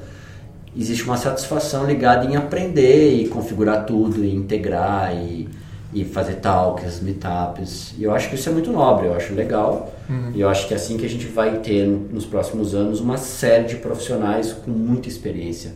Existe 0.77 1.05
uma 1.05 1.17
satisfação 1.17 1.87
ligada 1.87 2.25
em 2.25 2.37
aprender 2.37 3.15
e 3.15 3.29
configurar 3.29 3.85
tudo, 3.87 4.25
e 4.25 4.35
integrar 4.35 5.15
e, 5.17 5.49
e 5.93 6.05
fazer 6.05 6.37
talks, 6.37 7.01
meetups. 7.01 7.95
E 7.99 8.05
eu 8.05 8.15
acho 8.15 8.29
que 8.29 8.37
isso 8.37 8.49
é 8.49 8.53
muito 8.53 8.71
nobre, 8.71 9.07
eu 9.07 9.15
acho 9.15 9.35
legal. 9.35 9.93
E 10.35 10.41
eu 10.41 10.49
acho 10.49 10.69
que 10.69 10.75
é 10.75 10.77
assim 10.77 10.97
que 10.97 11.05
a 11.05 11.09
gente 11.09 11.27
vai 11.27 11.59
ter 11.59 11.87
nos 11.87 12.25
próximos 12.25 12.75
anos 12.75 13.01
uma 13.01 13.17
série 13.17 13.65
de 13.65 13.77
profissionais 13.77 14.53
com 14.53 14.71
muita 14.71 15.09
experiência 15.09 15.75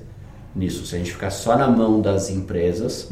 nisso. 0.54 0.86
Se 0.86 0.94
a 0.94 0.98
gente 0.98 1.12
ficar 1.12 1.30
só 1.30 1.56
na 1.56 1.68
mão 1.68 2.00
das 2.00 2.30
empresas, 2.30 3.08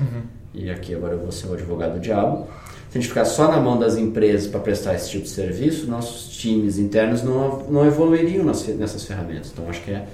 e 0.55 0.71
aqui 0.71 0.95
agora 0.95 1.15
eu 1.15 1.19
vou 1.19 1.33
ser 1.33 1.49
o 1.49 1.55
advogado 1.55 1.95
do 1.95 2.01
diabo, 2.01 2.47
se 2.91 2.99
a 2.99 3.01
gente 3.01 3.09
ficar 3.09 3.25
só 3.25 3.51
na 3.51 3.59
mão 3.59 3.79
das 3.79 3.97
empresas 3.97 4.47
para 4.47 4.61
prestar 4.61 4.95
esse 4.95 5.11
tipo 5.11 5.25
de 5.25 5.31
serviço, 5.31 5.87
nossos 5.87 6.37
times 6.37 6.79
internos 6.79 7.23
não, 7.23 7.61
não 7.71 7.87
evoluiriam 7.87 8.45
nas, 8.45 8.67
nessas 8.67 9.05
ferramentas. 9.05 9.51
Então 9.51 9.69
acho 9.69 9.81
que 9.83 9.91
é, 9.93 10.05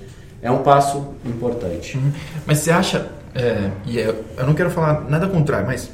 é 0.42 0.50
um 0.50 0.62
passo 0.62 1.14
importante. 1.24 1.98
Mas 2.46 2.58
você 2.58 2.70
acha, 2.70 3.08
é, 3.34 3.70
e 3.86 3.98
eu, 3.98 4.24
eu 4.36 4.46
não 4.46 4.54
quero 4.54 4.70
falar 4.70 5.08
nada 5.08 5.26
contrário, 5.26 5.66
mas 5.66 5.90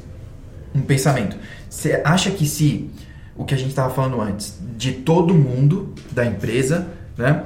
um 0.73 0.81
pensamento. 0.81 1.37
Você 1.69 2.01
acha 2.03 2.31
que 2.31 2.45
se 2.45 2.89
o 3.35 3.43
que 3.43 3.53
a 3.53 3.57
gente 3.57 3.69
estava 3.69 3.93
falando 3.93 4.21
antes, 4.21 4.57
de 4.77 4.93
todo 4.93 5.33
mundo 5.33 5.93
da 6.11 6.25
empresa, 6.25 6.87
né, 7.17 7.43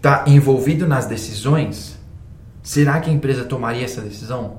tá 0.00 0.24
envolvido 0.26 0.86
nas 0.86 1.06
decisões, 1.06 1.98
será 2.62 3.00
que 3.00 3.10
a 3.10 3.12
empresa 3.12 3.44
tomaria 3.44 3.84
essa 3.84 4.00
decisão? 4.00 4.58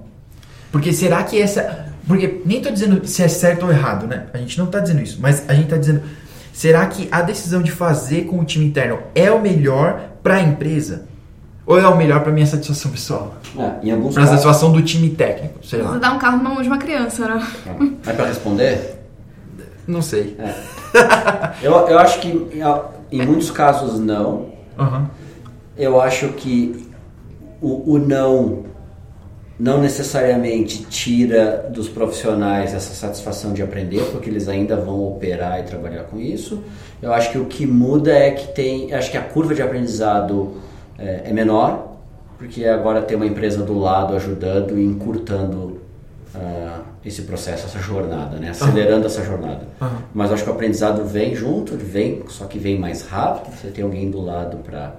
Porque 0.72 0.94
será 0.94 1.24
que 1.24 1.40
essa, 1.40 1.94
porque 2.08 2.42
nem 2.46 2.58
estou 2.58 2.72
dizendo 2.72 3.06
se 3.06 3.22
é 3.22 3.28
certo 3.28 3.66
ou 3.66 3.72
errado, 3.72 4.08
né? 4.08 4.28
A 4.34 4.38
gente 4.38 4.58
não 4.58 4.66
está 4.66 4.80
dizendo 4.80 5.02
isso, 5.02 5.20
mas 5.22 5.48
a 5.50 5.54
gente 5.54 5.66
está 5.66 5.78
dizendo, 5.78 6.02
será 6.54 6.86
que 6.88 7.08
a 7.12 7.22
decisão 7.22 7.62
de 7.62 7.72
fazer 7.72 8.26
com 8.26 8.40
o 8.40 8.46
time 8.46 8.66
interno 8.66 9.00
é 9.14 9.32
o 9.32 9.42
melhor 9.42 10.12
para 10.24 10.36
a 10.36 10.42
empresa? 10.42 11.11
Ou 11.72 11.80
é 11.80 11.88
o 11.88 11.96
melhor 11.96 12.22
para 12.22 12.34
minha 12.34 12.46
satisfação 12.46 12.92
pessoal? 12.92 13.34
É, 13.58 13.88
em 13.88 13.92
alguns 13.92 14.14
Pra 14.14 14.24
casos. 14.24 14.42
satisfação 14.42 14.74
do 14.74 14.82
time 14.82 15.10
técnico, 15.12 15.66
sei 15.66 15.80
Você 15.82 15.86
lá. 15.88 15.98
dá 15.98 16.12
um 16.12 16.20
carro 16.20 16.44
na 16.44 16.50
mão 16.50 16.62
de 16.62 16.68
uma 16.68 16.78
criança, 16.78 17.28
né? 17.28 17.48
É 18.06 18.12
para 18.12 18.26
responder? 18.26 18.96
Não 19.88 20.02
sei. 20.02 20.36
Eu, 21.64 21.72
eu 21.88 21.98
acho 21.98 22.20
que 22.20 22.28
em, 22.28 23.20
em 23.20 23.26
muitos 23.26 23.50
casos 23.50 23.98
não. 24.00 24.48
Aham. 24.78 25.10
Eu 25.78 26.02
acho 26.02 26.28
que 26.30 26.88
o, 27.62 27.94
o 27.94 27.98
não 28.00 28.66
não 29.58 29.80
necessariamente 29.80 30.84
tira 30.86 31.70
dos 31.72 31.88
profissionais 31.88 32.74
essa 32.74 32.94
satisfação 32.96 33.54
de 33.54 33.62
aprender, 33.62 34.02
porque 34.12 34.28
eles 34.30 34.50
ainda 34.50 34.76
vão 34.76 35.08
operar 35.08 35.60
e 35.60 35.64
trabalhar 35.64 36.04
com 36.06 36.20
isso. 36.20 36.64
Eu 37.02 37.14
acho 37.14 37.32
que 37.32 37.38
o 37.38 37.46
que 37.46 37.66
muda 37.66 38.12
é 38.12 38.32
que 38.32 38.48
tem, 38.54 38.92
acho 38.94 39.10
que 39.12 39.18
a 39.18 39.22
curva 39.22 39.54
de 39.56 39.62
aprendizado 39.62 40.58
é, 41.02 41.24
é 41.26 41.34
menor, 41.34 41.98
porque 42.38 42.66
agora 42.66 43.02
tem 43.02 43.16
uma 43.18 43.26
empresa 43.26 43.64
do 43.64 43.78
lado 43.78 44.16
ajudando 44.16 44.78
e 44.78 44.84
encurtando 44.84 45.82
ah, 46.34 46.82
esse 47.06 47.24
processo, 47.24 47.66
essa 47.66 47.80
jornada, 47.80 48.38
né? 48.38 48.50
acelerando 48.50 49.06
essa 49.06 49.24
jornada. 49.24 49.68
Aham. 49.82 49.98
Mas 50.14 50.32
acho 50.32 50.44
que 50.44 50.50
o 50.50 50.54
aprendizado 50.54 51.04
vem 51.04 51.36
junto, 51.36 51.76
vem, 51.76 52.24
só 52.30 52.46
que 52.46 52.58
vem 52.58 52.80
mais 52.80 53.08
rápido. 53.08 53.54
Você 53.56 53.68
tem 53.68 53.84
alguém 53.84 54.10
do 54.10 54.22
lado 54.22 54.58
para 54.58 54.94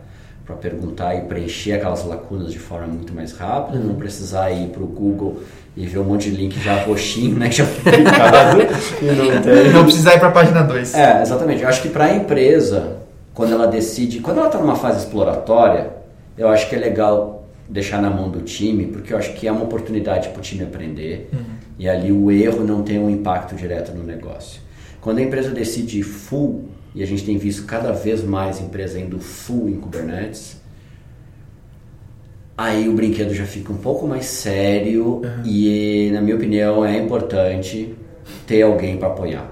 para 0.44 0.56
perguntar 0.56 1.14
e 1.14 1.20
preencher 1.22 1.74
aquelas 1.74 2.04
lacunas 2.04 2.52
de 2.52 2.58
forma 2.58 2.88
muito 2.88 3.14
mais 3.14 3.32
rápida, 3.32 3.78
não 3.78 3.94
precisar 3.94 4.50
ir 4.50 4.70
para 4.70 4.82
o 4.82 4.86
Google 4.86 5.40
e 5.76 5.86
ver 5.86 6.00
um 6.00 6.04
monte 6.04 6.30
de 6.30 6.36
link 6.36 6.60
já 6.60 6.82
roxinho, 6.82 7.38
né? 7.38 7.48
Já 7.52 7.64
e 7.64 9.06
não. 9.72 9.72
Não 9.72 9.84
precisar 9.84 10.14
ir 10.14 10.18
pra 10.18 10.30
página 10.30 10.62
2. 10.62 10.94
É, 10.94 11.22
exatamente. 11.22 11.62
Eu 11.62 11.68
acho 11.68 11.80
que 11.80 11.88
para 11.88 12.06
a 12.06 12.14
empresa, 12.14 12.98
quando 13.34 13.52
ela 13.52 13.66
decide, 13.66 14.20
quando 14.20 14.38
ela 14.38 14.46
está 14.46 14.58
numa 14.58 14.76
fase 14.76 15.04
exploratória, 15.04 15.90
eu 16.36 16.48
acho 16.48 16.68
que 16.68 16.74
é 16.74 16.78
legal 16.78 17.48
deixar 17.68 18.02
na 18.02 18.10
mão 18.10 18.28
do 18.30 18.42
time, 18.42 18.86
porque 18.86 19.12
eu 19.12 19.18
acho 19.18 19.32
que 19.34 19.46
é 19.46 19.52
uma 19.52 19.64
oportunidade 19.64 20.28
para 20.28 20.38
o 20.38 20.42
time 20.42 20.64
aprender 20.64 21.30
e 21.78 21.88
ali 21.88 22.12
o 22.12 22.30
erro 22.30 22.64
não 22.64 22.82
tem 22.82 22.98
um 22.98 23.08
impacto 23.08 23.54
direto 23.54 23.92
no 23.92 24.04
negócio. 24.04 24.60
Quando 25.00 25.18
a 25.18 25.22
empresa 25.22 25.50
decide 25.50 26.02
full, 26.02 26.68
e 26.94 27.02
a 27.02 27.06
gente 27.06 27.24
tem 27.24 27.38
visto 27.38 27.64
cada 27.64 27.92
vez 27.92 28.22
mais 28.22 28.60
empresa 28.60 29.00
indo 29.00 29.18
full 29.18 29.68
em 29.68 29.74
Kubernetes, 29.76 30.60
aí 32.56 32.88
o 32.88 32.92
brinquedo 32.92 33.34
já 33.34 33.46
fica 33.46 33.72
um 33.72 33.78
pouco 33.78 34.06
mais 34.06 34.26
sério 34.26 35.22
e, 35.44 36.10
na 36.12 36.20
minha 36.20 36.36
opinião, 36.36 36.84
é 36.84 36.98
importante 36.98 37.94
ter 38.46 38.62
alguém 38.62 38.98
para 38.98 39.08
apoiar? 39.08 39.50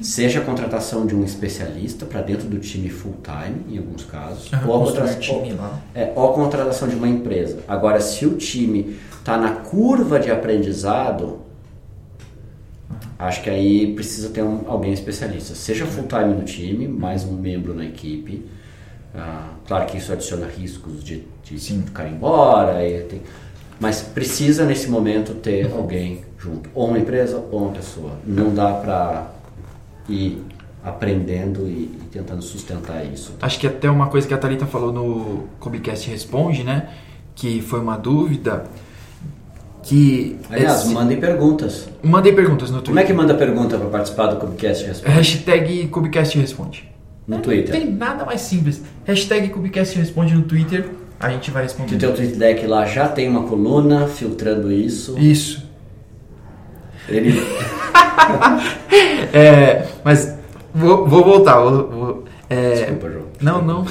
Seja 0.00 0.40
a 0.40 0.44
contratação 0.44 1.06
de 1.06 1.14
um 1.14 1.24
especialista 1.24 2.06
para 2.06 2.22
dentro 2.22 2.48
do 2.48 2.58
time 2.58 2.88
full 2.88 3.14
time, 3.22 3.74
em 3.74 3.78
alguns 3.78 4.04
casos, 4.04 4.50
ou, 4.66 4.76
a 4.82 4.86
contratação, 4.86 5.20
time 5.20 5.52
lá. 5.52 5.80
é, 5.94 6.12
ou 6.16 6.30
a 6.30 6.34
contratação 6.34 6.88
de 6.88 6.96
uma 6.96 7.08
empresa. 7.08 7.60
Agora, 7.68 8.00
se 8.00 8.26
o 8.26 8.34
time 8.36 8.96
está 9.18 9.36
na 9.36 9.50
curva 9.52 10.18
de 10.18 10.30
aprendizado, 10.30 11.40
acho 13.18 13.42
que 13.42 13.50
aí 13.50 13.94
precisa 13.94 14.30
ter 14.30 14.42
um- 14.42 14.62
alguém 14.66 14.92
especialista. 14.92 15.54
Seja 15.54 15.86
full 15.86 16.04
time 16.08 16.34
no 16.34 16.42
time, 16.44 16.88
mais 16.88 17.24
um 17.24 17.32
membro 17.36 17.72
na 17.74 17.84
equipe. 17.84 18.44
Ah, 19.14 19.50
claro 19.68 19.86
que 19.86 19.98
isso 19.98 20.12
adiciona 20.12 20.46
riscos 20.46 21.04
de, 21.04 21.22
de 21.44 21.58
Sim. 21.60 21.82
ficar 21.82 22.08
embora, 22.08 22.74
tem- 23.08 23.20
mas 23.78 24.00
precisa 24.00 24.64
nesse 24.64 24.88
momento 24.88 25.34
ter 25.34 25.70
alguém 25.72 26.22
junto, 26.38 26.70
ou 26.74 26.88
uma 26.88 26.98
empresa 26.98 27.44
ou 27.52 27.64
uma 27.64 27.72
pessoa. 27.72 28.12
Não 28.26 28.52
dá 28.54 28.72
para 28.72 29.31
ir 30.12 30.42
aprendendo 30.84 31.66
e, 31.68 31.84
e 32.02 32.08
tentando 32.10 32.42
sustentar 32.42 33.04
isso. 33.06 33.34
Acho 33.40 33.58
que 33.58 33.66
até 33.66 33.88
uma 33.90 34.08
coisa 34.08 34.26
que 34.26 34.34
a 34.34 34.38
Thalita 34.38 34.66
falou 34.66 34.92
no 34.92 35.44
Comicast 35.60 36.10
Responde, 36.10 36.64
né? 36.64 36.88
Que 37.34 37.60
foi 37.62 37.80
uma 37.80 37.96
dúvida. 37.96 38.64
Que. 39.82 40.36
Aliás, 40.50 40.82
esse- 40.84 40.92
mandem 40.94 41.18
perguntas. 41.18 41.88
Mandei 42.02 42.32
perguntas 42.32 42.70
no 42.70 42.82
Como 42.82 42.98
é 42.98 43.02
que 43.02 43.08
Twitter. 43.12 43.16
manda 43.16 43.34
pergunta 43.38 43.76
para 43.78 43.88
participar 43.88 44.26
do 44.28 44.36
Cubicast 44.36 44.84
Responde? 44.86 45.12
Hashtag 45.14 45.88
Cubicast 45.88 46.38
Responde. 46.38 46.88
No 47.26 47.36
Não 47.36 47.42
Twitter. 47.42 47.72
tem 47.74 47.90
nada 47.92 48.24
mais 48.24 48.40
simples. 48.42 48.82
Hashtag 49.04 49.48
Cubicast 49.48 49.96
Responde 49.98 50.34
no 50.34 50.42
Twitter. 50.42 50.88
A 51.18 51.30
gente 51.30 51.50
vai 51.52 51.62
responder. 51.62 51.94
o 51.94 51.98
teu 51.98 52.12
tweet 52.14 52.34
deck 52.34 52.66
lá 52.66 52.84
já 52.84 53.06
tem 53.08 53.28
uma 53.28 53.44
coluna 53.44 54.08
filtrando 54.08 54.72
isso. 54.72 55.16
Isso. 55.18 55.61
Ele, 57.08 57.40
É, 59.32 59.86
mas 60.04 60.36
vou, 60.74 61.06
vou 61.08 61.24
voltar. 61.24 61.58
Vou, 61.60 61.88
vou- 61.90 62.24
é, 62.48 62.74
Desculpa, 62.74 63.10
João. 63.10 63.26
Não, 63.40 63.62
não. 63.62 63.86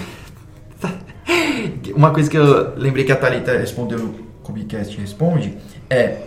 Uma 1.96 2.12
coisa 2.12 2.30
que 2.30 2.38
eu 2.38 2.76
lembrei 2.78 3.04
que 3.06 3.12
a 3.12 3.16
Thalita 3.16 3.58
respondeu 3.58 4.00
no 4.00 4.14
Cubicast 4.44 4.98
Responde 5.00 5.58
é 5.90 6.20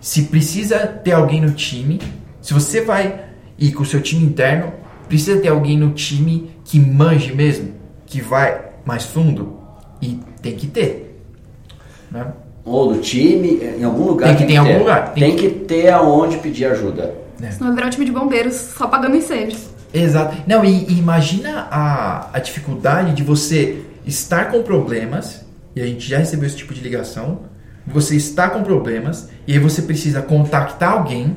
se 0.00 0.24
precisa 0.24 0.78
ter 0.86 1.12
alguém 1.12 1.40
no 1.40 1.52
time, 1.52 2.00
se 2.40 2.52
você 2.52 2.80
vai 2.80 3.24
ir 3.58 3.72
com 3.72 3.82
o 3.82 3.86
seu 3.86 4.00
time 4.00 4.24
interno, 4.24 4.72
precisa 5.08 5.40
ter 5.40 5.48
alguém 5.48 5.78
no 5.78 5.92
time 5.92 6.50
que 6.64 6.78
manje 6.80 7.32
mesmo, 7.34 7.74
que 8.06 8.20
vai 8.20 8.60
mais 8.84 9.04
fundo 9.04 9.58
e 10.00 10.18
tem 10.40 10.56
que 10.56 10.66
ter. 10.66 11.20
Né? 12.10 12.26
Ou 12.64 12.94
do 12.94 13.00
time, 13.00 13.60
em 13.78 13.84
algum 13.84 14.04
lugar. 14.04 14.28
Tem 14.28 14.36
que 14.36 14.44
ter 14.46 14.52
em 14.52 14.56
algum 14.56 14.78
lugar. 14.78 15.12
Tem, 15.14 15.24
Tem 15.24 15.36
que 15.36 15.48
ter 15.64 15.90
aonde 15.90 16.36
pedir 16.38 16.66
ajuda. 16.66 17.14
Senão 17.38 17.68
vai 17.68 17.74
virar 17.74 17.86
um 17.86 17.90
time 17.90 18.04
de 18.06 18.12
bombeiros 18.12 18.54
só 18.54 18.86
pagando 18.86 19.16
incêndios. 19.16 19.68
Exato. 19.92 20.36
Não, 20.46 20.64
e, 20.64 20.86
e 20.88 20.98
imagina 20.98 21.66
a, 21.70 22.28
a 22.32 22.38
dificuldade 22.38 23.12
de 23.14 23.22
você 23.22 23.82
estar 24.06 24.50
com 24.50 24.62
problemas, 24.62 25.44
e 25.74 25.80
a 25.82 25.86
gente 25.86 26.08
já 26.08 26.18
recebeu 26.18 26.46
esse 26.46 26.56
tipo 26.56 26.72
de 26.72 26.80
ligação, 26.80 27.40
você 27.86 28.14
está 28.16 28.48
com 28.48 28.62
problemas, 28.62 29.28
e 29.46 29.52
aí 29.52 29.58
você 29.58 29.82
precisa 29.82 30.22
contactar 30.22 30.92
alguém 30.92 31.36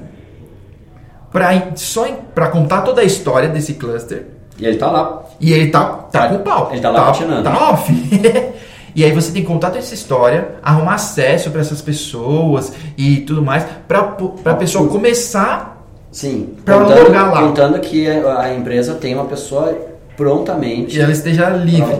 para 1.32 1.76
só 1.76 2.06
para 2.34 2.48
contar 2.50 2.82
toda 2.82 3.02
a 3.02 3.04
história 3.04 3.50
desse 3.50 3.74
cluster, 3.74 4.28
E 4.58 4.66
ele 4.66 4.78
tá 4.78 4.90
lá. 4.90 5.24
e 5.42 5.52
ele 5.52 5.70
tá, 5.70 5.84
tá 5.86 6.30
com 6.30 6.38
pau. 6.40 6.70
Ele 6.72 6.80
tá 6.82 6.92
lá 6.92 7.06
patinando. 7.08 7.44
Tá 7.44 7.72
off. 7.72 7.92
e 8.96 9.04
aí 9.04 9.12
você 9.12 9.32
tem 9.32 9.42
que 9.42 9.48
contar 9.48 9.68
toda 9.68 9.80
essa 9.80 9.94
história, 9.94 10.56
arrumar 10.64 10.94
acesso 10.96 11.52
para 11.52 11.60
essas 11.60 11.82
pessoas 11.82 12.72
e 12.98 13.18
tudo 13.18 13.42
mais, 13.42 13.66
para 13.88 14.16
a 14.46 14.56
pessoa 14.56 14.88
começar 14.88 15.76
Sim. 16.16 16.56
Pra 16.64 16.80
contando, 16.80 17.04
logar 17.04 17.30
lá. 17.30 17.42
contando 17.42 17.80
que 17.82 18.08
a 18.08 18.54
empresa 18.54 18.94
tem 18.96 19.14
uma 19.14 19.26
pessoa 19.26 19.78
prontamente 20.16 20.98
e 20.98 21.02
ela 21.02 21.12
esteja 21.12 21.50
livre. 21.50 21.98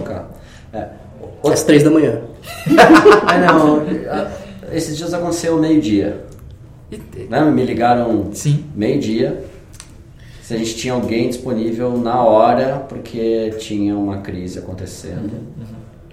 É. 0.72 0.86
Às 1.44 1.62
três 1.64 1.82
da 1.82 1.90
manhã. 1.90 2.20
Ah, 3.26 3.38
não. 3.38 3.82
Esses 4.72 4.96
dias 4.96 5.12
aconteceu 5.12 5.58
meio-dia. 5.58 6.24
Né? 7.28 7.40
Me 7.42 7.64
ligaram 7.64 8.30
meio-dia. 8.74 9.44
Se 10.42 10.54
a 10.54 10.56
gente 10.56 10.76
tinha 10.76 10.94
alguém 10.94 11.28
disponível 11.28 11.98
na 11.98 12.22
hora, 12.22 12.86
porque 12.88 13.50
tinha 13.58 13.96
uma 13.96 14.18
crise 14.18 14.60
acontecendo. 14.60 15.32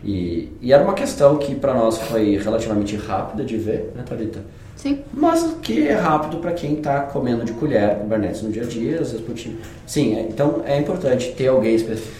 E, 0.03 0.51
e 0.61 0.73
era 0.73 0.83
uma 0.83 0.93
questão 0.93 1.37
que 1.37 1.55
para 1.55 1.73
nós 1.73 1.97
foi 1.97 2.37
relativamente 2.37 2.95
rápida 2.97 3.43
de 3.43 3.57
ver, 3.57 3.91
né, 3.95 4.03
Thalita? 4.05 4.39
Sim. 4.75 4.99
Mas 5.13 5.55
que 5.61 5.87
é 5.87 5.93
rápido 5.93 6.37
para 6.37 6.51
quem 6.51 6.73
está 6.73 7.01
comendo 7.01 7.45
de 7.45 7.53
colher 7.53 7.95
Kubernetes 7.99 8.41
no 8.41 8.51
dia 8.51 8.63
a 8.63 8.65
dia, 8.65 8.99
às 8.99 9.11
vezes 9.13 9.25
time. 9.33 9.57
Sim, 9.87 10.15
é- 10.17 10.21
então 10.23 10.61
é 10.65 10.77
importante 10.77 11.31
ter 11.31 11.47
alguém 11.47 11.75
específico. 11.75 12.11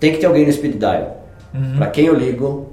Tem 0.00 0.12
que 0.12 0.18
ter 0.18 0.26
alguém 0.26 0.44
no 0.44 0.52
speed 0.52 0.76
dial. 0.76 1.24
Para 1.76 1.86
quem 1.86 2.06
eu 2.06 2.14
ligo, 2.14 2.72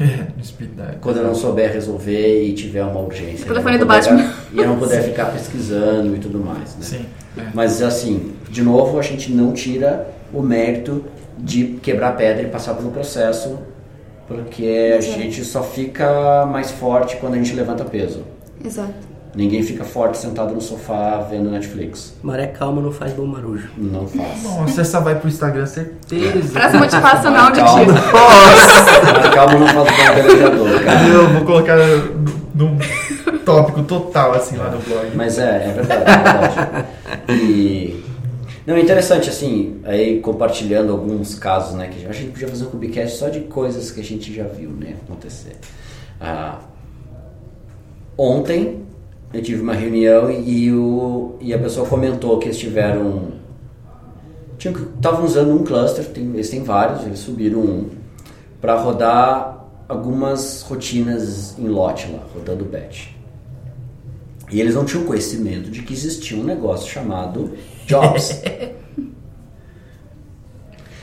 no 0.36 0.44
speed 0.44 0.70
dial. 0.74 0.88
Quando 1.00 1.18
eu 1.18 1.22
não 1.24 1.34
souber 1.34 1.72
resolver 1.72 2.44
e 2.44 2.52
tiver 2.54 2.82
uma 2.82 3.00
urgência. 3.00 3.44
O 3.44 3.48
telefone 3.48 3.76
Eu 3.76 3.78
não 3.80 3.86
do 3.86 3.88
Batman. 3.88 4.34
E 4.52 4.58
eu 4.58 4.66
não 4.66 4.78
puder 4.78 5.02
ficar 5.08 5.26
pesquisando 5.26 6.16
e 6.16 6.18
tudo 6.18 6.40
mais, 6.40 6.74
né? 6.74 6.82
Sim. 6.82 7.06
é. 7.38 7.42
Mas 7.54 7.80
assim, 7.82 8.32
de 8.50 8.62
novo, 8.62 8.98
a 8.98 9.02
gente 9.02 9.30
não 9.30 9.52
tira 9.52 10.08
o 10.34 10.42
mérito 10.42 11.04
de 11.38 11.78
quebrar 11.82 12.16
pedra 12.16 12.42
e 12.42 12.48
passar 12.48 12.74
pelo 12.74 12.90
processo, 12.90 13.58
porque 14.28 14.94
a 14.96 15.00
gente 15.00 15.44
só 15.44 15.62
fica 15.62 16.46
mais 16.46 16.70
forte 16.70 17.16
quando 17.16 17.34
a 17.34 17.36
gente 17.36 17.54
levanta 17.54 17.84
peso. 17.84 18.24
Exato. 18.64 19.12
Ninguém 19.34 19.62
fica 19.62 19.82
forte 19.82 20.18
sentado 20.18 20.52
no 20.52 20.60
sofá 20.60 21.26
vendo 21.30 21.50
Netflix. 21.50 22.14
Maré 22.22 22.48
calma 22.48 22.82
não 22.82 22.92
faz 22.92 23.14
bom 23.14 23.24
marujo. 23.24 23.70
Não 23.78 24.06
faz. 24.06 24.42
Nossa, 24.42 24.82
essa 24.82 25.00
vai 25.00 25.14
pro 25.14 25.26
Instagram, 25.26 25.64
certeza. 25.64 26.48
Frase 26.52 26.76
motivacional 26.76 27.50
de 27.50 27.60
tiro. 27.64 27.92
Mas 29.22 29.34
calma, 29.34 29.54
não 29.54 29.66
faz 29.68 29.88
bom 29.88 30.22
velejador, 30.22 30.84
cara. 30.84 31.08
Eu 31.08 31.28
vou 31.30 31.44
colocar 31.46 31.76
num 32.54 32.78
tópico 33.42 33.82
total, 33.84 34.34
assim, 34.34 34.58
lá 34.58 34.68
no 34.68 34.78
blog. 34.80 35.10
Mas 35.14 35.38
é, 35.38 35.66
é 35.66 35.72
verdade, 35.72 36.02
é 36.02 36.04
verdade. 36.04 36.86
E. 37.32 38.01
Não, 38.64 38.76
é 38.76 38.80
interessante, 38.80 39.28
assim, 39.28 39.80
aí 39.84 40.20
compartilhando 40.20 40.92
alguns 40.92 41.34
casos, 41.34 41.74
né? 41.74 41.88
Que 41.88 42.06
a 42.06 42.12
gente 42.12 42.30
podia 42.30 42.46
fazer 42.46 42.64
um 42.64 42.70
Cubicast 42.70 43.16
só 43.16 43.28
de 43.28 43.40
coisas 43.40 43.90
que 43.90 44.00
a 44.00 44.04
gente 44.04 44.32
já 44.32 44.44
viu, 44.44 44.70
né? 44.70 44.96
Acontecer. 45.02 45.56
Ah, 46.20 46.60
ontem 48.16 48.82
eu 49.34 49.42
tive 49.42 49.62
uma 49.62 49.74
reunião 49.74 50.30
e, 50.30 50.72
o, 50.72 51.36
e 51.40 51.52
a 51.52 51.58
pessoa 51.58 51.88
comentou 51.88 52.38
que 52.38 52.46
eles 52.46 52.58
tiveram. 52.58 53.42
Estavam 54.58 55.24
usando 55.24 55.52
um 55.52 55.64
cluster, 55.64 56.04
tem, 56.10 56.24
eles 56.32 56.48
têm 56.48 56.62
vários, 56.62 57.04
eles 57.04 57.18
subiram 57.18 57.58
um, 57.58 57.90
para 58.60 58.80
rodar 58.80 59.66
algumas 59.88 60.62
rotinas 60.62 61.58
em 61.58 61.66
lote 61.66 62.06
lá, 62.12 62.20
rodando 62.32 62.64
batch. 62.64 63.08
E 64.52 64.60
eles 64.60 64.76
não 64.76 64.84
tinham 64.84 65.04
conhecimento 65.04 65.68
de 65.68 65.82
que 65.82 65.92
existia 65.92 66.38
um 66.38 66.44
negócio 66.44 66.88
chamado 66.88 67.54
Jobs. 67.86 68.42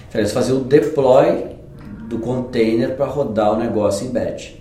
então, 0.10 0.22
eles 0.22 0.32
faziam 0.32 0.60
o 0.60 0.64
deploy 0.64 1.58
do 2.08 2.20
container 2.20 2.96
para 2.96 3.06
rodar 3.06 3.54
o 3.54 3.58
negócio 3.58 4.08
em 4.08 4.12
batch. 4.12 4.56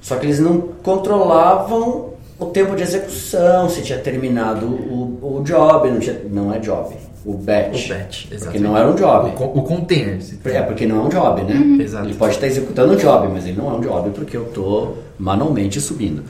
Só 0.00 0.16
que 0.16 0.26
eles 0.26 0.40
não 0.40 0.60
controlavam 0.82 2.10
o 2.38 2.46
tempo 2.46 2.74
de 2.74 2.82
execução, 2.82 3.68
se 3.68 3.82
tinha 3.82 3.98
terminado 3.98 4.66
o, 4.66 5.38
o 5.38 5.42
job, 5.44 5.90
não, 5.90 6.00
tinha, 6.00 6.20
não 6.24 6.52
é 6.52 6.58
job, 6.58 6.96
o 7.24 7.34
batch. 7.34 7.86
O 7.86 7.88
batch, 7.94 8.22
Porque 8.22 8.34
exatamente. 8.34 8.62
não 8.62 8.76
era 8.76 8.90
um 8.90 8.94
job. 8.94 9.32
O, 9.38 9.58
o 9.58 9.62
container. 9.62 10.22
se- 10.22 10.38
É, 10.44 10.62
porque 10.62 10.86
não 10.86 11.02
é 11.02 11.04
um 11.04 11.08
job, 11.08 11.42
né? 11.42 11.82
Exato. 11.84 12.06
Ele 12.06 12.14
pode 12.14 12.34
estar 12.34 12.46
executando 12.46 12.92
um 12.94 12.96
job, 12.96 13.28
mas 13.32 13.46
ele 13.46 13.56
não 13.58 13.70
é 13.70 13.74
um 13.74 13.80
job 13.80 14.10
porque 14.10 14.36
eu 14.36 14.44
estou 14.46 14.98
manualmente 15.18 15.80
subindo. 15.80 16.22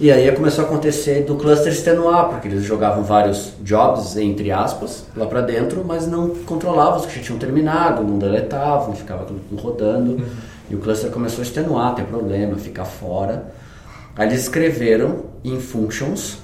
E 0.00 0.10
aí 0.10 0.30
começou 0.32 0.64
a 0.64 0.66
acontecer 0.66 1.24
do 1.24 1.36
cluster 1.36 1.70
extenuar, 1.72 2.28
porque 2.30 2.48
eles 2.48 2.64
jogavam 2.64 3.02
vários 3.04 3.52
jobs, 3.62 4.16
entre 4.16 4.50
aspas, 4.50 5.04
lá 5.16 5.26
para 5.26 5.42
dentro, 5.42 5.84
mas 5.86 6.06
não 6.06 6.30
controlavam 6.30 7.00
os 7.00 7.06
que 7.06 7.16
já 7.16 7.22
tinham 7.22 7.38
terminado, 7.38 8.02
não 8.02 8.18
deletavam, 8.18 8.94
ficava 8.94 9.24
tudo 9.24 9.40
rodando. 9.60 10.22
E 10.70 10.74
o 10.74 10.78
cluster 10.78 11.10
começou 11.10 11.40
a 11.40 11.42
extenuar, 11.42 11.94
ter 11.94 12.04
problema, 12.04 12.56
ficar 12.56 12.84
fora. 12.84 13.44
Aí 14.16 14.28
eles 14.28 14.42
escreveram 14.42 15.24
em 15.44 15.58
functions, 15.60 16.38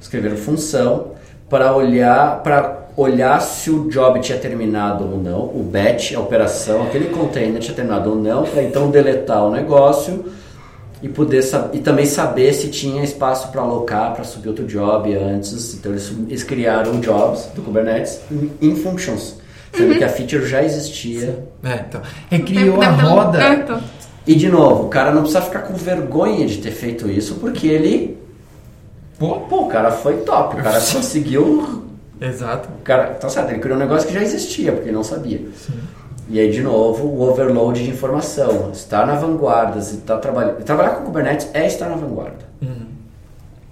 escreveram 0.00 0.36
função 0.36 1.15
para 1.48 1.74
olhar 1.74 2.42
para 2.42 2.86
olhar 2.96 3.40
se 3.40 3.70
o 3.70 3.88
job 3.88 4.18
tinha 4.20 4.38
terminado 4.38 5.04
ou 5.04 5.18
não, 5.18 5.40
o 5.40 5.62
batch, 5.62 6.14
a 6.14 6.20
operação, 6.20 6.84
aquele 6.84 7.10
container 7.10 7.60
tinha 7.60 7.74
terminado 7.74 8.10
ou 8.10 8.16
não, 8.16 8.44
para 8.44 8.62
então 8.62 8.90
deletar 8.90 9.44
o 9.44 9.50
negócio 9.50 10.24
e 11.02 11.08
poder 11.08 11.44
e 11.74 11.78
também 11.78 12.06
saber 12.06 12.54
se 12.54 12.68
tinha 12.68 13.04
espaço 13.04 13.48
para 13.48 13.60
alocar 13.60 14.14
para 14.14 14.24
subir 14.24 14.48
outro 14.48 14.64
job 14.64 15.14
antes. 15.14 15.74
Então 15.74 15.92
eles, 15.92 16.10
eles 16.26 16.42
criaram 16.42 16.98
jobs 17.00 17.50
do 17.54 17.60
Kubernetes 17.60 18.20
em, 18.62 18.74
functions, 18.74 19.36
sendo 19.74 19.94
que 19.96 20.04
a 20.04 20.08
feature 20.08 20.46
já 20.46 20.62
existia. 20.62 21.44
É, 21.62 21.74
então. 21.86 22.00
É, 22.30 22.38
criou 22.38 22.80
a 22.80 22.88
roda. 22.88 23.82
E 24.26 24.34
de 24.34 24.48
novo, 24.48 24.86
o 24.86 24.88
cara 24.88 25.12
não 25.12 25.20
precisa 25.20 25.42
ficar 25.42 25.60
com 25.60 25.74
vergonha 25.74 26.46
de 26.46 26.56
ter 26.56 26.72
feito 26.72 27.08
isso, 27.08 27.34
porque 27.36 27.68
ele 27.68 28.18
Pô, 29.18 29.40
Pô, 29.40 29.62
o 29.62 29.68
cara 29.68 29.90
foi 29.90 30.18
top, 30.18 30.56
o 30.60 30.62
cara 30.62 30.78
conseguiu. 30.92 31.84
exato. 32.20 32.68
O 32.78 32.82
cara, 32.82 33.06
tá 33.14 33.28
certo, 33.28 33.50
ele 33.50 33.60
criou 33.60 33.76
um 33.76 33.80
negócio 33.80 34.06
que 34.08 34.14
já 34.14 34.22
existia, 34.22 34.72
porque 34.72 34.88
ele 34.88 34.96
não 34.96 35.04
sabia. 35.04 35.40
E 36.28 36.40
aí, 36.40 36.50
de 36.50 36.60
novo, 36.60 37.06
o 37.06 37.22
overload 37.22 37.82
de 37.84 37.88
informação. 37.90 38.70
Estar 38.72 39.06
na 39.06 39.14
vanguarda, 39.14 39.80
se 39.80 39.98
tá 39.98 40.18
trabalhando. 40.18 40.62
Trabalhar 40.64 40.90
com 40.96 41.04
Kubernetes 41.04 41.48
é 41.54 41.66
estar 41.66 41.88
na 41.88 41.94
vanguarda. 41.96 42.44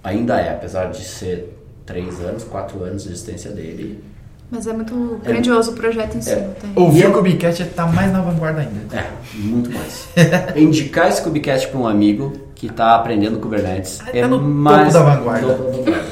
Ainda 0.03 0.39
é, 0.39 0.51
apesar 0.51 0.85
de 0.91 1.03
ser 1.03 1.57
três 1.85 2.19
anos, 2.21 2.43
quatro 2.43 2.83
anos 2.83 3.03
de 3.03 3.09
existência 3.09 3.51
dele. 3.51 4.03
Mas 4.51 4.67
é 4.67 4.73
muito 4.73 5.19
grandioso 5.23 5.71
o 5.71 5.73
projeto 5.75 6.15
em 6.17 6.21
si. 6.21 6.29
É. 6.31 6.35
tem. 6.61 6.71
Ouvir 6.75 7.05
o 7.05 7.09
eu- 7.09 7.13
Cubicast 7.13 7.63
é 7.63 7.65
tá 7.65 7.87
mais 7.87 8.11
na 8.11 8.21
vanguarda 8.21 8.61
ainda. 8.61 8.95
É, 8.95 9.05
muito 9.33 9.71
mais. 9.71 10.07
Indicar 10.55 11.09
esse 11.09 11.21
Kubecast 11.23 11.67
para 11.69 11.79
um 11.79 11.87
amigo 11.87 12.31
que 12.67 12.73
está 12.73 12.95
aprendendo 12.95 13.39
Kubernetes 13.39 13.99
Ah, 14.01 14.09
é 14.13 14.21
tá 14.21 14.27
no 14.27 14.37
topo 14.37 14.49
mais 14.49 14.93
da 14.93 15.03
vanguarda. 15.03 15.53
topo 15.53 15.63
da 15.63 15.77
vanguarda. 15.77 16.05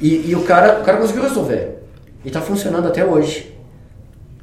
E, 0.00 0.30
e 0.30 0.34
o, 0.34 0.42
cara, 0.42 0.80
o 0.80 0.84
cara 0.84 0.98
conseguiu 0.98 1.22
resolver. 1.22 1.78
E 2.24 2.28
está 2.28 2.40
funcionando 2.40 2.88
até 2.88 3.04
hoje. 3.04 3.52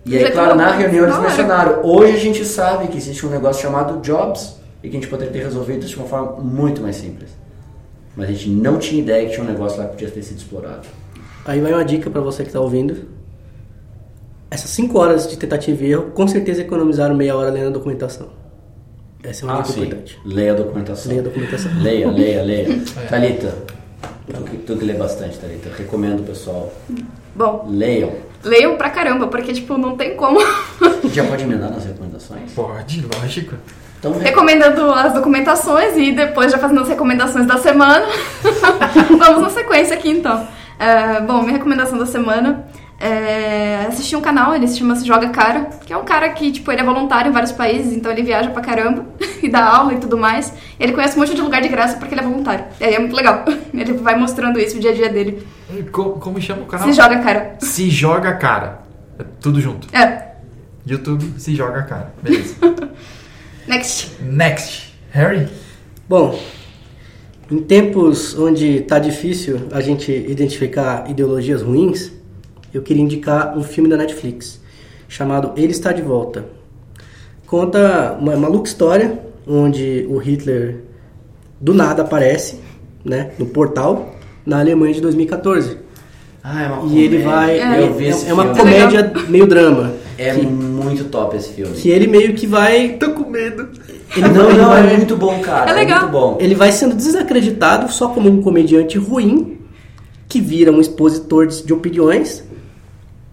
E 0.05 0.17
aí, 0.17 0.23
é 0.23 0.31
claro, 0.31 0.55
na 0.55 0.71
reunião 0.71 1.05
eles 1.05 1.19
mencionaram. 1.19 1.81
Hoje 1.83 2.13
a 2.13 2.19
gente 2.19 2.45
sabe 2.45 2.87
que 2.87 2.97
existe 2.97 3.25
um 3.25 3.29
negócio 3.29 3.61
chamado 3.61 3.99
Jobs 4.01 4.55
e 4.81 4.89
que 4.89 4.95
a 4.95 4.99
gente 4.99 5.09
poderia 5.09 5.31
ter 5.33 5.43
resolvido 5.43 5.79
isso 5.83 5.95
de 5.95 5.99
uma 5.99 6.07
forma 6.07 6.37
muito 6.41 6.81
mais 6.81 6.95
simples. 6.95 7.29
Mas 8.15 8.29
a 8.29 8.31
gente 8.31 8.49
não 8.49 8.77
tinha 8.77 9.01
ideia 9.01 9.25
que 9.27 9.33
tinha 9.33 9.43
um 9.43 9.47
negócio 9.47 9.77
lá 9.77 9.85
que 9.85 9.91
podia 9.91 10.09
ter 10.09 10.23
sido 10.23 10.37
explorado. 10.37 10.87
Aí 11.45 11.59
vai 11.59 11.73
uma 11.73 11.85
dica 11.85 12.09
pra 12.09 12.21
você 12.21 12.43
que 12.43 12.51
tá 12.51 12.59
ouvindo. 12.59 13.07
Essas 14.49 14.71
5 14.71 14.97
horas 14.97 15.27
de 15.27 15.37
tentativa 15.37 15.83
e 15.83 15.91
erro 15.91 16.11
com 16.13 16.27
certeza 16.27 16.61
economizaram 16.61 17.15
meia 17.15 17.35
hora 17.35 17.51
lendo 17.51 17.67
a 17.67 17.71
documentação. 17.71 18.29
Essa 19.23 19.45
é 19.45 19.49
uma 19.49 19.59
Ah, 19.59 19.61
dica 19.61 19.73
sim. 19.73 19.83
importante. 19.83 20.19
Leia 20.25 20.51
a 20.53 20.55
documentação. 20.55 21.09
Leia 21.09 21.21
a 21.21 21.23
documentação. 21.25 21.71
Leia, 21.81 22.09
leia, 22.11 22.43
leia. 22.43 22.67
É. 22.97 23.05
Thalita, 23.07 23.55
tu 24.27 24.43
que, 24.43 24.57
tu 24.57 24.77
que 24.77 24.85
lê 24.85 24.93
bastante, 24.93 25.37
Thalita, 25.37 25.69
recomendo, 25.77 26.25
pessoal. 26.25 26.71
Bom, 27.35 27.65
Leiam. 27.69 28.11
leiam 28.43 28.75
pra 28.77 28.89
caramba, 28.89 29.27
porque, 29.27 29.53
tipo, 29.53 29.77
não 29.77 29.95
tem 29.97 30.15
como. 30.15 30.39
Já 31.13 31.23
pode 31.25 31.43
emendar 31.43 31.69
nas 31.71 31.85
recomendações? 31.85 32.51
Pode, 32.53 33.05
lógico. 33.21 33.55
Então, 33.99 34.13
re- 34.13 34.23
Recomendando 34.29 34.91
as 34.91 35.13
documentações 35.13 35.97
e 35.97 36.11
depois 36.13 36.51
já 36.51 36.57
fazendo 36.57 36.79
as 36.81 36.87
recomendações 36.87 37.45
da 37.45 37.57
semana. 37.57 38.05
Vamos 39.19 39.41
na 39.41 39.49
sequência 39.49 39.93
aqui 39.95 40.09
então. 40.09 40.47
É, 40.79 41.19
bom, 41.21 41.41
minha 41.41 41.53
recomendação 41.53 41.97
da 41.97 42.05
semana 42.05 42.65
é 42.99 43.85
assistir 43.87 44.15
um 44.15 44.21
canal, 44.21 44.53
ele 44.53 44.67
se 44.67 44.77
chama 44.77 44.93
Joga 45.03 45.29
Cara, 45.29 45.65
que 45.85 45.93
é 45.93 45.97
um 45.97 46.03
cara 46.03 46.27
que, 46.29 46.51
tipo, 46.51 46.69
ele 46.71 46.81
é 46.81 46.83
voluntário 46.83 47.29
em 47.29 47.33
vários 47.33 47.51
países, 47.51 47.93
então 47.93 48.11
ele 48.11 48.23
viaja 48.23 48.49
pra 48.49 48.61
caramba 48.61 49.05
e 49.41 49.47
dá 49.49 49.63
aula 49.65 49.93
e 49.93 49.97
tudo 49.99 50.17
mais. 50.17 50.53
E 50.79 50.83
ele 50.83 50.91
conhece 50.93 51.15
um 51.15 51.21
monte 51.21 51.33
de 51.33 51.41
lugar 51.41 51.61
de 51.61 51.69
graça 51.69 51.97
porque 51.97 52.13
ele 52.13 52.21
é 52.21 52.23
voluntário. 52.23 52.65
E 52.79 52.83
aí 52.83 52.93
é 52.95 52.99
muito 52.99 53.15
legal. 53.15 53.45
Ele 53.73 53.93
vai 53.93 54.17
mostrando 54.17 54.59
isso 54.59 54.75
o 54.75 54.79
dia 54.79 54.91
a 54.91 54.93
dia 54.93 55.07
dele. 55.09 55.41
Co- 55.91 56.13
Como, 56.13 56.41
chama 56.41 56.63
o 56.63 56.65
canal? 56.65 56.87
Se 56.87 56.93
joga 56.93 57.19
cara. 57.19 57.55
Se 57.59 57.89
joga 57.89 58.33
cara. 58.33 58.79
É 59.17 59.23
tudo 59.39 59.61
junto. 59.61 59.87
É. 59.95 60.33
YouTube, 60.85 61.33
se 61.39 61.55
joga 61.55 61.83
cara. 61.83 62.13
Beleza. 62.21 62.55
Next. 63.67 64.21
Next. 64.21 64.93
Harry? 65.11 65.47
Bom, 66.09 66.37
em 67.49 67.59
tempos 67.59 68.37
onde 68.37 68.81
tá 68.81 68.99
difícil 68.99 69.67
a 69.71 69.79
gente 69.81 70.11
identificar 70.11 71.09
ideologias 71.09 71.61
ruins, 71.61 72.11
eu 72.73 72.81
queria 72.81 73.01
indicar 73.03 73.57
um 73.57 73.63
filme 73.63 73.89
da 73.89 73.97
Netflix 73.97 74.59
chamado 75.07 75.51
Ele 75.55 75.71
Está 75.71 75.91
de 75.91 76.01
Volta. 76.01 76.45
Conta 77.45 78.17
uma 78.19 78.35
maluca 78.35 78.67
história 78.67 79.19
onde 79.47 80.05
o 80.09 80.17
Hitler 80.17 80.81
do 81.59 81.73
nada 81.73 82.03
aparece, 82.03 82.59
né, 83.03 83.31
no 83.39 83.47
portal 83.47 84.13
na 84.45 84.59
Alemanha 84.59 84.93
de 84.93 85.01
2014. 85.01 85.77
Ah, 86.43 86.63
é 86.63 86.67
uma 86.67 86.93
E 86.93 86.99
ele 87.03 87.23
comédia. 87.23 87.29
vai 87.67 87.81
Eu 87.83 87.93
vi 87.93 88.05
é, 88.05 88.09
esse 88.09 88.29
é 88.29 88.33
uma 88.33 88.43
filme. 88.53 88.59
comédia 88.59 89.13
meio 89.27 89.47
drama. 89.47 89.93
É 90.17 90.33
que, 90.35 90.45
muito 90.45 91.05
top 91.05 91.35
esse 91.37 91.49
filme. 91.53 91.73
que 91.73 91.89
ele 91.89 92.07
meio 92.07 92.33
que 92.33 92.45
vai 92.45 92.89
Tô 92.99 93.11
com 93.11 93.29
medo. 93.29 93.67
ele 94.15 94.27
não, 94.29 94.53
não, 94.53 94.69
vai- 94.69 94.93
é 94.93 94.97
muito 94.97 95.15
bom, 95.17 95.39
cara. 95.39 95.71
É 95.71 95.73
legal. 95.73 96.01
muito 96.01 96.11
bom. 96.11 96.37
Ele 96.39 96.55
vai 96.55 96.71
sendo 96.71 96.95
desacreditado 96.95 97.91
só 97.91 98.09
como 98.09 98.29
um 98.29 98.41
comediante 98.41 98.97
ruim 98.97 99.59
que 100.27 100.39
vira 100.39 100.71
um 100.71 100.79
expositor 100.79 101.47
de 101.47 101.63
de 101.63 101.73
opiniões 101.73 102.43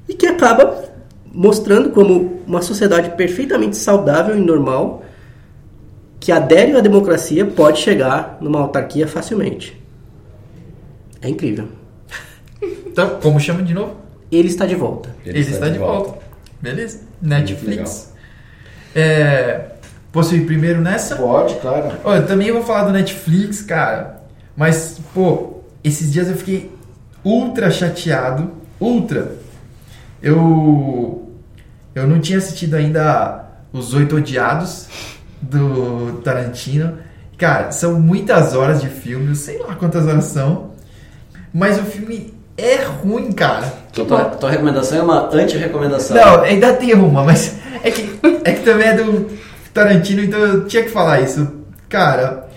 e 0.08 0.14
que 0.14 0.26
acaba 0.26 0.84
mostrando 1.32 1.90
como 1.90 2.42
uma 2.46 2.62
sociedade 2.62 3.10
perfeitamente 3.10 3.76
saudável 3.76 4.36
e 4.36 4.40
normal 4.40 5.04
que 6.18 6.32
adere 6.32 6.76
à 6.76 6.80
democracia 6.80 7.44
pode 7.44 7.78
chegar 7.78 8.38
numa 8.40 8.60
autarquia 8.60 9.06
facilmente. 9.06 9.80
É 11.20 11.28
incrível. 11.28 11.68
Então, 12.62 13.20
como 13.20 13.38
chama 13.38 13.62
de 13.62 13.74
novo? 13.74 13.96
Ele 14.32 14.48
está 14.48 14.66
de 14.66 14.74
volta. 14.74 15.14
Ele, 15.24 15.38
está, 15.40 15.68
de 15.68 15.78
volta. 15.78 16.18
Beleza. 16.60 17.00
Netflix. 17.20 18.12
É, 18.94 19.66
posso 20.10 20.34
ir 20.34 20.46
primeiro 20.46 20.80
nessa? 20.80 21.16
Pode, 21.16 21.54
claro. 21.56 21.96
Ó, 22.02 22.16
eu 22.16 22.26
também 22.26 22.50
vou 22.50 22.62
falar 22.62 22.84
do 22.84 22.92
Netflix, 22.92 23.62
cara. 23.62 24.22
Mas, 24.56 24.98
pô, 25.14 25.60
esses 25.84 26.12
dias 26.12 26.28
eu 26.28 26.36
fiquei 26.36 26.72
ultra 27.24 27.70
chateado. 27.70 28.50
Ultra. 28.80 29.36
Eu. 30.26 31.30
Eu 31.94 32.06
não 32.08 32.18
tinha 32.20 32.38
assistido 32.38 32.74
ainda 32.74 33.44
Os 33.72 33.94
Oito 33.94 34.16
Odiados 34.16 34.88
do 35.40 36.20
Tarantino. 36.24 36.98
Cara, 37.38 37.70
são 37.70 38.00
muitas 38.00 38.52
horas 38.54 38.80
de 38.80 38.88
filme, 38.88 39.28
eu 39.28 39.34
sei 39.36 39.58
lá 39.58 39.76
quantas 39.76 40.04
horas 40.04 40.24
são. 40.24 40.72
Mas 41.54 41.78
o 41.78 41.84
filme 41.84 42.34
é 42.58 42.82
ruim, 42.82 43.30
cara. 43.30 43.72
Então, 43.92 44.04
tua, 44.04 44.24
tua 44.24 44.50
recomendação 44.50 44.98
é 44.98 45.02
uma 45.02 45.30
anti-recomendação. 45.32 46.16
Não, 46.16 46.42
ainda 46.42 46.72
tem 46.72 46.92
uma, 46.94 47.22
mas 47.22 47.54
é 47.84 47.90
que, 47.90 48.18
é 48.44 48.52
que 48.52 48.64
também 48.64 48.88
é 48.88 48.96
do 48.96 49.30
Tarantino, 49.72 50.22
então 50.22 50.40
eu 50.40 50.66
tinha 50.66 50.82
que 50.82 50.90
falar 50.90 51.20
isso. 51.20 51.48
Cara, 51.88 52.48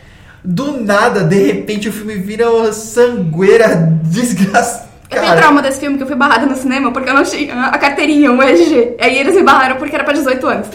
do 0.43 0.81
nada, 0.81 1.23
de 1.23 1.51
repente 1.51 1.87
o 1.87 1.93
filme 1.93 2.15
vira 2.15 2.49
uma 2.49 2.73
sangueira 2.73 3.75
desgraçada. 4.03 4.88
Eu 5.11 5.21
tenho 5.21 5.35
trauma 5.37 5.61
desse 5.61 5.79
filme 5.79 5.97
que 5.97 6.03
eu 6.03 6.07
fui 6.07 6.15
barrada 6.15 6.45
no 6.45 6.55
cinema 6.55 6.91
porque 6.91 7.09
eu 7.09 7.13
não 7.13 7.23
tinha 7.23 7.65
a 7.65 7.77
carteirinha, 7.77 8.31
o 8.31 8.41
EG. 8.43 8.95
Aí 8.99 9.17
eles 9.17 9.35
me 9.35 9.43
barraram 9.43 9.77
porque 9.77 9.95
era 9.95 10.03
pra 10.03 10.13
18 10.13 10.47
anos. 10.47 10.67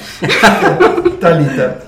Thalita, 1.21 1.79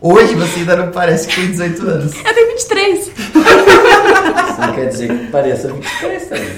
hoje 0.00 0.34
você 0.34 0.60
ainda 0.60 0.76
não 0.76 0.92
parece 0.92 1.26
que 1.26 1.34
tem 1.34 1.50
18 1.50 1.88
anos. 1.88 2.14
Eu 2.24 2.34
tenho 2.34 2.48
23. 2.48 2.98
Isso 2.98 3.12
não 4.60 4.72
quer 4.74 4.86
dizer 4.86 5.08
que 5.08 5.26
pareça 5.26 5.72
23 5.72 6.28
também. 6.28 6.48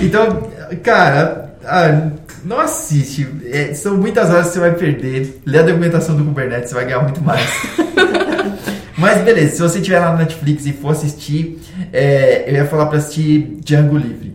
Então, 0.00 0.50
cara, 0.82 1.54
ah, 1.64 2.10
não 2.44 2.60
assiste. 2.60 3.26
É, 3.50 3.72
são 3.72 3.96
muitas 3.96 4.30
horas 4.30 4.48
que 4.48 4.54
você 4.54 4.60
vai 4.60 4.72
perder. 4.72 5.40
Lê 5.46 5.58
a 5.58 5.62
documentação 5.62 6.16
do 6.16 6.24
Kubernetes, 6.24 6.70
você 6.70 6.74
vai 6.74 6.84
ganhar 6.84 7.00
muito 7.00 7.22
mais. 7.22 7.48
Mas 9.04 9.22
beleza, 9.22 9.56
se 9.56 9.62
você 9.62 9.80
tiver 9.80 9.98
lá 10.00 10.12
no 10.12 10.18
Netflix 10.18 10.64
e 10.66 10.72
for 10.72 10.92
assistir, 10.92 11.60
é, 11.92 12.48
eu 12.48 12.54
ia 12.54 12.64
falar 12.66 12.86
pra 12.86 12.98
assistir 12.98 13.58
Django 13.62 13.98
Livre. 13.98 14.34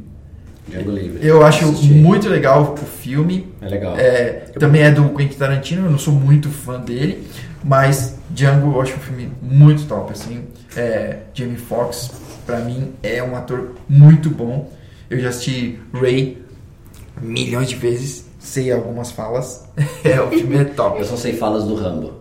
Django 0.67 0.91
Livre. 0.91 1.26
Eu 1.26 1.43
acho 1.43 1.65
Assisti. 1.65 1.91
muito 1.91 2.30
legal 2.30 2.76
o 2.80 2.86
filme. 2.86 3.47
É 3.61 3.67
legal. 3.67 3.97
É, 3.97 4.45
também 4.59 4.84
é 4.84 4.91
do 4.91 5.09
Quentin 5.09 5.38
Tarantino, 5.38 5.88
eu 5.88 5.91
não 5.91 5.97
sou 5.97 6.13
muito 6.13 6.49
fã 6.49 6.80
dele, 6.80 7.28
mas 7.63 8.17
Django 8.30 8.74
eu 8.74 8.82
acho 8.82 8.95
um 8.95 8.99
filme 8.99 9.32
muito 9.41 9.86
top, 9.86 10.11
assim. 10.11 10.43
É, 10.76 11.17
Jamie 11.34 11.57
Foxx, 11.57 12.11
pra 12.45 12.59
mim, 12.59 12.93
é 13.01 13.24
um 13.24 13.36
ator 13.36 13.72
muito 13.88 14.30
bom. 14.30 14.72
Eu 15.09 15.20
já 15.20 15.30
assisti 15.30 15.80
Ray 15.91 16.38
milhões 17.20 17.67
de 17.70 17.76
vezes, 17.76 18.30
sei 18.39 18.72
algumas 18.72 19.11
falas. 19.11 19.67
É, 20.03 20.22
o 20.22 20.30
filme 20.30 20.57
é 20.57 20.63
top. 20.63 20.99
Eu 20.99 21.05
só 21.05 21.17
sei 21.17 21.34
falas 21.34 21.63
do 21.63 21.76
Rambo. 21.76 22.18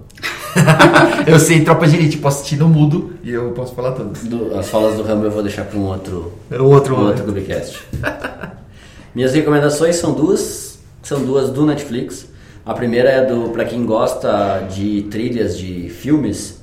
eu 1.27 1.39
sei 1.39 1.63
Tropa 1.65 1.87
de 1.87 1.97
Elite, 1.97 2.17
posso 2.19 2.39
assistir 2.39 2.57
no 2.57 2.69
mudo 2.69 3.13
e 3.23 3.31
eu 3.31 3.51
posso 3.53 3.75
falar 3.75 3.93
todas. 3.93 4.23
Do- 4.25 4.57
as 4.59 4.69
falas 4.69 4.97
do 4.97 5.03
Rambo 5.03 5.25
eu 5.25 5.31
vou 5.31 5.43
deixar 5.43 5.65
para 5.65 5.79
um 5.79 5.87
outro, 5.87 6.33
O 6.51 6.65
outro, 6.65 6.97
um 6.97 7.07
outro 7.07 7.25
Clubecast. 7.25 7.81
Minhas 9.15 9.33
recomendações 9.35 9.97
são 9.97 10.13
duas, 10.13 10.79
são 11.03 11.23
duas 11.25 11.51
do 11.51 11.65
Netflix. 11.67 12.27
A 12.65 12.75
primeira 12.75 13.09
é 13.11 13.25
do 13.25 13.49
para 13.51 13.65
quem 13.65 13.85
gosta 13.87 14.67
de 14.71 15.03
trilhas 15.11 15.57
de 15.59 15.89
filmes, 15.89 16.61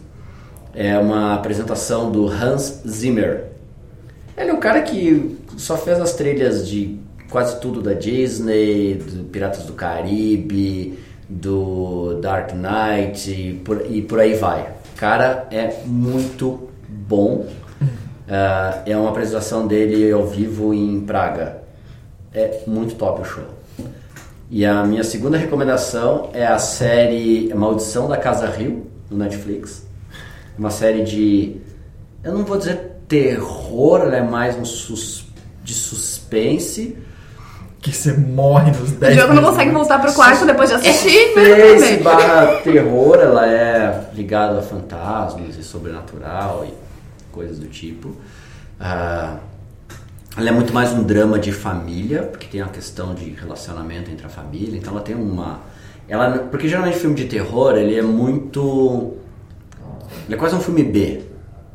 é 0.73 0.97
uma 0.99 1.33
apresentação 1.33 2.11
do 2.11 2.27
Hans 2.27 2.81
Zimmer. 2.87 3.45
Ele 4.37 4.51
é 4.51 4.53
um 4.53 4.59
cara 4.59 4.81
que 4.81 5.37
só 5.57 5.77
fez 5.77 5.99
as 5.99 6.13
trilhas 6.13 6.67
de 6.67 6.97
quase 7.29 7.59
tudo 7.59 7.81
da 7.81 7.93
Disney, 7.93 8.95
do 8.95 9.23
Piratas 9.25 9.63
do 9.63 9.73
Caribe, 9.73 10.99
do 11.27 12.19
Dark 12.21 12.51
Knight 12.53 13.31
e 13.31 13.53
por, 13.53 13.85
e 13.89 14.01
por 14.01 14.19
aí 14.19 14.35
vai. 14.35 14.73
O 14.93 14.97
cara 14.97 15.47
é 15.51 15.81
muito 15.85 16.69
bom. 16.87 17.47
Ah, 18.27 18.81
é 18.87 18.97
uma 18.97 19.11
apresentação 19.11 19.67
dele 19.67 20.11
ao 20.11 20.25
vivo 20.25 20.73
em 20.73 20.99
Praga. 21.01 21.61
É 22.33 22.61
muito 22.65 22.95
top 22.95 23.21
o 23.21 23.23
show. 23.23 23.43
E 24.49 24.65
a 24.65 24.83
minha 24.83 25.03
segunda 25.03 25.37
recomendação 25.37 26.31
é 26.33 26.45
a 26.45 26.57
série 26.57 27.53
Maldição 27.53 28.07
da 28.07 28.17
Casa 28.17 28.47
Rio, 28.47 28.87
no 29.11 29.17
Netflix. 29.17 29.85
Uma 30.57 30.71
série 30.71 31.03
de. 31.03 31.57
Eu 32.23 32.33
não 32.33 32.45
vou 32.45 32.57
dizer 32.57 32.95
terror, 33.07 34.01
ela 34.01 34.17
é 34.17 34.21
mais 34.21 34.57
um 34.57 34.65
sus, 34.65 35.27
de 35.63 35.73
suspense. 35.73 36.97
Que 37.85 37.95
você 37.95 38.13
morre 38.13 38.71
nos 38.71 38.93
O 38.93 38.95
10 38.95 39.15
jogo 39.15 39.33
não 39.35 39.43
consegue 39.43 39.69
voltar 39.69 40.01
pro 40.01 40.11
quarto 40.11 40.43
depois 40.43 40.69
de 40.69 40.75
assistir. 40.75 41.27
Suspense 41.27 41.97
né? 41.97 41.97
barra 41.97 42.61
terror, 42.63 43.19
ela 43.19 43.47
é 43.47 44.09
ligada 44.15 44.57
a 44.57 44.61
fantasmas 44.63 45.55
e 45.55 45.61
sobrenatural 45.61 46.65
e 46.67 46.73
coisas 47.31 47.59
do 47.59 47.67
tipo. 47.67 48.15
Ah, 48.79 49.35
ela 50.35 50.49
é 50.49 50.51
muito 50.51 50.73
mais 50.73 50.93
um 50.93 51.03
drama 51.03 51.37
de 51.37 51.51
família, 51.51 52.23
porque 52.23 52.47
tem 52.47 52.63
uma 52.63 52.71
questão 52.71 53.13
de 53.13 53.29
relacionamento 53.29 54.09
entre 54.09 54.25
a 54.25 54.29
família, 54.29 54.79
então 54.79 54.91
ela 54.93 55.03
tem 55.03 55.13
uma. 55.13 55.59
Ela, 56.09 56.39
porque 56.39 56.67
geralmente 56.67 56.97
filme 56.97 57.15
de 57.15 57.25
terror 57.25 57.77
ele 57.77 57.95
é 57.95 58.01
muito. 58.01 59.13
Ele 60.25 60.33
é 60.33 60.37
quase 60.39 60.55
um 60.55 60.59
filme 60.59 60.83
B. 60.83 61.21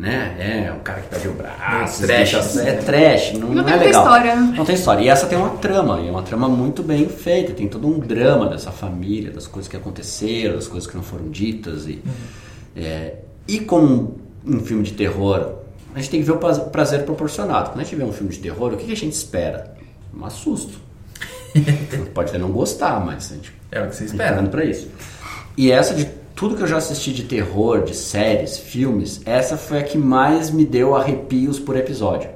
Né? 0.00 0.36
É 0.66 0.72
o 0.72 0.80
cara 0.80 1.02
que 1.02 1.08
perde 1.08 1.28
o 1.28 1.32
braço, 1.32 2.04
É 2.04 2.06
trash. 2.06 2.30
deixa- 2.32 2.62
é 2.62 2.72
trash, 2.76 3.32
não, 3.34 3.48
Não 3.48 3.54
não 3.56 3.64
tem 3.64 3.74
é 3.74 3.76
legal. 3.76 4.02
história. 4.02 4.34
Não 4.36 4.64
tem 4.64 4.74
história. 4.74 5.02
E 5.02 5.08
essa 5.08 5.26
tem 5.26 5.36
uma 5.36 5.50
trama, 5.50 6.00
e 6.00 6.08
é 6.08 6.10
uma 6.10 6.22
trama 6.22 6.48
muito 6.48 6.82
bem 6.82 7.06
feita. 7.06 7.52
Tem 7.52 7.68
todo 7.68 7.86
um 7.86 7.98
drama 7.98 8.48
dessa 8.48 8.70
família, 8.72 9.30
das 9.30 9.46
coisas 9.46 9.68
que 9.70 9.76
aconteceram, 9.76 10.54
das 10.54 10.66
coisas 10.66 10.88
que 10.88 10.96
não 10.96 11.02
foram 11.02 11.28
ditas. 11.28 11.86
E, 11.86 12.02
é, 12.74 13.16
e 13.46 13.60
como 13.60 14.18
um 14.46 14.60
filme 14.60 14.82
de 14.84 14.92
terror, 14.92 15.56
a 15.94 15.98
gente 15.98 16.08
tem 16.10 16.20
que 16.20 16.26
ver 16.26 16.32
o 16.32 16.38
praz- 16.38 16.58
prazer 16.58 17.02
proporcionado. 17.04 17.68
Quando 17.70 17.80
a 17.80 17.84
gente 17.84 17.94
vê 17.96 18.02
um 18.04 18.12
filme 18.12 18.32
de 18.32 18.38
terror, 18.38 18.72
o 18.72 18.76
que 18.78 18.86
que 18.86 18.92
a 18.92 18.96
gente 18.96 19.12
espera? 19.12 19.74
Um 20.18 20.30
susto. 20.30 20.78
Pode 22.14 22.30
até 22.30 22.38
não 22.38 22.50
gostar, 22.50 23.04
mas 23.04 23.32
a 23.32 23.34
gente 23.34 23.52
É 23.70 23.82
o 23.82 23.88
que 23.88 23.94
você 23.96 24.04
tá 24.04 24.10
espera. 24.12 24.30
esperando 24.30 24.50
pra 24.50 24.64
isso. 24.64 24.88
E 25.56 25.70
essa 25.70 25.94
de 25.94 26.08
tudo 26.34 26.56
que 26.56 26.62
eu 26.62 26.66
já 26.66 26.76
assisti 26.78 27.12
de 27.12 27.24
terror, 27.24 27.82
de 27.82 27.94
séries, 27.94 28.56
filmes, 28.58 29.20
essa 29.26 29.56
foi 29.56 29.78
a 29.78 29.82
que 29.82 29.98
mais 29.98 30.50
me 30.50 30.64
deu 30.64 30.96
arrepios 30.96 31.58
por 31.58 31.76
episódio. 31.76 32.30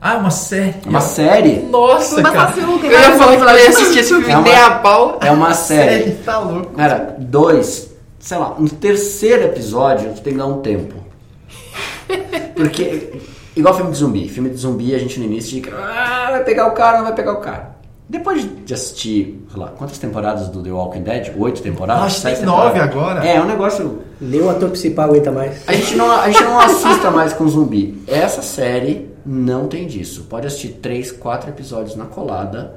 Ah, 0.00 0.16
uma 0.16 0.30
série. 0.32 0.74
É 0.84 0.88
uma 0.88 1.00
série 1.00 1.60
Nossa, 1.70 2.20
Mas 2.20 2.32
cara. 2.32 2.48
assim, 2.48 2.60
eu 2.60 2.90
ia 2.90 3.12
falar 3.12 3.36
que 3.36 3.42
eu 3.42 3.48
ia 3.48 3.54
episódios. 3.54 3.76
assistir 3.76 3.98
esse 4.00 4.08
filme 4.08 4.28
É 4.30 4.36
uma- 4.36 4.42
nem 4.42 4.56
a 4.56 4.70
pau. 4.72 5.18
É 5.22 5.30
uma 5.30 5.54
série. 5.54 6.10
Tá 6.24 6.40
louco. 6.40 6.72
Cara, 6.74 7.14
dois, 7.20 7.90
sei 8.18 8.36
lá, 8.36 8.56
no 8.58 8.68
terceiro 8.68 9.44
episódio 9.44 10.12
tu 10.14 10.20
tem 10.22 10.32
que 10.32 10.38
dar 10.40 10.46
um 10.46 10.60
tempo. 10.60 10.96
Porque, 12.56 13.12
igual 13.56 13.74
filme 13.76 13.92
de 13.92 13.96
zumbi. 13.98 14.28
Filme 14.28 14.50
de 14.50 14.56
zumbi 14.56 14.92
a 14.94 14.98
gente 14.98 15.18
no 15.20 15.24
início 15.26 15.52
fica, 15.52 15.72
ah, 15.76 16.28
vai 16.32 16.42
pegar 16.44 16.66
o 16.66 16.72
cara, 16.72 16.98
não 16.98 17.04
vai 17.04 17.14
pegar 17.14 17.32
o 17.34 17.40
cara. 17.40 17.71
Depois 18.12 18.46
de 18.66 18.74
assistir, 18.74 19.42
sei 19.50 19.58
lá, 19.58 19.68
quantas 19.68 19.96
temporadas 19.96 20.50
do 20.50 20.62
The 20.62 20.70
Walking 20.70 21.00
Dead? 21.02 21.32
Oito 21.38 21.62
temporadas? 21.62 22.04
Acho 22.04 22.14
que 22.16 22.20
Sete 22.20 22.36
tem 22.40 22.44
nove 22.46 22.78
agora. 22.78 23.26
É, 23.26 23.36
é 23.36 23.40
um 23.40 23.46
negócio 23.46 24.00
Nem 24.20 24.42
o 24.42 24.50
ator 24.50 24.68
principal 24.68 25.06
aguenta 25.08 25.32
mais. 25.32 25.66
a 25.66 25.72
gente, 25.72 25.96
não, 25.96 26.12
a 26.12 26.30
gente 26.30 26.44
não 26.44 26.60
assista 26.60 27.10
mais 27.10 27.32
com 27.32 27.48
zumbi. 27.48 28.02
Essa 28.06 28.42
série 28.42 29.08
não 29.24 29.66
tem 29.66 29.86
disso. 29.86 30.26
Pode 30.28 30.46
assistir 30.46 30.78
três, 30.82 31.10
quatro 31.10 31.48
episódios 31.48 31.96
na 31.96 32.04
colada. 32.04 32.74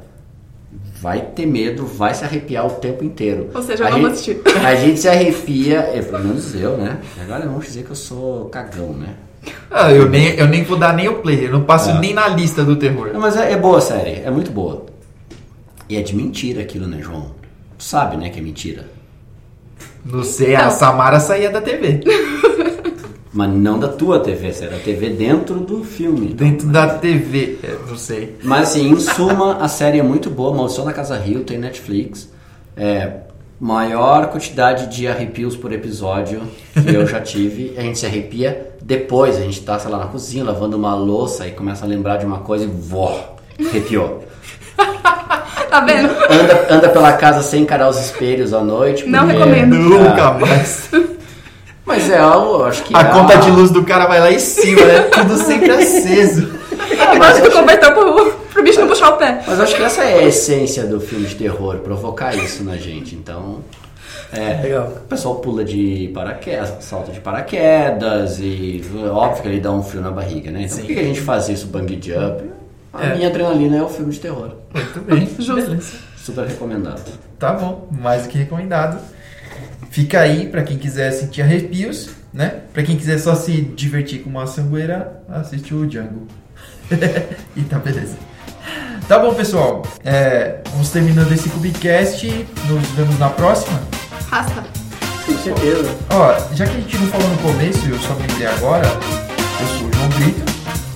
Vai 1.02 1.20
ter 1.20 1.46
medo, 1.46 1.86
vai 1.86 2.14
se 2.14 2.24
arrepiar 2.24 2.66
o 2.66 2.70
tempo 2.70 3.04
inteiro. 3.04 3.50
Ou 3.54 3.62
seja, 3.62 3.84
eu 3.84 3.88
a 3.88 3.92
não 3.92 4.00
vou 4.00 4.10
gente, 4.16 4.32
assistir. 4.42 4.66
A 4.66 4.76
gente 4.76 5.00
se 5.02 5.10
arrepia, 5.10 5.80
é, 5.94 6.02
pelo 6.02 6.24
menos 6.24 6.56
eu, 6.56 6.78
né? 6.78 6.98
Agora 7.22 7.46
vamos 7.46 7.66
dizer 7.66 7.84
que 7.84 7.92
eu 7.92 7.96
sou 7.96 8.46
cagão, 8.46 8.94
né? 8.94 9.10
Ah, 9.70 9.92
eu, 9.92 10.10
nem, 10.10 10.30
eu 10.36 10.48
nem 10.48 10.64
vou 10.64 10.78
dar 10.78 10.94
nem 10.94 11.10
o 11.10 11.16
play, 11.16 11.46
eu 11.46 11.52
não 11.52 11.64
passo 11.64 11.90
Ah. 11.90 12.00
nem 12.00 12.14
na 12.14 12.30
lista 12.30 12.64
do 12.64 12.78
terror. 12.78 13.10
Não, 13.12 13.20
mas 13.20 13.36
é, 13.36 13.52
é 13.52 13.58
boa 13.58 13.80
a 13.80 13.82
série, 13.82 14.22
é 14.24 14.32
muito 14.32 14.50
boa. 14.50 14.86
E 15.88 15.96
é 15.96 16.02
de 16.02 16.16
mentira 16.16 16.62
aquilo, 16.62 16.88
né, 16.88 17.00
João? 17.02 17.32
Tu 17.78 17.84
sabe, 17.84 18.18
né, 18.18 18.30
que 18.30 18.40
é 18.40 18.42
mentira. 18.42 18.90
Não 20.04 20.24
sei, 20.24 20.56
a 20.56 20.70
Samara 20.70 21.20
saía 21.20 21.50
da 21.50 21.62
TV. 21.62 22.02
Mas 23.36 23.50
não 23.50 23.78
da 23.78 23.90
tua 23.90 24.22
TV, 24.22 24.48
é 24.48 24.68
da 24.70 24.78
TV 24.78 25.10
dentro 25.10 25.60
do 25.60 25.84
filme. 25.84 26.28
Dentro 26.28 26.68
da 26.68 26.88
TV, 26.88 27.58
é, 27.62 27.78
não 27.86 27.98
sei. 27.98 28.38
Mas 28.42 28.70
assim, 28.70 28.90
em 28.90 28.98
suma, 28.98 29.58
a 29.58 29.68
série 29.68 30.00
é 30.00 30.04
muito 30.04 30.30
boa. 30.30 30.56
Maldição 30.56 30.86
da 30.86 30.94
Casa 30.94 31.18
Rio 31.18 31.44
tem 31.44 31.58
Netflix. 31.58 32.32
É, 32.78 33.18
maior 33.60 34.28
quantidade 34.28 34.96
de 34.96 35.06
arrepios 35.06 35.58
por 35.58 35.74
episódio 35.74 36.44
que 36.74 36.96
eu 36.96 37.06
já 37.06 37.20
tive. 37.20 37.74
A 37.78 37.82
gente 37.82 38.00
se 38.00 38.06
arrepia 38.06 38.74
depois. 38.82 39.36
A 39.36 39.42
gente 39.42 39.62
tá, 39.64 39.78
sei 39.80 39.92
lá, 39.92 39.98
na 39.98 40.08
cozinha 40.08 40.46
lavando 40.46 40.78
uma 40.78 40.96
louça 40.96 41.46
e 41.46 41.52
começa 41.52 41.84
a 41.84 41.88
lembrar 41.90 42.16
de 42.16 42.26
uma 42.26 42.40
coisa 42.40 42.64
e 42.64 42.68
vó, 42.68 43.36
arrepiou. 43.60 44.24
Tá 45.76 45.82
vendo? 45.82 46.10
Anda, 46.30 46.68
anda 46.70 46.90
pela 46.90 47.12
casa 47.14 47.42
sem 47.42 47.64
encarar 47.64 47.90
os 47.90 48.00
espelhos 48.00 48.54
à 48.54 48.62
noite. 48.62 49.06
Não 49.06 49.28
recomendo. 49.28 49.76
Nunca 49.76 50.32
mais. 50.32 50.90
Mas 51.86 52.10
é 52.10 52.18
algo, 52.18 52.60
eu 52.62 52.66
acho 52.66 52.82
que 52.84 52.96
A 52.96 53.02
é 53.02 53.04
conta 53.06 53.34
uma- 53.34 53.44
de 53.44 53.52
luz 53.52 53.72
do 53.72 53.84
cara 53.84 54.06
vai 54.08 54.20
lá 54.22 54.32
em 54.32 54.40
cima, 54.40 54.82
né? 54.86 55.02
Tudo 55.02 55.36
sempre 55.38 55.72
aceso. 55.72 56.50
Embaixo 57.14 57.42
do 57.44 57.52
cobertor 57.52 57.92
pro, 57.94 58.32
pro 58.54 58.64
bicho 58.64 58.80
não 58.80 58.88
puxar 58.88 59.10
o 59.10 59.18
pé. 59.18 59.42
Mas 59.46 59.60
acho 59.60 59.76
que 59.76 59.84
essa 59.84 60.02
é 60.04 60.20
a 60.20 60.24
essência 60.24 60.86
do 60.86 61.00
filme 61.02 61.26
de 61.28 61.36
terror, 61.36 61.76
provocar 61.80 62.34
isso 62.36 62.64
na 62.64 62.78
gente. 62.78 63.14
Então, 63.14 63.60
é, 64.34 64.62
Legal. 64.64 64.88
o 64.96 65.08
pessoal 65.08 65.36
pula 65.36 65.64
de 65.66 66.10
paraquedas, 66.14 66.74
salta 66.80 67.12
de 67.12 67.20
paraquedas 67.20 68.40
e 68.40 68.82
óbvio 69.12 69.42
que 69.44 69.48
ele 69.50 69.60
dá 69.60 69.72
um 69.72 69.84
frio 69.84 70.02
na 70.02 70.10
barriga, 70.12 70.50
né? 70.52 70.62
Então 70.64 70.78
por 70.78 70.86
que 70.88 70.94
que 70.94 71.00
a 71.02 71.04
gente 71.04 71.20
faz 71.22 71.50
isso, 71.50 71.68
bungee 71.68 72.00
jump? 72.02 72.44
A 72.96 73.06
É. 73.08 73.16
minha 73.16 73.28
adrenalina 73.28 73.78
é 73.78 73.82
o 73.84 73.90
filme 73.90 74.12
de 74.12 74.20
terror. 74.20 74.56
Muito 74.74 75.02
bem. 75.02 75.26
Beleza. 75.26 75.94
Super 76.18 76.48
recomendado. 76.48 77.04
Tá 77.38 77.54
bom, 77.54 77.88
mais 77.92 78.24
do 78.24 78.30
que 78.30 78.38
recomendado. 78.38 78.98
Fica 79.92 80.20
aí 80.22 80.48
pra 80.48 80.64
quem 80.64 80.78
quiser 80.78 81.12
sentir 81.12 81.42
arrepios, 81.42 82.10
né? 82.34 82.62
Pra 82.74 82.84
quem 82.84 82.98
quiser 82.98 83.18
só 83.20 83.36
se 83.36 83.62
divertir 83.62 84.24
com 84.24 84.30
uma 84.30 84.48
sangueira, 84.48 85.22
assiste 85.30 85.74
o 85.74 85.86
Django. 85.86 86.28
e 87.56 87.62
tá 87.64 87.80
beleza. 87.80 88.16
Tá 89.08 89.20
bom, 89.20 89.34
pessoal. 89.36 89.84
É, 90.04 90.60
vamos 90.72 90.90
terminando 90.90 91.32
esse 91.32 91.48
Cubicast. 91.50 92.28
Nos 92.68 92.88
vemos 92.90 93.20
na 93.20 93.30
próxima. 93.30 93.80
Rasta. 94.32 94.64
Com 95.26 95.38
certeza. 95.38 95.96
Ó, 96.10 96.56
já 96.56 96.66
que 96.66 96.72
a 96.78 96.80
gente 96.80 96.98
não 96.98 97.08
falou 97.08 97.30
no 97.30 97.38
começo, 97.38 97.88
eu 97.88 97.98
só 98.00 98.14
me 98.16 98.22
lembrei 98.28 98.48
agora. 98.48 98.88
Eu 98.88 99.68
sou 99.78 99.88
o 99.88 99.94
João 99.94 100.10
Brito. 100.10 100.42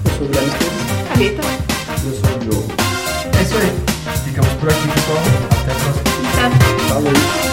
Eu 0.05 0.11
sou 0.17 0.25
o 0.25 0.29
Guilherme 0.29 0.49
Esteves. 0.49 1.68
É 2.01 3.41
isso 3.41 3.55
aí. 3.57 4.19
Ficamos 4.23 4.53
por 4.53 4.69
aqui, 4.69 4.87
pessoal. 4.87 5.17
Até 5.51 5.71
a 5.71 5.75
próxima. 5.75 6.03
Até. 6.31 6.87
Falou. 6.87 7.48